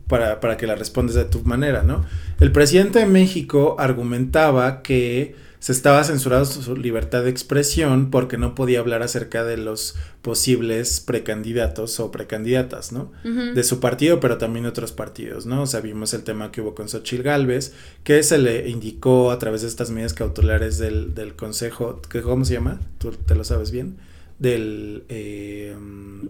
para, 0.08 0.40
para 0.40 0.58
que 0.58 0.68
la 0.68 0.76
respondas 0.76 1.16
de 1.16 1.26
tu 1.26 1.44
manera, 1.44 1.84
¿no? 1.84 2.06
El 2.40 2.52
presidente 2.52 3.00
de 3.00 3.06
México 3.06 3.76
argumentaba 3.80 4.82
que 4.82 5.36
se 5.60 5.74
estaba 5.74 6.04
censurando 6.06 6.46
su 6.46 6.76
libertad 6.78 7.24
de 7.24 7.30
expresión 7.30 8.12
porque 8.12 8.38
no 8.38 8.56
podía 8.56 8.80
hablar 8.80 9.04
acerca 9.04 9.44
de 9.44 9.58
los 9.58 9.96
posibles 10.22 11.02
precandidatos 11.02 12.00
o 12.00 12.12
precandidatas, 12.12 12.94
¿no? 12.94 13.12
De 13.24 13.64
su 13.64 13.82
partido, 13.82 14.22
pero 14.22 14.38
también 14.38 14.64
de 14.64 14.70
otros 14.70 14.94
partidos, 14.94 15.46
¿no? 15.46 15.64
O 15.64 15.68
sea, 15.68 15.82
vimos 15.82 16.14
el 16.14 16.24
tema 16.24 16.52
que 16.52 16.62
hubo 16.62 16.76
con 16.76 16.88
Xochitl 16.88 17.24
Galvez, 17.24 17.74
que 18.06 18.24
se 18.24 18.38
le 18.38 18.70
indicó 18.70 19.32
a 19.32 19.40
través 19.40 19.62
de 19.62 19.68
estas 19.68 19.92
medidas 19.92 20.14
cautelares 20.14 20.78
del, 20.78 21.14
del 21.14 21.36
Consejo, 21.36 22.02
¿cómo 22.24 22.46
se 22.46 22.54
llama? 22.54 22.80
Tú 22.98 23.12
te 23.12 23.36
lo 23.36 23.44
sabes 23.44 23.72
bien, 23.72 23.98
del, 24.40 25.04
eh, 25.10 25.76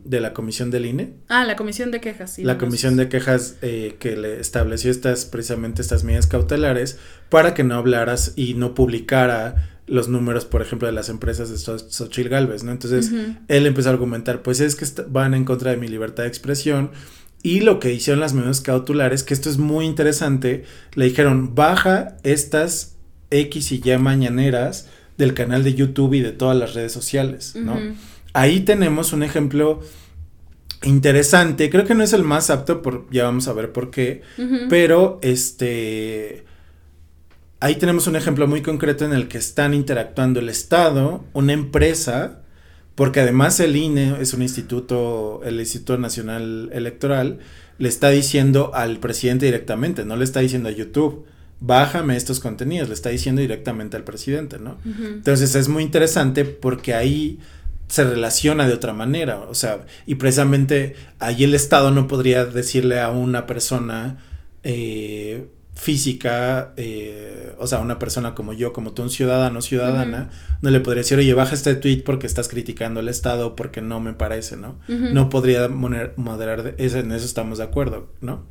de 0.04 0.20
la 0.20 0.34
Comisión 0.34 0.72
del 0.72 0.86
INE, 0.86 1.14
Ah, 1.28 1.46
la 1.46 1.56
comisión 1.56 1.92
de 1.92 2.02
quejas. 2.02 2.34
sí, 2.34 2.44
la 2.44 2.54
no, 2.54 2.60
comisión 2.60 2.98
de 2.98 3.08
quejas 3.08 3.58
eh, 3.62 3.96
que 4.00 4.18
le 4.18 4.40
estableció 4.40 4.90
estas 4.92 5.26
precisamente 5.26 5.82
estas 5.82 6.04
medidas 6.04 6.28
cautelares 6.28 6.98
para 7.30 7.54
que 7.54 7.64
no 7.64 7.76
hablaras 7.76 8.34
y 8.36 8.56
no 8.56 8.74
publicara 8.74 9.70
los 9.86 10.08
números, 10.08 10.46
por 10.46 10.62
ejemplo, 10.62 10.88
de 10.88 10.92
las 10.94 11.10
empresas 11.10 11.50
de 11.50 11.56
Xo- 11.56 11.90
Xochitl 11.90 12.30
Galvez, 12.30 12.64
¿no? 12.64 12.72
Entonces, 12.72 13.12
él 13.48 13.66
empezó 13.66 13.90
a 13.90 13.94
argumentar, 13.94 14.44
pues 14.44 14.60
es 14.60 14.76
que 14.76 14.86
van 15.08 15.34
en 15.34 15.46
contra 15.46 15.72
de 15.72 15.78
mi 15.78 15.88
libertad 15.88 16.24
de 16.24 16.30
expresión 16.30 16.92
y 17.42 17.62
lo 17.62 17.80
que 17.80 17.92
hicieron 17.94 18.20
las 18.20 18.34
medidas 18.34 18.62
cautelares, 18.62 19.24
que 19.24 19.34
esto 19.34 19.50
es 19.50 19.58
muy 19.58 19.86
interesante, 19.86 20.64
le 20.94 21.06
dijeron, 21.06 21.56
baja 21.56 22.18
estas 22.24 22.98
X 23.32 23.72
y 23.72 23.82
Y 23.84 23.98
mañaneras 23.98 24.88
del 25.20 25.34
canal 25.34 25.64
de 25.64 25.76
YouTube 25.76 26.14
y 26.16 26.22
de 26.22 26.32
todas 26.32 26.58
las 26.58 26.74
redes 26.74 26.94
sociales, 26.94 27.54
¿no? 27.56 27.78
Ahí 28.34 28.62
tenemos 28.62 29.12
un 29.14 29.22
ejemplo 29.22 29.82
interesante, 30.84 31.70
creo 31.70 31.86
que 31.86 31.94
no 31.94 32.04
es 32.04 32.14
el 32.14 32.24
más 32.24 32.50
apto, 32.50 32.82
por, 32.82 33.06
ya 33.12 33.26
vamos 33.26 33.50
a 33.50 33.54
ver 33.54 33.74
por 33.74 33.92
qué, 33.92 34.22
pero 34.70 35.20
este 35.22 36.46
ahí 37.60 37.76
tenemos 37.76 38.08
un 38.08 38.16
ejemplo 38.16 38.48
muy 38.48 38.62
concreto 38.62 39.04
en 39.04 39.12
el 39.12 39.28
que 39.28 39.38
están 39.38 39.74
interactuando 39.74 40.40
el 40.40 40.48
Estado, 40.48 41.26
una 41.34 41.52
empresa, 41.52 42.40
porque 42.96 43.20
además 43.20 43.60
el 43.60 43.76
INE 43.76 44.22
es 44.22 44.34
un 44.34 44.42
instituto, 44.42 45.42
el 45.44 45.60
Instituto 45.60 45.98
Nacional 45.98 46.70
Electoral, 46.72 47.40
le 47.78 47.90
está 47.90 48.10
diciendo 48.10 48.72
al 48.74 49.00
presidente 49.00 49.48
directamente, 49.48 50.06
no 50.06 50.16
le 50.16 50.24
está 50.24 50.40
diciendo 50.40 50.70
a 50.70 50.72
YouTube, 50.72 51.26
bájame 51.60 52.16
estos 52.16 52.40
contenidos, 52.40 52.88
le 52.88 52.94
está 52.94 53.10
diciendo 53.10 53.42
directamente 53.42 53.98
al 53.98 54.04
presidente, 54.04 54.60
¿no? 54.60 54.78
Entonces 54.86 55.56
es 55.56 55.68
muy 55.68 55.84
interesante 55.84 56.46
porque 56.46 56.94
ahí 56.94 57.40
se 57.88 58.04
relaciona 58.04 58.68
de 58.68 58.74
otra 58.74 58.94
manera, 58.94 59.40
o 59.40 59.56
sea, 59.56 59.86
y 60.06 60.16
precisamente 60.16 60.96
ahí 61.18 61.44
el 61.44 61.56
Estado 61.56 61.92
no 61.92 62.08
podría 62.08 62.46
decirle 62.46 63.00
a 63.00 63.10
una 63.10 63.48
persona, 63.48 64.18
eh, 64.64 65.48
física, 65.80 66.74
eh, 66.76 67.54
o 67.58 67.66
sea, 67.66 67.80
una 67.80 68.00
persona 68.00 68.36
como 68.36 68.52
yo, 68.52 68.74
como 68.74 68.92
tú, 68.92 69.02
un 69.02 69.10
ciudadano, 69.10 69.62
ciudadana, 69.62 70.30
no 70.62 70.72
le 70.72 70.82
podría 70.82 71.04
decir, 71.04 71.18
oye, 71.18 71.34
baja 71.34 71.56
este 71.56 71.74
tweet 71.76 72.04
porque 72.04 72.28
estás 72.28 72.50
criticando 72.50 73.00
al 73.00 73.08
Estado, 73.08 73.56
porque 73.56 73.82
no 73.82 74.02
me 74.02 74.14
parece, 74.14 74.58
¿no? 74.58 74.78
No 74.88 75.30
podría 75.30 75.70
moderar, 75.70 76.64
de, 76.64 76.76
eso, 76.84 77.00
en 77.00 77.14
eso 77.14 77.26
estamos 77.26 77.60
de 77.60 77.64
acuerdo, 77.64 78.12
¿no? 78.20 78.44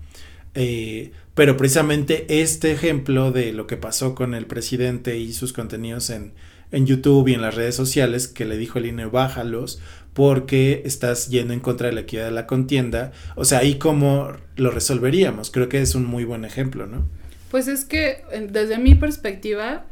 Eh, 0.54 1.12
pero 1.39 1.57
precisamente 1.57 2.26
este 2.41 2.72
ejemplo 2.72 3.30
de 3.30 3.53
lo 3.53 3.68
que 3.68 3.76
pasó 3.76 4.16
con 4.16 4.34
el 4.34 4.47
presidente 4.47 5.18
y 5.18 5.32
sus 5.32 5.53
contenidos 5.53 6.11
en, 6.11 6.32
en 6.72 6.84
YouTube 6.84 7.28
y 7.28 7.34
en 7.34 7.43
las 7.43 7.55
redes 7.55 7.76
sociales, 7.76 8.26
que 8.26 8.45
le 8.45 8.57
dijo 8.57 8.80
el 8.80 8.86
INE, 8.86 9.07
bájalos, 9.07 9.80
porque 10.14 10.82
estás 10.84 11.28
yendo 11.28 11.55
en 11.55 11.61
contra 11.61 11.86
de 11.86 11.93
la 11.93 12.01
equidad 12.01 12.24
de 12.24 12.32
la 12.32 12.49
contienda. 12.49 13.12
O 13.36 13.45
sea, 13.45 13.61
ahí 13.61 13.76
cómo 13.76 14.32
lo 14.57 14.72
resolveríamos. 14.72 15.53
Creo 15.53 15.68
que 15.68 15.80
es 15.80 15.95
un 15.95 16.07
muy 16.07 16.24
buen 16.24 16.45
ejemplo, 16.45 16.89
¿no? 16.89 17.07
Pues 17.53 17.68
es 17.68 17.84
que 17.84 18.24
desde 18.51 18.76
mi 18.78 18.97
perspectiva, 18.97 19.86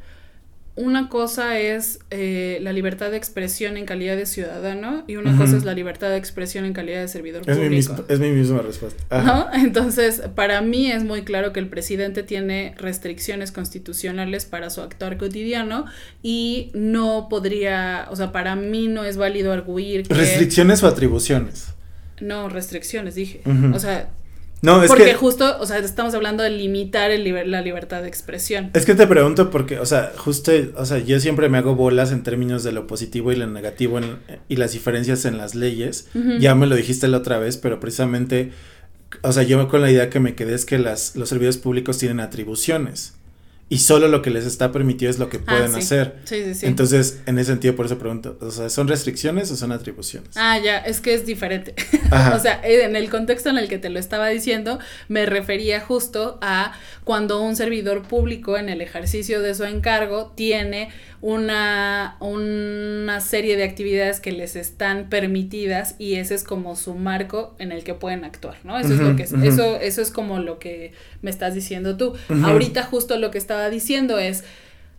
una 0.77 1.09
cosa 1.09 1.59
es 1.59 2.01
eh, 2.11 2.59
la 2.61 2.73
libertad 2.73 3.11
de 3.11 3.17
expresión 3.17 3.79
en 3.79 3.87
calidad 3.87 4.15
de 4.15 4.27
ciudadano 4.27 5.05
y 5.07 5.17
una 5.17 5.35
cosa 5.35 5.57
es 5.57 5.65
la 5.65 5.73
libertad 5.73 6.11
de 6.11 6.19
expresión 6.19 6.67
en 6.67 6.75
calidad 6.75 7.01
de 7.01 7.09
servidor 7.09 7.43
es 7.47 7.57
público. 7.57 8.05
Mi 8.09 8.15
es 8.15 8.21
mi 8.21 8.31
misma 8.31 8.61
respuesta. 8.61 9.23
¿No? 9.23 9.49
Entonces, 9.55 10.23
para 10.35 10.61
mí 10.61 10.93
es 10.93 11.03
muy 11.03 11.23
claro 11.23 11.55
que 11.55 11.61
el 11.61 11.69
presidente 11.69 12.23
tiene 12.23 12.75
restricciones 12.77 13.53
constitucionales 13.53 14.45
para 14.45 14.69
su 14.69 14.83
actuar 14.83 15.17
cotidiano 15.17 15.87
y 16.23 16.71
no 16.75 17.29
podría, 17.31 18.07
o 18.11 18.17
sea, 18.17 18.31
para 18.31 18.55
mí 18.55 18.87
no 18.87 19.03
es 19.03 19.17
válido 19.17 19.53
arguir 19.53 20.07
que... 20.07 20.13
¿Restricciones 20.13 20.83
o 20.83 20.89
atribuciones? 20.89 21.69
No, 22.21 22.51
restricciones, 22.51 23.15
dije. 23.15 23.41
O 23.73 23.79
sea, 23.79 24.11
no, 24.67 24.83
es 24.83 24.89
porque 24.89 25.15
justo, 25.15 25.59
o 25.61 25.67
sea, 25.67 25.79
estamos 25.79 26.15
hablando 26.15 26.43
de 26.43 26.51
limitar 26.51 27.11
el 27.11 27.51
la 27.51 27.61
libertad 27.61 28.03
de 28.03 28.09
expresión. 28.09 28.71
Es 28.75 28.85
que 28.85 28.95
te 28.95 29.07
pregunto 29.07 29.51
porque, 29.51 29.79
o 29.79 29.87
sea, 29.87 30.13
justo, 30.17 30.53
o 30.77 30.85
sea, 30.85 30.99
yo 30.99 31.21
siempre 31.21 31.49
me 31.49 31.59
hago 31.59 31.75
bolas 31.77 32.11
en 32.11 32.23
términos 32.23 32.65
de 32.65 32.73
lo 32.73 32.87
positivo 32.87 33.31
y 33.31 33.37
lo 33.37 33.47
negativo 33.47 34.01
y 34.49 34.57
las 34.57 34.73
diferencias 34.73 35.25
en 35.25 35.39
las 35.39 35.55
leyes. 35.55 36.09
Ya 36.41 36.55
me 36.55 36.67
lo 36.67 36.75
dijiste 36.75 37.07
la 37.09 37.19
otra 37.19 37.39
vez, 37.39 37.57
pero 37.57 37.79
precisamente, 37.79 38.53
o 39.23 39.33
sea, 39.33 39.45
yo 39.45 39.69
con 39.69 39.83
la 39.83 39.91
idea 39.91 40.11
que 40.11 40.21
me 40.21 40.35
quedé 40.35 40.55
es 40.55 40.65
que 40.65 40.79
las, 40.79 41.15
los 41.15 41.29
servidores 41.29 41.59
públicos 41.59 41.99
tienen 41.99 42.21
atribuciones 42.21 43.15
y 43.69 43.79
solo 43.79 44.07
lo 44.07 44.23
que 44.23 44.31
les 44.31 44.47
está 44.47 44.71
permitido 44.71 45.11
es 45.11 45.19
lo 45.19 45.29
que 45.29 45.39
ah, 45.39 45.45
pueden 45.45 45.75
hacer. 45.75 46.21
Sí, 46.25 46.45
sí, 46.45 46.55
sí. 46.55 46.67
Entonces, 46.67 47.21
en 47.27 47.37
ese 47.39 47.51
sentido, 47.51 47.75
por 47.75 47.87
eso 47.87 47.99
pregunto, 47.99 48.39
o 48.41 48.51
sea, 48.53 48.69
¿son 48.71 48.87
restricciones 48.87 49.51
o 49.51 49.57
son 49.57 49.73
atribuciones? 49.73 50.31
Ah, 50.37 50.59
ya, 50.59 50.79
es 50.79 51.01
que 51.01 51.15
es 51.15 51.27
diferente. 51.27 51.75
o 52.35 52.39
sea, 52.39 52.61
en 52.63 52.95
el 52.95 53.11
contexto 53.11 53.51
en 53.51 53.59
el 53.59 53.69
que 53.69 53.79
te 53.79 53.91
lo 53.91 53.99
estaba 53.99 54.29
diciendo, 54.29 54.79
me 55.09 55.27
refería 55.27 55.81
justo 55.81 56.39
a 56.43 56.75
cuando 57.03 57.43
un 57.43 57.57
servidor 57.57 58.03
público 58.03 58.57
en 58.57 58.69
el 58.69 58.81
ejercicio 58.81 59.43
de 59.43 59.55
su 59.55 59.65
encargo 59.65 60.33
tiene 60.37 60.91
una, 61.21 62.17
una 62.21 63.21
serie 63.21 63.57
de 63.57 63.65
actividades 63.65 64.21
que 64.21 64.33
les 64.33 64.55
están 64.55 65.09
permitidas 65.09 65.97
y 65.99 66.15
ese 66.17 66.35
es 66.35 66.45
como 66.45 66.77
su 66.77 66.95
marco 66.95 67.57
en 67.59 67.73
el 67.73 67.85
que 67.85 67.95
pueden 67.95 68.25
actuar, 68.25 68.59
¿no? 68.65 68.79
Eso 68.79 68.95
es 68.95 69.01
lo 69.01 69.17
que 69.17 69.23
eso, 69.25 69.77
eso 69.77 70.03
es 70.03 70.11
como 70.11 70.39
lo 70.39 70.59
que 70.59 70.93
me 71.23 71.31
estás 71.31 71.55
diciendo 71.55 71.97
tú. 71.97 72.15
Ahorita 72.45 72.85
justo 72.85 73.19
lo 73.19 73.31
que 73.31 73.39
estaba 73.57 73.71
diciendo 73.71 74.19
es 74.19 74.45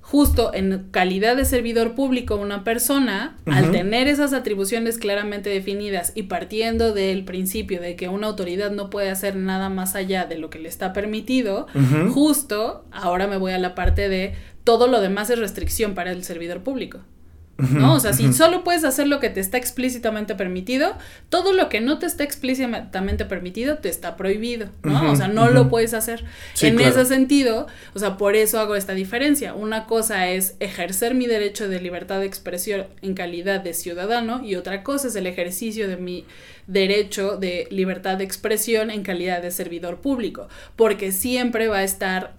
justo 0.02 0.52
en 0.54 0.88
calidad 0.90 1.36
de 1.36 1.44
servidor 1.44 1.94
público 1.94 2.38
una 2.38 2.64
persona, 2.64 3.38
al 3.46 3.72
tener 3.72 4.08
esas 4.08 4.32
atribuciones 4.32 4.98
claramente 4.98 5.50
definidas 5.50 6.14
y 6.16 6.24
partiendo 6.24 6.94
del 6.94 7.26
principio 7.26 7.82
de 7.82 7.98
que 7.98 8.08
una 8.08 8.28
autoridad 8.28 8.72
no 8.72 8.90
puede 8.90 9.10
hacer 9.10 9.36
nada 9.36 9.70
más 9.70 9.96
allá 9.96 10.26
de 10.26 10.38
lo 10.38 10.50
que 10.50 10.60
le 10.60 10.70
está 10.70 10.94
permitido, 10.94 11.68
justo 12.14 12.86
ahora 12.92 13.28
me 13.28 13.36
voy 13.36 13.52
a 13.52 13.60
la 13.60 13.76
parte 13.76 14.08
de 14.08 14.34
todo 14.64 14.88
lo 14.88 15.02
demás 15.02 15.30
es 15.30 15.40
restricción 15.40 15.94
para 15.94 16.12
el 16.14 16.24
servidor 16.24 16.64
público. 16.64 17.02
¿No? 17.58 17.96
O 17.96 18.00
sea, 18.00 18.14
si 18.14 18.34
solo 18.34 18.64
puedes 18.64 18.84
hacer 18.84 19.08
lo 19.08 19.20
que 19.20 19.30
te 19.30 19.40
está 19.40 19.58
explícitamente 19.58 20.36
permitido, 20.36 20.96
todo 21.30 21.54
lo 21.54 21.70
que 21.70 21.82
no 21.82 21.98
te 21.98 22.06
está 22.06 22.24
explícitamente 22.24 23.26
permitido 23.26 23.80
te 23.80 23.90
está 23.90 24.16
prohibido, 24.16 24.70
¿no? 24.84 25.12
o 25.12 25.16
sea, 25.16 25.28
no 25.28 25.50
lo 25.50 25.70
puedes 25.70 25.94
hacer. 25.94 26.24
en 26.62 26.80
ese 26.80 27.06
sentido, 27.06 27.68
o 27.96 28.00
sea, 28.00 28.18
por 28.18 28.36
eso 28.36 28.60
hago 28.60 28.76
esta 28.76 28.94
diferencia. 28.94 29.56
Una 29.56 29.86
cosa 29.86 30.28
es 30.28 30.56
ejercer 30.60 31.16
mi 31.16 31.26
derecho 31.26 31.68
de 31.68 31.82
libertad 31.82 32.20
de 32.20 32.28
expresión 32.28 32.86
en 33.02 33.16
calidad 33.16 33.62
de 33.62 33.74
ciudadano 33.74 34.44
y 34.44 34.56
otra 34.56 34.84
cosa 34.84 35.08
es 35.08 35.16
el 35.16 35.26
ejercicio 35.26 35.88
de 35.88 35.98
mi 35.98 36.26
derecho 36.68 37.38
de 37.38 37.68
libertad 37.72 38.18
de 38.18 38.24
expresión 38.24 38.92
en 38.92 39.04
calidad 39.04 39.42
de 39.42 39.52
servidor 39.52 40.02
público, 40.02 40.48
porque 40.76 41.12
siempre 41.12 41.68
va 41.68 41.78
a 41.78 41.84
estar 41.84 42.36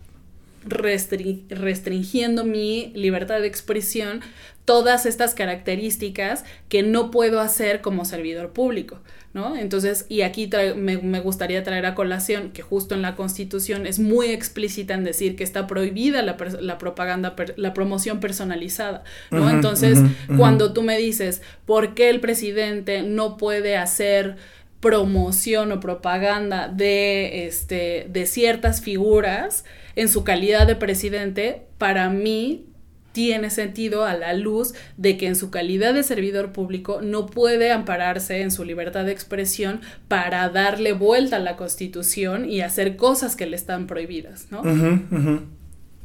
restringiendo 0.70 2.44
mi 2.44 2.92
libertad 2.94 3.40
de 3.40 3.46
expresión 3.46 4.20
todas 4.68 5.06
estas 5.06 5.34
características 5.34 6.44
que 6.68 6.82
no 6.82 7.10
puedo 7.10 7.40
hacer 7.40 7.80
como 7.80 8.04
servidor 8.04 8.52
público, 8.52 9.00
¿no? 9.32 9.56
Entonces, 9.56 10.04
y 10.10 10.20
aquí 10.20 10.50
me, 10.76 11.20
gustaría 11.20 11.62
traer 11.62 11.86
a 11.86 11.94
colación 11.94 12.50
que 12.50 12.60
justo 12.60 12.94
en 12.94 13.00
la 13.00 13.16
Constitución 13.16 13.86
es 13.86 13.98
muy 13.98 14.26
explícita 14.26 14.92
en 14.92 15.04
decir 15.04 15.36
que 15.36 15.44
está 15.44 15.66
prohibida 15.66 16.20
la, 16.20 16.36
propaganda, 16.36 17.34
la 17.56 17.72
promoción 17.72 18.20
personalizada, 18.20 19.04
¿no? 19.30 19.48
Entonces, 19.48 20.00
cuando 20.36 20.74
tú 20.74 20.82
me 20.82 20.98
dices, 20.98 21.40
¿por 21.64 21.94
qué 21.94 22.10
el 22.10 22.20
presidente 22.20 23.02
no 23.02 23.38
puede 23.38 23.78
hacer 23.78 24.36
promoción 24.80 25.72
o 25.72 25.80
propaganda 25.80 26.68
de, 26.68 27.46
este, 27.46 28.06
de 28.10 28.26
ciertas 28.26 28.80
figuras 28.80 29.64
en 29.98 30.08
su 30.08 30.22
calidad 30.22 30.68
de 30.68 30.76
presidente, 30.76 31.66
para 31.76 32.08
mí 32.08 32.66
tiene 33.10 33.50
sentido 33.50 34.04
a 34.04 34.14
la 34.14 34.32
luz 34.32 34.74
de 34.96 35.16
que 35.16 35.26
en 35.26 35.34
su 35.34 35.50
calidad 35.50 35.92
de 35.92 36.04
servidor 36.04 36.52
público 36.52 37.00
no 37.02 37.26
puede 37.26 37.72
ampararse 37.72 38.42
en 38.42 38.52
su 38.52 38.64
libertad 38.64 39.04
de 39.06 39.10
expresión 39.10 39.80
para 40.06 40.48
darle 40.50 40.92
vuelta 40.92 41.36
a 41.36 41.40
la 41.40 41.56
constitución 41.56 42.48
y 42.48 42.60
hacer 42.60 42.94
cosas 42.94 43.34
que 43.34 43.46
le 43.46 43.56
están 43.56 43.88
prohibidas, 43.88 44.46
¿no? 44.52 44.62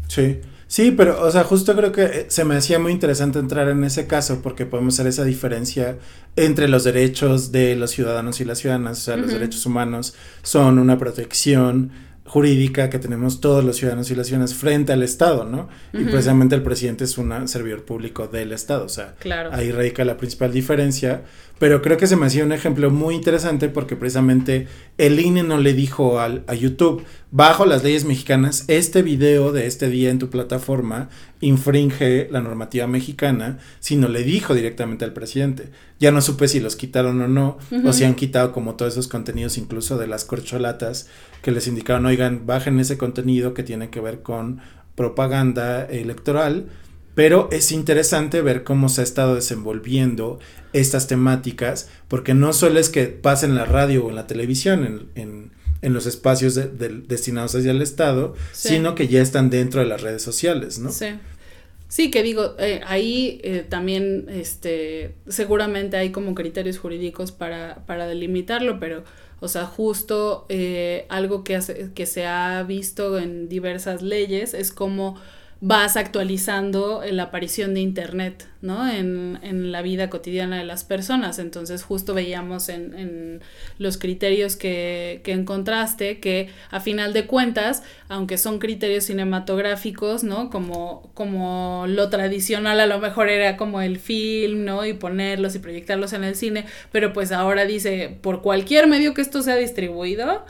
Sí. 0.08 0.39
Sí, 0.66 0.89
pero, 0.89 1.22
o 1.22 1.30
sea, 1.30 1.44
justo 1.44 1.76
creo 1.76 1.91
que 1.91 2.04
eh, 2.04 2.26
se 2.30 2.46
me 2.46 2.56
hacía 2.56 2.80
muy 2.80 2.94
interesante 2.94 3.38
entrar 3.38 3.70
en 3.70 3.84
ese 3.84 4.08
caso 4.08 4.41
porque 4.41 4.66
podemos 4.66 4.96
hacer 4.96 5.06
esa 5.06 5.24
diferencia 5.24 6.00
entre 6.36 6.68
los 6.68 6.84
derechos 6.84 7.52
de 7.52 7.76
los 7.76 7.91
ciudadanos 7.91 8.41
y 8.41 8.46
las 8.46 8.58
ciudadanas, 8.58 8.98
o 8.98 9.02
sea, 9.02 9.18
los 9.18 9.32
derechos 9.32 9.68
humanos 9.68 10.16
son 10.41 10.80
una 10.80 10.98
protección 10.98 11.91
jurídica 12.26 12.89
que 12.89 12.99
tenemos 12.99 13.41
todos 13.41 13.63
los 13.63 13.76
ciudadanos 13.76 14.09
y 14.09 14.15
las 14.15 14.28
ciudadanas 14.28 14.53
frente 14.53 14.93
al 14.93 15.03
Estado, 15.03 15.43
¿no? 15.43 15.67
Y 15.91 16.05
precisamente 16.05 16.55
el 16.55 16.63
presidente 16.63 17.03
es 17.03 17.17
un 17.17 17.47
servidor 17.47 17.84
público 17.84 18.28
del 18.28 18.53
Estado, 18.53 18.86
o 18.86 18.89
sea, 18.89 19.15
ahí 19.51 19.71
radica 19.71 20.05
la 20.05 20.17
principal 20.17 20.51
diferencia, 20.51 21.24
pero 21.59 21.82
creo 21.82 21.97
que 21.97 22.07
se 22.07 22.15
me 22.15 22.26
hacía 22.26 22.43
un 22.43 22.51
ejemplo 22.51 22.89
muy 22.89 23.15
interesante 23.15 23.69
porque 23.69 23.95
precisamente 23.95 24.67
el 24.97 25.19
INE 25.19 25.43
no 25.43 25.57
le 25.57 25.74
dijo 25.74 26.19
al, 26.19 26.43
a 26.47 26.55
YouTube, 26.55 27.03
bajo 27.32 27.65
las 27.65 27.84
leyes 27.84 28.05
mexicanas, 28.05 28.65
este 28.67 29.01
video 29.01 29.51
de 29.51 29.67
este 29.67 29.89
día 29.89 30.09
en 30.09 30.19
tu 30.19 30.30
plataforma 30.30 31.09
infringe 31.46 32.28
la 32.32 32.41
normativa 32.41 32.88
mexicana, 32.88 33.60
sino 33.80 34.08
le 34.08 34.24
dijo 34.24 34.54
directamente 34.54 35.06
al 35.06 35.14
presidente. 35.14 35.70
Ya 36.00 36.12
no 36.12 36.22
supe 36.22 36.48
si 36.48 36.60
los 36.60 36.76
quitaron 36.76 37.22
o 37.22 37.28
no, 37.28 37.58
o 37.86 37.94
si 37.94 38.04
han 38.04 38.16
quitado 38.16 38.52
como 38.52 38.76
todos 38.76 38.94
esos 38.94 39.08
contenidos, 39.08 39.58
incluso 39.58 39.98
de 39.98 40.08
las 40.08 40.26
corcholatas, 40.26 41.08
que 41.41 41.52
les 41.52 41.68
indicaron, 41.68 42.06
oigan, 42.06 42.46
bajen 42.46 42.80
ese 42.80 42.98
contenido 42.98 43.54
que 43.54 43.64
tiene 43.64 43.89
que 43.89 44.00
ver 44.00 44.22
con 44.22 44.62
propaganda 44.96 45.86
electoral 45.86 46.68
pero 47.16 47.48
es 47.52 47.72
interesante 47.72 48.41
ver 48.41 48.64
cómo 48.64 48.89
se 48.89 49.02
ha 49.02 49.04
estado 49.04 49.36
desenvolviendo 49.36 50.39
estas 50.74 51.08
temáticas, 51.08 51.89
porque 52.08 52.34
no 52.34 52.54
solo 52.54 52.80
es 52.80 52.89
que 52.89 53.06
pasen 53.06 53.52
en 53.52 53.58
la 53.58 53.66
radio 53.66 54.06
o 54.06 54.10
en 54.10 54.16
la 54.16 54.28
televisión, 54.28 55.10
en, 55.16 55.52
en, 55.82 55.94
los 55.94 56.06
espacios 56.06 56.56
destinados 56.56 57.54
hacia 57.56 57.72
el 57.72 57.82
Estado, 57.82 58.36
sino 58.54 58.96
que 58.96 59.10
ya 59.10 59.22
están 59.22 59.50
dentro 59.50 59.82
de 59.82 59.86
las 59.86 60.02
redes 60.02 60.22
sociales, 60.22 60.80
¿no? 60.80 60.89
Sí. 60.94 61.08
Sí, 61.94 62.10
que 62.10 62.24
digo, 62.24 62.56
eh, 62.58 62.82
ahí 62.88 63.39
eh, 63.44 63.64
también 63.70 64.26
este, 64.28 65.14
seguramente 65.28 65.96
hay 65.96 66.12
como 66.12 66.34
criterios 66.34 66.80
jurídicos 66.80 67.32
para, 67.32 67.86
para 67.86 68.08
delimitarlo, 68.08 68.80
pero, 68.80 69.04
o 69.41 69.48
sea, 69.48 69.66
justo 69.68 70.48
eh, 70.50 71.06
algo 71.10 71.44
que, 71.44 71.56
hace, 71.56 71.91
que 71.94 72.08
se 72.08 72.26
ha 72.26 72.64
visto 72.64 73.20
en 73.20 73.48
diversas 73.48 74.02
leyes 74.02 74.56
es 74.56 74.72
como 74.72 75.22
vas 75.66 75.95
actualizando 75.95 77.01
la 77.09 77.24
aparición 77.24 77.74
de 77.74 77.80
Internet, 77.80 78.49
¿no? 78.59 78.86
En, 78.91 79.39
en, 79.43 79.72
la 79.72 79.82
vida 79.82 80.09
cotidiana 80.09 80.57
de 80.57 80.66
las 80.66 80.84
personas. 80.84 81.39
Entonces, 81.39 81.84
justo 81.84 82.14
veíamos 82.14 82.68
en, 82.68 82.93
en 82.93 83.41
los 83.78 83.97
criterios 83.97 84.57
que, 84.57 85.22
que, 85.24 85.32
encontraste 85.32 86.20
que, 86.20 86.49
a 86.70 86.82
final 86.82 87.14
de 87.14 87.28
cuentas, 87.28 87.82
aunque 88.09 88.38
son 88.38 88.59
criterios 88.59 89.05
cinematográficos, 89.05 90.26
¿no? 90.26 90.49
Como, 90.49 91.09
como 91.14 91.86
lo 91.88 92.09
tradicional 92.09 92.82
a 92.82 92.86
lo 92.86 92.99
mejor 92.99 93.30
era 93.30 93.55
como 93.55 93.80
el 93.80 93.99
film, 93.99 94.66
¿no? 94.66 94.86
Y 94.86 94.91
ponerlos 94.91 95.55
y 95.55 95.59
proyectarlos 95.59 96.11
en 96.11 96.26
el 96.26 96.36
cine, 96.36 96.66
pero 96.91 97.14
pues 97.14 97.32
ahora 97.32 97.64
dice, 97.64 98.18
por 98.20 98.41
cualquier 98.41 98.88
medio 98.88 99.14
que 99.14 99.22
esto 99.22 99.41
sea 99.41 99.55
distribuido, 99.55 100.43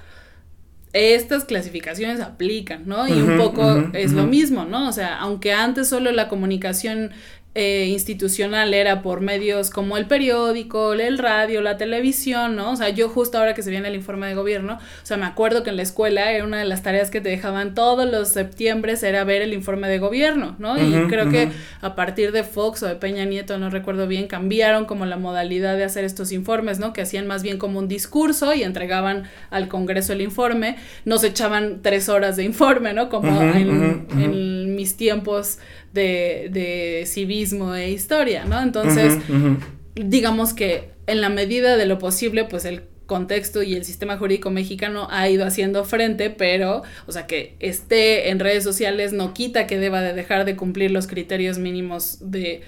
estas 0.94 1.46
clasificaciones 1.46 2.22
aplican, 2.22 2.88
¿no? 2.88 3.08
Y 3.08 3.14
un 3.14 3.38
poco 3.38 3.90
es 3.94 4.14
lo 4.14 4.26
mismo, 4.26 4.64
¿no? 4.66 4.88
O 4.88 4.92
sea, 4.92 5.18
aunque 5.18 5.52
antes 5.52 5.90
solo 5.90 6.12
la 6.12 6.30
comunicación 6.30 7.12
eh, 7.56 7.88
institucional 7.90 8.74
era 8.74 9.02
por 9.02 9.22
medios 9.22 9.70
como 9.70 9.98
el 9.98 10.06
periódico, 10.06 10.94
el 10.94 11.18
radio, 11.18 11.62
la 11.62 11.78
televisión, 11.78 12.56
¿no? 12.56 12.72
O 12.72 12.76
sea, 12.76 12.90
yo 12.90 13.10
justo 13.10 13.38
ahora 13.38 13.54
que 13.54 13.62
se 13.62 13.70
viene 13.70 13.88
el 13.88 13.96
informe 13.96 14.28
de 14.28 14.36
gobierno, 14.36 14.74
o 14.76 15.06
sea, 15.06 15.18
me 15.18 15.26
acuerdo 15.26 15.64
que 15.64 15.70
en 15.70 15.78
la 15.78 15.84
escuela 15.84 16.32
era 16.32 16.44
una 16.44 16.60
de 16.60 16.66
las 16.66 16.84
tareas 16.84 17.10
que 17.10 17.22
te 17.22 17.30
dejaban 17.30 17.74
todos 17.76 18.10
los 18.10 18.30
septiembre 18.30 18.94
era 19.02 19.24
ver 19.24 19.42
el 19.42 19.54
informe 19.54 19.88
de 19.88 20.00
gobierno, 20.00 20.56
¿no? 20.60 20.78
Y 20.78 21.08
creo 21.08 21.30
que 21.30 21.50
a 21.82 21.96
partir 21.96 22.32
de 22.32 22.44
Fox 22.44 22.84
o 22.84 22.88
de 22.88 22.96
Peña 22.96 23.26
Nieto, 23.26 23.58
no 23.58 23.70
recuerdo 23.70 24.08
bien, 24.08 24.28
cambiaron 24.28 24.86
como 24.86 25.06
la 25.06 25.18
modalidad 25.18 25.76
de 25.78 25.84
hacer 25.84 26.04
estos 26.04 26.32
informes, 26.32 26.80
¿no? 26.80 26.94
Que 26.94 27.02
hacían 27.02 27.28
más 27.28 27.44
bien 27.44 27.58
como 27.58 27.80
un 27.80 27.88
discurso 27.88 28.54
y 28.54 28.64
entregaban 28.64 29.24
al 29.50 29.68
Congreso 29.68 30.14
el 30.14 30.22
informe, 30.22 30.78
nos 31.06 31.24
echaban 31.24 31.82
tres 31.82 32.10
horas 32.10 32.36
de 32.36 32.44
informe, 32.44 32.94
¿no? 32.94 33.10
Como 33.10 33.42
en, 33.42 34.08
en 34.18 34.53
mis 34.84 34.98
tiempos 34.98 35.60
de, 35.94 36.50
de 36.52 37.06
civismo 37.06 37.74
e 37.74 37.92
historia, 37.92 38.44
¿no? 38.44 38.62
Entonces, 38.62 39.18
digamos 39.96 40.54
que 40.54 40.90
en 41.08 41.22
la 41.22 41.30
medida 41.30 41.78
de 41.78 41.86
lo 41.86 42.00
posible, 42.00 42.44
pues 42.44 42.66
el 42.66 42.82
contexto 43.14 43.62
y 43.62 43.76
el 43.76 43.86
sistema 43.86 44.18
jurídico 44.18 44.50
mexicano 44.50 45.08
ha 45.12 45.30
ido 45.30 45.46
haciendo 45.46 45.86
frente, 45.86 46.32
pero, 46.32 46.82
o 47.06 47.12
sea, 47.12 47.28
que 47.28 47.54
esté 47.60 48.30
en 48.30 48.40
redes 48.40 48.64
sociales 48.64 49.14
no 49.14 49.36
quita 49.36 49.68
que 49.68 49.78
deba 49.78 50.02
de 50.02 50.14
dejar 50.14 50.46
de 50.46 50.56
cumplir 50.56 50.90
los 50.90 51.06
criterios 51.06 51.60
mínimos 51.60 52.18
de, 52.22 52.64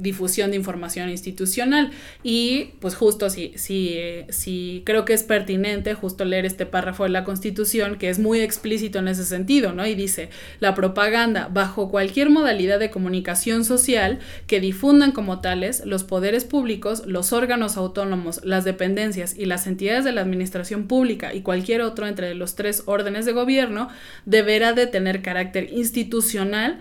difusión 0.00 0.50
de 0.50 0.56
información 0.56 1.08
institucional. 1.08 1.92
Y 2.24 2.70
pues 2.80 2.96
justo 2.96 3.30
si, 3.30 3.52
si, 3.54 3.96
si 4.28 4.82
creo 4.84 5.04
que 5.04 5.12
es 5.12 5.22
pertinente 5.22 5.94
justo 5.94 6.24
leer 6.24 6.44
este 6.44 6.66
párrafo 6.66 7.04
de 7.04 7.10
la 7.10 7.22
Constitución, 7.22 7.98
que 7.98 8.10
es 8.10 8.18
muy 8.18 8.40
explícito 8.40 8.98
en 8.98 9.06
ese 9.06 9.24
sentido, 9.24 9.72
¿no? 9.72 9.86
Y 9.86 9.94
dice, 9.94 10.30
la 10.58 10.74
propaganda 10.74 11.48
bajo 11.48 11.92
cualquier 11.92 12.28
modalidad 12.28 12.80
de 12.80 12.90
comunicación 12.90 13.64
social 13.64 14.18
que 14.48 14.58
difundan 14.58 15.12
como 15.12 15.40
tales 15.40 15.84
los 15.86 16.02
poderes 16.02 16.44
públicos, 16.44 17.04
los 17.06 17.32
órganos 17.32 17.76
autónomos, 17.76 18.40
las 18.42 18.64
dependencias 18.64 19.11
y 19.16 19.46
las 19.46 19.66
entidades 19.66 20.04
de 20.04 20.12
la 20.12 20.20
administración 20.20 20.86
pública 20.86 21.34
y 21.34 21.42
cualquier 21.42 21.82
otro 21.82 22.06
entre 22.06 22.34
los 22.34 22.54
tres 22.54 22.82
órdenes 22.86 23.26
de 23.26 23.32
gobierno, 23.32 23.88
deberá 24.24 24.72
de 24.72 24.86
tener 24.86 25.22
carácter 25.22 25.72
institucional 25.72 26.78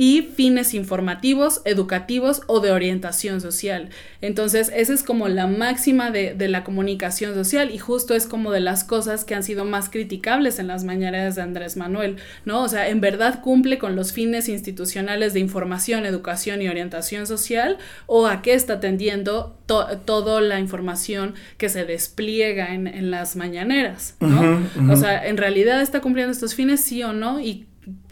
y 0.00 0.22
fines 0.22 0.74
informativos, 0.74 1.60
educativos 1.64 2.42
o 2.46 2.60
de 2.60 2.70
orientación 2.70 3.40
social. 3.40 3.90
Entonces, 4.20 4.70
esa 4.74 4.94
es 4.94 5.02
como 5.02 5.26
la 5.26 5.48
máxima 5.48 6.12
de, 6.12 6.34
de, 6.34 6.46
la 6.46 6.62
comunicación 6.62 7.34
social 7.34 7.72
y 7.72 7.78
justo 7.78 8.14
es 8.14 8.26
como 8.26 8.52
de 8.52 8.60
las 8.60 8.84
cosas 8.84 9.24
que 9.24 9.34
han 9.34 9.42
sido 9.42 9.64
más 9.64 9.90
criticables 9.90 10.60
en 10.60 10.68
las 10.68 10.84
mañaneras 10.84 11.34
de 11.34 11.42
Andrés 11.42 11.76
Manuel, 11.76 12.16
¿no? 12.44 12.62
O 12.62 12.68
sea, 12.68 12.88
en 12.88 13.00
verdad 13.00 13.42
cumple 13.42 13.78
con 13.78 13.96
los 13.96 14.12
fines 14.12 14.48
institucionales 14.48 15.34
de 15.34 15.40
información, 15.40 16.06
educación 16.06 16.62
y 16.62 16.68
orientación 16.68 17.26
social 17.26 17.76
o 18.06 18.28
a 18.28 18.40
qué 18.40 18.54
está 18.54 18.78
tendiendo 18.78 19.58
to 19.66 19.84
toda 20.04 20.40
la 20.40 20.60
información 20.60 21.34
que 21.56 21.68
se 21.68 21.84
despliega 21.84 22.72
en, 22.72 22.86
en 22.86 23.10
las 23.10 23.34
mañaneras, 23.34 24.14
¿no? 24.20 24.28
Uh 24.28 24.30
-huh, 24.30 24.58
uh 24.76 24.80
-huh. 24.82 24.92
O 24.92 24.96
sea, 24.96 25.26
en 25.26 25.36
realidad 25.36 25.82
está 25.82 26.00
cumpliendo 26.00 26.30
estos 26.30 26.54
fines, 26.54 26.80
sí 26.80 27.02
o 27.02 27.12
no, 27.12 27.40
y 27.40 27.66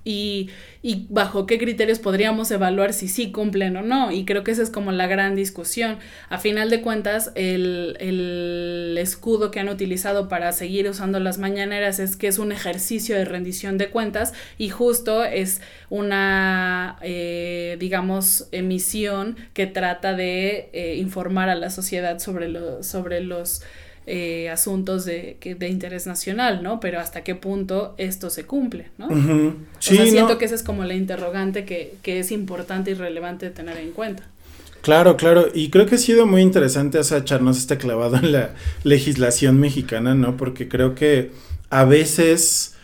y, 0.06 0.50
bajo 1.08 1.46
qué 1.46 1.58
criterios 1.58 1.98
podríamos 1.98 2.48
evaluar 2.52 2.92
si 2.92 3.08
sí 3.08 3.32
cumplen 3.32 3.76
o 3.76 3.82
no. 3.82 4.12
Y 4.12 4.24
creo 4.24 4.44
que 4.44 4.52
esa 4.52 4.62
es 4.62 4.70
como 4.70 4.92
la 4.92 5.08
gran 5.08 5.34
discusión. 5.34 5.98
A 6.28 6.38
final 6.38 6.70
de 6.70 6.80
cuentas, 6.80 7.32
el, 7.34 7.96
el, 7.98 8.96
escudo 8.98 9.50
que 9.50 9.58
han 9.58 9.68
utilizado 9.68 10.28
para 10.28 10.52
seguir 10.52 10.88
usando 10.88 11.18
las 11.18 11.38
mañaneras 11.38 11.98
es 11.98 12.14
que 12.16 12.28
es 12.28 12.38
un 12.38 12.52
ejercicio 12.52 13.16
de 13.16 13.24
rendición 13.24 13.78
de 13.78 13.90
cuentas 13.90 14.32
y 14.58 14.68
justo 14.68 15.24
es 15.24 15.60
una, 15.90 16.98
eh, 17.02 17.76
digamos, 17.80 18.48
emisión 18.52 19.36
que 19.54 19.66
trata 19.66 20.14
de 20.14 20.70
eh, 20.72 20.96
informar 20.98 21.48
a 21.48 21.56
la 21.56 21.70
sociedad 21.70 22.20
sobre, 22.20 22.48
lo, 22.48 22.84
sobre 22.84 23.20
los... 23.20 23.62
Eh, 24.08 24.48
asuntos 24.50 25.04
de, 25.04 25.36
que, 25.40 25.56
de 25.56 25.68
interés 25.68 26.06
nacional, 26.06 26.62
¿no? 26.62 26.78
Pero 26.78 27.00
hasta 27.00 27.24
qué 27.24 27.34
punto 27.34 27.96
esto 27.98 28.30
se 28.30 28.44
cumple, 28.44 28.86
¿no? 28.98 29.08
Uh 29.08 29.10
-huh. 29.10 29.54
sí, 29.80 29.94
o 29.94 29.96
sea, 29.96 30.06
siento 30.06 30.34
no. 30.34 30.38
que 30.38 30.44
esa 30.44 30.54
es 30.54 30.62
como 30.62 30.84
la 30.84 30.94
interrogante 30.94 31.64
que, 31.64 31.96
que, 32.02 32.20
es 32.20 32.30
importante 32.30 32.92
y 32.92 32.94
relevante 32.94 33.50
tener 33.50 33.78
en 33.78 33.90
cuenta. 33.90 34.22
Claro, 34.80 35.16
claro, 35.16 35.48
y 35.52 35.70
creo 35.70 35.86
que 35.86 35.96
ha 35.96 35.98
sido 35.98 36.24
muy 36.24 36.42
interesante 36.42 37.00
o 37.00 37.02
sea, 37.02 37.18
echarnos 37.18 37.58
este 37.58 37.78
clavado 37.78 38.14
en 38.18 38.30
la 38.30 38.50
legislación 38.84 39.58
mexicana, 39.58 40.14
¿no? 40.14 40.36
Porque 40.36 40.68
creo 40.68 40.94
que 40.94 41.32
a 41.70 41.84
veces... 41.84 42.75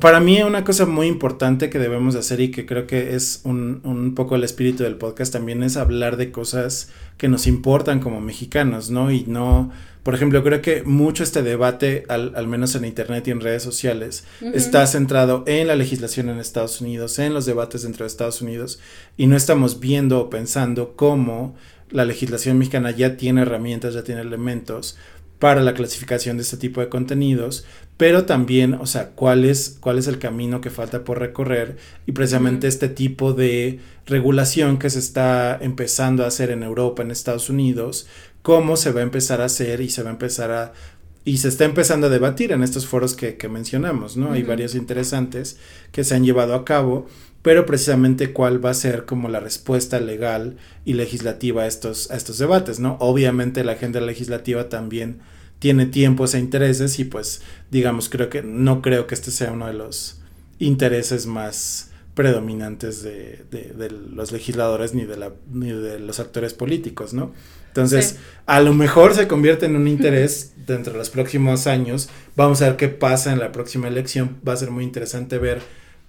Para 0.00 0.20
mí 0.20 0.42
una 0.42 0.64
cosa 0.64 0.86
muy 0.86 1.06
importante 1.06 1.70
que 1.70 1.78
debemos 1.78 2.14
hacer 2.14 2.40
y 2.40 2.50
que 2.50 2.66
creo 2.66 2.86
que 2.86 3.14
es 3.14 3.40
un, 3.44 3.80
un, 3.84 4.14
poco 4.14 4.36
el 4.36 4.44
espíritu 4.44 4.82
del 4.82 4.96
podcast 4.96 5.32
también 5.32 5.62
es 5.62 5.76
hablar 5.76 6.16
de 6.16 6.30
cosas 6.30 6.90
que 7.16 7.28
nos 7.28 7.46
importan 7.46 8.00
como 8.00 8.20
mexicanos, 8.20 8.90
¿no? 8.90 9.10
Y 9.10 9.24
no, 9.26 9.70
por 10.02 10.14
ejemplo, 10.14 10.42
creo 10.44 10.62
que 10.62 10.82
mucho 10.82 11.22
este 11.22 11.42
debate, 11.42 12.04
al, 12.08 12.32
al 12.36 12.46
menos 12.46 12.74
en 12.74 12.84
internet 12.84 13.26
y 13.28 13.30
en 13.30 13.40
redes 13.40 13.62
sociales, 13.62 14.24
uh 14.40 14.46
-huh. 14.46 14.54
está 14.54 14.86
centrado 14.86 15.42
en 15.46 15.66
la 15.66 15.74
legislación 15.74 16.28
en 16.28 16.38
Estados 16.38 16.80
Unidos, 16.80 17.18
en 17.18 17.34
los 17.34 17.46
debates 17.46 17.82
dentro 17.82 18.04
de 18.04 18.08
Estados 18.08 18.40
Unidos, 18.42 18.80
y 19.16 19.26
no 19.26 19.36
estamos 19.36 19.80
viendo 19.80 20.20
o 20.20 20.30
pensando 20.30 20.94
cómo 20.96 21.56
la 21.90 22.04
legislación 22.04 22.58
mexicana 22.58 22.90
ya 22.90 23.16
tiene 23.16 23.42
herramientas, 23.42 23.94
ya 23.94 24.04
tiene 24.04 24.20
elementos 24.20 24.96
para 25.38 25.62
la 25.62 25.74
clasificación 25.74 26.36
de 26.36 26.42
este 26.42 26.56
tipo 26.56 26.80
de 26.80 26.88
contenidos, 26.88 27.64
pero 27.98 28.24
también, 28.26 28.74
o 28.74 28.86
sea, 28.86 29.10
cuál 29.10 29.44
es, 29.44 29.76
cuál 29.80 29.98
es 29.98 30.06
el 30.06 30.18
camino 30.20 30.60
que 30.60 30.70
falta 30.70 31.02
por 31.04 31.18
recorrer 31.18 31.76
y 32.06 32.12
precisamente 32.12 32.66
uh 32.66 32.70
-huh. 32.70 32.72
este 32.72 32.88
tipo 32.88 33.32
de 33.34 33.80
regulación 34.06 34.78
que 34.78 34.88
se 34.88 35.00
está 35.00 35.58
empezando 35.60 36.24
a 36.24 36.28
hacer 36.28 36.50
en 36.50 36.62
Europa, 36.62 37.02
en 37.02 37.10
Estados 37.10 37.50
Unidos, 37.50 38.06
cómo 38.42 38.76
se 38.76 38.92
va 38.92 39.00
a 39.00 39.02
empezar 39.02 39.40
a 39.40 39.46
hacer 39.46 39.80
y 39.80 39.90
se 39.90 40.04
va 40.04 40.10
a 40.10 40.12
empezar 40.12 40.50
a 40.52 40.72
y 41.24 41.38
se 41.38 41.48
está 41.48 41.64
empezando 41.64 42.06
a 42.06 42.10
debatir 42.10 42.52
en 42.52 42.62
estos 42.62 42.86
foros 42.86 43.14
que, 43.14 43.36
que 43.36 43.48
mencionamos, 43.48 44.16
¿no? 44.16 44.26
Uh 44.26 44.30
-huh. 44.30 44.34
Hay 44.34 44.42
varios 44.44 44.74
interesantes 44.76 45.58
que 45.92 46.04
se 46.04 46.14
han 46.14 46.24
llevado 46.24 46.54
a 46.54 46.64
cabo, 46.64 47.06
pero 47.42 47.66
precisamente 47.66 48.32
cuál 48.32 48.64
va 48.64 48.70
a 48.70 48.74
ser 48.74 49.04
como 49.06 49.28
la 49.28 49.40
respuesta 49.40 49.98
legal 50.00 50.56
y 50.84 50.94
legislativa 50.94 51.64
a 51.64 51.66
estos, 51.66 52.10
a 52.12 52.16
estos 52.16 52.38
debates, 52.38 52.78
¿no? 52.78 52.96
Obviamente 53.00 53.64
la 53.64 53.72
agenda 53.72 54.00
legislativa 54.00 54.68
también 54.68 55.18
tiene 55.58 55.86
tiempos 55.86 56.34
e 56.34 56.38
intereses 56.38 56.98
y 56.98 57.04
pues 57.04 57.42
digamos 57.70 58.08
creo 58.08 58.30
que 58.30 58.42
no 58.42 58.82
creo 58.82 59.06
que 59.06 59.14
este 59.14 59.30
sea 59.30 59.52
uno 59.52 59.66
de 59.66 59.74
los 59.74 60.20
intereses 60.58 61.26
más 61.26 61.90
predominantes 62.14 63.02
de, 63.02 63.44
de, 63.50 63.72
de 63.74 63.90
los 63.90 64.32
legisladores 64.32 64.92
ni 64.92 65.04
de, 65.04 65.16
la, 65.16 65.32
ni 65.52 65.70
de 65.70 66.00
los 66.00 66.18
actores 66.18 66.52
políticos, 66.52 67.14
¿no? 67.14 67.32
Entonces, 67.68 68.06
sí. 68.06 68.16
a 68.46 68.60
lo 68.60 68.74
mejor 68.74 69.14
se 69.14 69.28
convierte 69.28 69.66
en 69.66 69.76
un 69.76 69.86
interés 69.86 70.52
dentro 70.66 70.94
de 70.94 70.98
los 70.98 71.10
próximos 71.10 71.68
años. 71.68 72.08
Vamos 72.34 72.60
a 72.60 72.66
ver 72.66 72.76
qué 72.76 72.88
pasa 72.88 73.32
en 73.32 73.38
la 73.38 73.52
próxima 73.52 73.86
elección. 73.86 74.38
Va 74.46 74.54
a 74.54 74.56
ser 74.56 74.72
muy 74.72 74.82
interesante 74.82 75.38
ver 75.38 75.62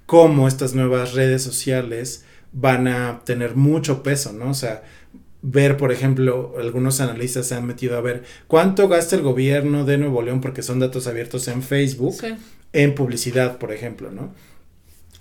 cómo 0.08 0.47
estas 0.47 0.74
nuevas 0.74 1.14
redes 1.14 1.43
sociales 1.43 2.26
van 2.52 2.88
a 2.88 3.22
tener 3.24 3.56
mucho 3.56 4.02
peso, 4.02 4.34
¿no? 4.34 4.50
O 4.50 4.56
sea, 4.56 4.82
ver, 5.41 5.77
por 5.77 5.91
ejemplo, 5.91 6.55
algunos 6.59 6.99
analistas 7.01 7.47
se 7.47 7.55
han 7.55 7.65
metido 7.65 7.97
a 7.97 8.01
ver 8.01 8.23
cuánto 8.47 8.87
gasta 8.87 9.15
el 9.15 9.21
gobierno 9.21 9.85
de 9.85 9.97
Nuevo 9.97 10.21
León, 10.21 10.41
porque 10.41 10.63
son 10.63 10.79
datos 10.79 11.07
abiertos 11.07 11.47
en 11.47 11.63
Facebook, 11.63 12.15
sí. 12.19 12.35
en 12.73 12.95
publicidad, 12.95 13.57
por 13.57 13.71
ejemplo, 13.71 14.11
¿no? 14.11 14.33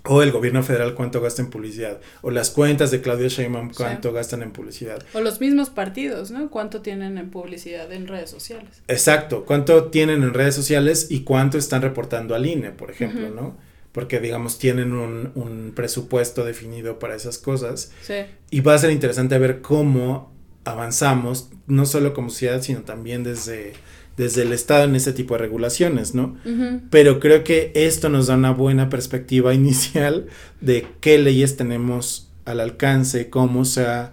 O 0.03 0.23
el 0.23 0.31
gobierno 0.31 0.63
federal 0.63 0.95
cuánto 0.95 1.19
gasta 1.21 1.41
en 1.41 1.49
publicidad. 1.49 1.99
O 2.21 2.31
las 2.31 2.51
cuentas 2.51 2.89
de 2.89 3.01
Claudia 3.01 3.27
Sheinbaum 3.27 3.71
cuánto 3.75 4.09
sí. 4.09 4.15
gastan 4.15 4.41
en 4.41 4.51
publicidad. 4.51 5.03
O 5.13 5.19
los 5.19 5.41
mismos 5.41 5.69
partidos, 5.69 6.31
¿no? 6.31 6.49
Cuánto 6.49 6.81
tienen 6.81 7.17
en 7.17 7.29
publicidad 7.29 7.91
en 7.91 8.07
redes 8.07 8.29
sociales. 8.29 8.81
Exacto. 8.87 9.43
Cuánto 9.45 9.85
tienen 9.85 10.23
en 10.23 10.33
redes 10.33 10.55
sociales 10.55 11.07
y 11.09 11.21
cuánto 11.23 11.57
están 11.57 11.81
reportando 11.81 12.33
al 12.33 12.45
INE, 12.45 12.71
por 12.71 12.91
ejemplo, 12.91 13.27
uh 13.27 13.31
-huh. 13.31 13.35
¿no? 13.35 13.68
Porque, 13.91 14.19
digamos, 14.19 14.59
tienen 14.59 14.93
un, 14.93 15.31
un, 15.35 15.71
presupuesto 15.75 16.45
definido 16.45 16.99
para 16.99 17.15
esas 17.15 17.37
cosas. 17.37 17.91
Sí. 18.01 18.13
Y 18.51 18.61
va 18.61 18.75
a 18.75 18.77
ser 18.77 18.91
interesante 18.91 19.37
ver 19.39 19.61
cómo 19.61 20.31
avanzamos, 20.63 21.49
no 21.65 21.85
solo 21.85 22.13
como 22.13 22.29
sociedad, 22.29 22.61
sino 22.61 22.81
también 22.81 23.23
desde 23.23 23.73
desde 24.19 24.41
el 24.41 24.51
Estado 24.51 24.83
en 24.83 24.97
este 24.97 25.13
tipo 25.13 25.35
de 25.35 25.37
regulaciones, 25.37 26.13
¿no? 26.13 26.35
Uh 26.43 26.49
-huh. 26.49 26.81
Pero 26.89 27.21
creo 27.21 27.45
que 27.45 27.71
esto 27.73 28.09
nos 28.09 28.27
da 28.27 28.35
una 28.35 28.51
buena 28.51 28.89
perspectiva 28.89 29.53
inicial 29.61 30.27
de 30.59 30.85
qué 30.99 31.17
leyes 31.17 31.55
tenemos 31.55 32.29
al 32.43 32.59
alcance, 32.59 33.29
cómo 33.29 33.63
se 33.63 33.85
ha 33.85 34.11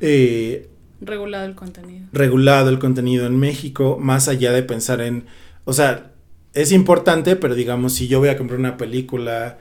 eh, 0.00 0.68
regulado 1.00 1.44
el 1.44 1.56
contenido. 1.56 2.06
Regulado 2.12 2.68
el 2.68 2.78
contenido 2.78 3.26
en 3.26 3.36
México, 3.36 3.98
más 4.00 4.28
allá 4.28 4.52
de 4.52 4.62
pensar 4.62 5.00
en, 5.00 5.24
o 5.64 5.72
sea, 5.72 6.11
es 6.54 6.72
importante, 6.72 7.36
pero 7.36 7.54
digamos, 7.54 7.94
si 7.94 8.08
yo 8.08 8.18
voy 8.18 8.28
a 8.28 8.36
comprar 8.36 8.58
una 8.58 8.76
película, 8.76 9.58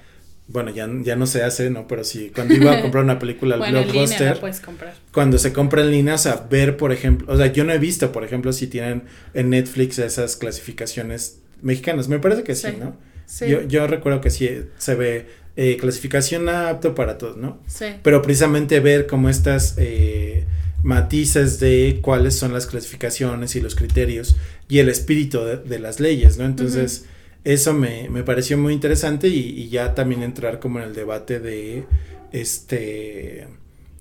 bueno, 0.48 0.72
ya, 0.72 0.89
ya 1.04 1.16
no 1.16 1.26
se 1.26 1.44
hace, 1.44 1.70
¿no? 1.70 1.88
Pero 1.88 2.04
si 2.04 2.30
cuando 2.30 2.54
iba 2.54 2.74
a 2.74 2.82
comprar 2.82 3.04
una 3.04 3.20
película 3.20 3.56
al 3.56 3.60
bueno, 3.62 3.82
blockbuster, 3.84 4.20
línea 4.20 4.34
la 4.36 4.39
puedes 4.42 4.60
comprar. 4.60 4.94
cuando 5.14 5.38
se 5.38 5.54
compra 5.54 5.82
en 5.82 5.92
línea, 5.92 6.16
o 6.16 6.18
sea, 6.18 6.48
ver, 6.50 6.76
por 6.78 6.92
ejemplo, 6.92 7.32
o 7.32 7.38
sea, 7.38 7.48
yo 7.48 7.64
no 7.64 7.72
he 7.72 7.78
visto, 7.80 8.12
por 8.12 8.24
ejemplo, 8.24 8.52
si 8.52 8.68
tienen 8.68 9.04
en 9.34 9.50
Netflix 9.50 10.00
esas 10.00 10.36
clasificaciones 10.36 11.39
mexicanos. 11.62 12.08
Me 12.10 12.20
parece 12.20 12.44
que 12.44 12.56
sí, 12.56 12.68
Sí. 12.72 12.78
¿no? 12.80 12.96
Sí. 13.26 13.48
Yo, 13.48 13.62
yo 13.62 13.88
recuerdo 13.88 14.20
que 14.20 14.30
sí 14.30 14.50
se 14.78 14.96
ve 14.96 15.28
eh, 15.56 15.78
clasificación 15.80 16.50
apto 16.50 16.96
para 16.96 17.18
todos, 17.18 17.38
¿no? 17.38 17.60
sí. 17.68 17.86
Pero 18.04 18.22
precisamente 18.22 18.80
ver 18.82 19.08
como 19.08 19.30
estas 19.30 19.76
eh, 19.78 20.46
matices 20.84 21.59
de 21.59 21.99
cuáles 22.01 22.36
son 22.36 22.53
las 22.53 22.67
clasificaciones 22.67 23.55
y 23.55 23.61
los 23.61 23.75
criterios 23.75 24.36
y 24.67 24.79
el 24.79 24.89
espíritu 24.89 25.39
de, 25.41 25.57
de 25.57 25.79
las 25.79 25.99
leyes, 25.99 26.38
¿no? 26.38 26.45
Entonces, 26.45 27.05
eso 27.43 27.73
me, 27.73 28.09
me 28.09 28.23
pareció 28.23 28.57
muy 28.57 28.73
interesante 28.73 29.27
y, 29.27 29.39
y 29.39 29.69
ya 29.69 29.95
también 29.95 30.23
entrar 30.23 30.59
como 30.59 30.79
en 30.79 30.86
el 30.86 30.93
debate 30.93 31.39
de 31.39 31.84
este 32.32 33.47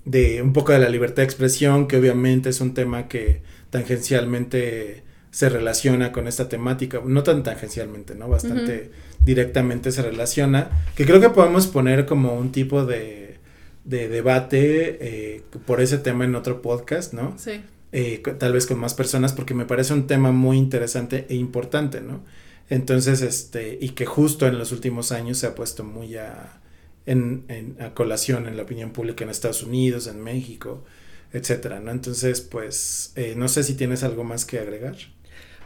de 0.05 0.41
un 0.41 0.53
poco 0.53 0.71
de 0.71 0.79
la 0.79 0.89
libertad 0.89 1.17
de 1.17 1.25
expresión, 1.25 1.87
que 1.87 1.97
obviamente 1.97 2.49
es 2.49 2.61
un 2.61 2.73
tema 2.73 3.07
que 3.07 3.41
tangencialmente 3.69 5.03
se 5.29 5.47
relaciona 5.47 6.11
con 6.11 6.27
esta 6.27 6.49
temática, 6.49 7.01
no 7.05 7.23
tan 7.23 7.43
tangencialmente, 7.43 8.15
¿no? 8.15 8.27
Bastante 8.27 8.91
directamente 9.23 9.91
se 9.91 10.01
relaciona, 10.01 10.85
que 10.95 11.05
creo 11.05 11.21
que 11.21 11.29
podemos 11.29 11.67
poner 11.67 12.05
como 12.05 12.33
un 12.33 12.51
tipo 12.51 12.85
de, 12.85 13.20
de 13.83 14.07
debate 14.09 14.97
eh, 15.35 15.41
por 15.65 15.81
ese 15.81 15.97
tema 15.97 16.25
en 16.25 16.35
otro 16.35 16.61
podcast, 16.61 17.13
¿no? 17.13 17.35
Sí. 17.37 17.61
Eh, 17.91 18.21
tal 18.39 18.53
vez 18.53 18.65
con 18.67 18.79
más 18.79 18.93
personas, 18.93 19.33
porque 19.33 19.53
me 19.53 19.65
parece 19.65 19.93
un 19.93 20.07
tema 20.07 20.31
muy 20.31 20.57
interesante 20.57 21.25
e 21.29 21.35
importante, 21.35 21.99
¿no? 22.01 22.23
Entonces, 22.69 23.21
este, 23.21 23.77
y 23.81 23.89
que 23.89 24.05
justo 24.05 24.47
en 24.47 24.57
los 24.57 24.71
últimos 24.71 25.11
años 25.11 25.37
se 25.39 25.47
ha 25.47 25.55
puesto 25.55 25.83
muy 25.83 26.15
a, 26.15 26.61
en, 27.05 27.43
en- 27.49 27.75
a 27.81 27.93
colación 27.93 28.47
en 28.47 28.55
la 28.55 28.63
opinión 28.63 28.91
pública 28.91 29.23
en 29.25 29.29
Estados 29.29 29.61
Unidos, 29.63 30.07
en 30.07 30.21
México, 30.21 30.85
etcétera, 31.33 31.79
¿no? 31.81 31.91
Entonces, 31.91 32.39
pues, 32.41 33.11
eh, 33.15 33.33
no 33.35 33.47
sé 33.49 33.63
si 33.63 33.73
tienes 33.75 34.03
algo 34.03 34.23
más 34.23 34.45
que 34.45 34.59
agregar. 34.59 34.95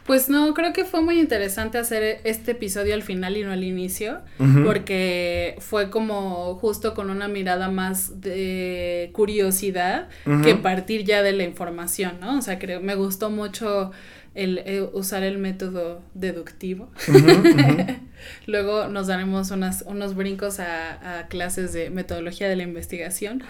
Pues 0.06 0.28
no, 0.28 0.54
creo 0.54 0.72
que 0.72 0.84
fue 0.84 1.02
muy 1.02 1.18
interesante 1.18 1.78
hacer 1.78 2.20
este 2.22 2.52
episodio 2.52 2.94
al 2.94 3.02
final 3.02 3.36
y 3.36 3.42
no 3.42 3.50
al 3.50 3.64
inicio, 3.64 4.20
porque 4.64 5.56
fue 5.58 5.90
como 5.90 6.54
justo 6.56 6.94
con 6.94 7.10
una 7.10 7.26
mirada 7.26 7.68
más 7.68 8.20
de 8.20 9.10
curiosidad 9.12 10.08
que 10.44 10.54
partir 10.54 11.04
ya 11.04 11.22
de 11.22 11.32
la 11.32 11.42
información, 11.42 12.18
¿no? 12.20 12.38
O 12.38 12.42
sea, 12.42 12.58
creo, 12.58 12.80
me 12.80 12.94
gustó 12.94 13.30
mucho 13.30 13.90
el, 14.34 14.58
eh, 14.58 14.88
usar 14.92 15.24
el 15.24 15.38
método 15.38 16.02
deductivo. 16.14 16.90
Luego 18.46 18.88
nos 18.88 19.06
daremos 19.06 19.50
unas, 19.50 19.82
unos 19.86 20.14
brincos 20.14 20.60
a, 20.60 21.20
a 21.20 21.28
clases 21.28 21.72
de 21.72 21.90
metodología 21.90 22.48
de 22.48 22.56
la 22.56 22.62
investigación, 22.62 23.42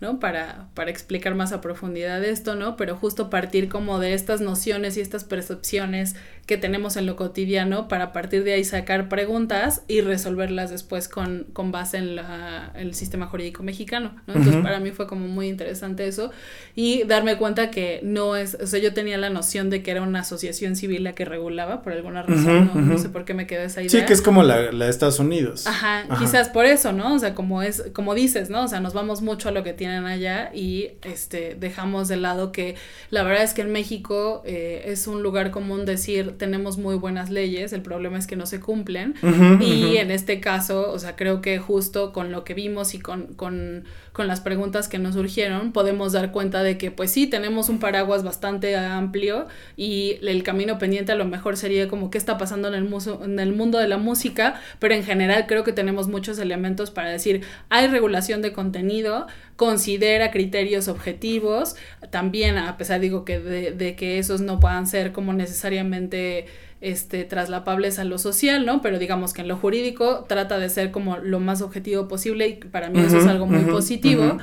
¿no? 0.00 0.20
Para, 0.20 0.68
para 0.74 0.90
explicar 0.90 1.34
más 1.34 1.52
a 1.52 1.60
profundidad 1.60 2.24
esto, 2.24 2.54
¿no? 2.54 2.76
Pero 2.76 2.96
justo 2.96 3.30
partir 3.30 3.68
como 3.68 3.98
de 3.98 4.14
estas 4.14 4.40
nociones 4.40 4.96
y 4.96 5.00
estas 5.00 5.24
percepciones 5.24 6.16
que 6.46 6.58
tenemos 6.58 6.96
en 6.96 7.06
lo 7.06 7.16
cotidiano 7.16 7.88
para 7.88 8.12
partir 8.12 8.44
de 8.44 8.52
ahí 8.52 8.64
sacar 8.64 9.08
preguntas 9.08 9.82
y 9.88 10.02
resolverlas 10.02 10.70
después 10.70 11.08
con, 11.08 11.46
con 11.52 11.72
base 11.72 11.96
en 11.96 12.16
la, 12.16 12.70
el 12.74 12.94
sistema 12.94 13.26
jurídico 13.26 13.62
mexicano, 13.62 14.14
¿no? 14.26 14.34
Entonces 14.34 14.62
para 14.62 14.78
mí 14.78 14.90
fue 14.90 15.06
como 15.06 15.26
muy 15.26 15.48
interesante 15.48 16.06
eso 16.06 16.30
y 16.74 17.04
darme 17.04 17.36
cuenta 17.36 17.70
que 17.70 18.00
no 18.02 18.36
es, 18.36 18.58
o 18.60 18.66
sea, 18.66 18.78
yo 18.78 18.92
tenía 18.92 19.16
la 19.16 19.30
noción 19.30 19.70
de 19.70 19.82
que 19.82 19.90
era 19.90 20.02
una 20.02 20.20
asociación 20.20 20.76
civil 20.76 21.04
la 21.04 21.14
que 21.14 21.24
regulaba 21.24 21.82
por 21.82 21.92
alguna 21.92 22.22
razón, 22.22 22.70
¿no? 22.74 22.98
Sé 22.98 23.08
por 23.08 23.24
qué 23.24 23.32
me 23.32 23.46
quedó 23.46 23.62
esa 23.62 23.80
idea. 23.80 23.90
Sí, 23.90 24.04
que 24.04 24.12
es 24.14 24.22
como 24.22 24.42
la, 24.42 24.72
la 24.72 24.86
de 24.86 24.90
Estados 24.90 25.18
Unidos. 25.18 25.66
Ajá, 25.66 26.04
quizás 26.18 26.48
por 26.48 26.64
eso, 26.64 26.92
¿no? 26.92 27.14
O 27.14 27.18
sea, 27.18 27.34
como 27.34 27.62
es, 27.62 27.84
como 27.92 28.14
dices, 28.14 28.48
¿no? 28.50 28.64
O 28.64 28.68
sea, 28.68 28.80
nos 28.80 28.94
vamos 28.94 29.20
mucho 29.22 29.48
a 29.48 29.52
lo 29.52 29.62
que 29.62 29.72
tienen 29.72 30.06
allá 30.06 30.50
y 30.54 30.88
este 31.02 31.54
dejamos 31.54 32.08
de 32.08 32.16
lado 32.16 32.52
que 32.52 32.76
la 33.10 33.22
verdad 33.22 33.42
es 33.42 33.54
que 33.54 33.62
en 33.62 33.72
México 33.72 34.42
eh, 34.44 34.84
es 34.86 35.06
un 35.06 35.22
lugar 35.22 35.50
común 35.50 35.84
decir 35.84 36.36
tenemos 36.38 36.78
muy 36.78 36.94
buenas 36.96 37.30
leyes, 37.30 37.72
el 37.72 37.82
problema 37.82 38.18
es 38.18 38.26
que 38.26 38.36
no 38.36 38.46
se 38.46 38.60
cumplen. 38.60 39.14
Y 39.60 39.96
en 39.96 40.10
este 40.10 40.40
caso, 40.40 40.90
o 40.92 40.98
sea, 40.98 41.16
creo 41.16 41.40
que 41.40 41.58
justo 41.58 42.12
con 42.12 42.30
lo 42.32 42.44
que 42.44 42.54
vimos 42.54 42.94
y 42.94 42.98
con, 43.00 43.34
con, 43.34 43.84
con 44.12 44.26
las 44.28 44.40
preguntas 44.40 44.88
que 44.88 44.98
nos 44.98 45.14
surgieron, 45.14 45.72
podemos 45.72 46.12
dar 46.12 46.30
cuenta 46.32 46.62
de 46.62 46.78
que, 46.78 46.90
pues 46.90 47.10
sí, 47.10 47.26
tenemos 47.26 47.68
un 47.68 47.78
paraguas 47.80 48.22
bastante 48.22 48.76
amplio 48.76 49.46
y 49.76 50.18
el 50.22 50.42
camino 50.42 50.78
pendiente 50.78 51.12
a 51.12 51.16
lo 51.16 51.24
mejor 51.24 51.56
sería 51.56 51.88
como 51.88 52.10
qué 52.10 52.18
está 52.18 52.38
pasando 52.38 52.68
en 52.68 52.74
el, 52.74 52.88
muso- 52.88 53.20
en 53.24 53.38
el 53.38 53.52
mundo 53.52 53.78
de 53.78 53.88
la 53.88 53.98
música, 54.04 54.60
pero 54.78 54.94
en 54.94 55.02
general 55.02 55.46
creo 55.46 55.64
que 55.64 55.72
tenemos 55.72 56.08
muchos 56.08 56.38
elementos 56.38 56.90
para 56.90 57.10
decir, 57.10 57.42
hay 57.70 57.88
regulación 57.88 58.42
de 58.42 58.52
contenido, 58.52 59.26
considera 59.56 60.30
criterios 60.30 60.88
objetivos, 60.88 61.76
también 62.10 62.58
a 62.58 62.76
pesar 62.76 63.00
digo 63.00 63.24
que 63.24 63.40
de, 63.40 63.72
de 63.72 63.96
que 63.96 64.18
esos 64.18 64.40
no 64.40 64.60
puedan 64.60 64.86
ser 64.86 65.12
como 65.12 65.32
necesariamente 65.32 66.46
este, 66.84 67.24
traslapables 67.24 67.98
a 67.98 68.04
lo 68.04 68.18
social, 68.18 68.66
¿no? 68.66 68.82
Pero 68.82 68.98
digamos 68.98 69.32
que 69.32 69.40
en 69.40 69.48
lo 69.48 69.56
jurídico 69.56 70.26
trata 70.28 70.58
de 70.58 70.68
ser 70.68 70.90
como 70.90 71.16
lo 71.16 71.40
más 71.40 71.62
objetivo 71.62 72.08
posible 72.08 72.46
y 72.48 72.54
para 72.56 72.90
mí 72.90 73.00
eso 73.00 73.18
es 73.18 73.26
algo 73.26 73.46
muy 73.46 73.64
positivo. 73.64 74.36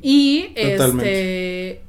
Y 0.00 0.54
Totalmente. 0.54 1.70
este 1.70 1.82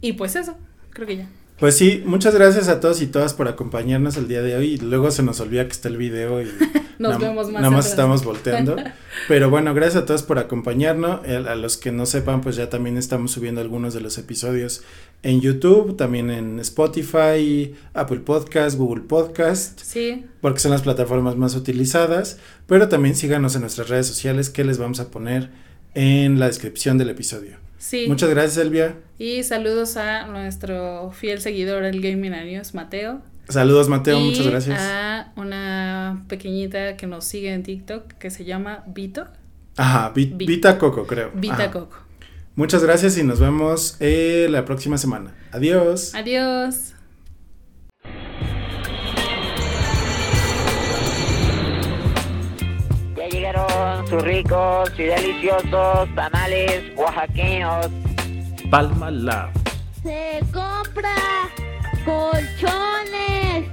y 0.00 0.12
pues 0.14 0.36
eso, 0.36 0.56
creo 0.90 1.06
que 1.06 1.16
ya. 1.18 1.28
Pues 1.58 1.76
sí, 1.76 2.02
muchas 2.04 2.34
gracias 2.34 2.68
a 2.68 2.80
todos 2.80 3.00
y 3.00 3.06
todas 3.06 3.32
por 3.32 3.46
acompañarnos 3.46 4.16
el 4.16 4.26
día 4.26 4.42
de 4.42 4.56
hoy. 4.56 4.76
Luego 4.78 5.10
se 5.12 5.22
nos 5.22 5.38
olvida 5.40 5.64
que 5.64 5.70
está 5.72 5.88
el 5.88 5.96
video 5.96 6.42
y 6.42 6.46
Nos 6.98 7.12
nada- 7.12 7.28
vemos 7.28 7.46
más 7.50 7.62
Nada 7.62 7.70
más 7.70 7.86
estamos 7.86 8.24
volteando. 8.24 8.76
Pero 9.28 9.50
bueno, 9.50 9.72
gracias 9.72 10.02
a 10.02 10.06
todos 10.06 10.24
por 10.24 10.38
acompañarnos. 10.40 11.20
El- 11.24 11.46
A 11.46 11.54
los 11.54 11.76
que 11.76 11.92
no 11.92 12.06
sepan, 12.06 12.40
pues 12.40 12.56
ya 12.56 12.68
también 12.70 12.96
estamos 12.98 13.30
subiendo 13.30 13.60
algunos 13.60 13.94
de 13.94 14.00
los 14.00 14.18
episodios 14.18 14.82
en 15.22 15.40
YouTube, 15.40 15.96
también 15.96 16.28
en 16.30 16.58
Spotify, 16.60 17.72
Apple 17.94 18.20
Podcast, 18.20 18.76
Google 18.76 19.04
Podcast, 19.04 19.80
Sí, 19.80 20.26
porque 20.40 20.58
son 20.60 20.72
las 20.72 20.82
plataformas 20.82 21.36
más 21.36 21.54
utilizadas. 21.54 22.38
Pero 22.66 22.88
también 22.88 23.14
síganos 23.14 23.54
en 23.54 23.60
nuestras 23.62 23.88
redes 23.88 24.06
sociales 24.08 24.50
que 24.50 24.64
les 24.64 24.78
vamos 24.78 24.98
a 24.98 25.10
poner 25.10 25.50
en 25.94 26.40
la 26.40 26.46
descripción 26.48 26.98
del 26.98 27.10
episodio. 27.10 27.56
Sí. 27.84 28.06
Muchas 28.08 28.30
gracias, 28.30 28.56
Elvia. 28.58 28.94
Y 29.18 29.42
saludos 29.42 29.96
a 29.96 30.26
nuestro 30.26 31.10
fiel 31.12 31.40
seguidor, 31.40 31.84
el 31.84 32.00
Gaming 32.00 32.32
News, 32.32 32.74
Mateo. 32.74 33.20
Saludos, 33.48 33.88
Mateo. 33.88 34.18
y 34.18 34.24
muchas 34.30 34.46
gracias. 34.46 34.80
A 34.80 35.32
una 35.36 36.24
pequeñita 36.28 36.96
que 36.96 37.06
nos 37.06 37.24
sigue 37.26 37.52
en 37.52 37.62
TikTok 37.62 38.14
que 38.14 38.30
se 38.30 38.44
llama 38.44 38.84
Vito. 38.86 39.26
Ajá, 39.76 40.12
Vi- 40.14 40.32
Vi- 40.34 40.46
Vita 40.46 40.78
Coco, 40.78 41.06
creo. 41.06 41.30
Vita 41.34 41.54
Ajá. 41.54 41.70
Coco. 41.70 41.98
Muchas 42.56 42.82
gracias 42.84 43.18
y 43.18 43.22
nos 43.24 43.40
vemos 43.40 43.96
eh, 44.00 44.46
la 44.48 44.64
próxima 44.64 44.96
semana. 44.96 45.34
Adiós. 45.52 46.14
Adiós. 46.14 46.93
sus 54.08 54.22
ricos 54.22 54.90
y 54.98 55.04
deliciosos 55.04 56.08
tamales 56.14 56.82
oaxaqueños. 56.96 57.88
Palma 58.70 59.10
Lab. 59.10 59.50
Se 60.02 60.40
compra 60.52 61.14
colchones 62.04 63.68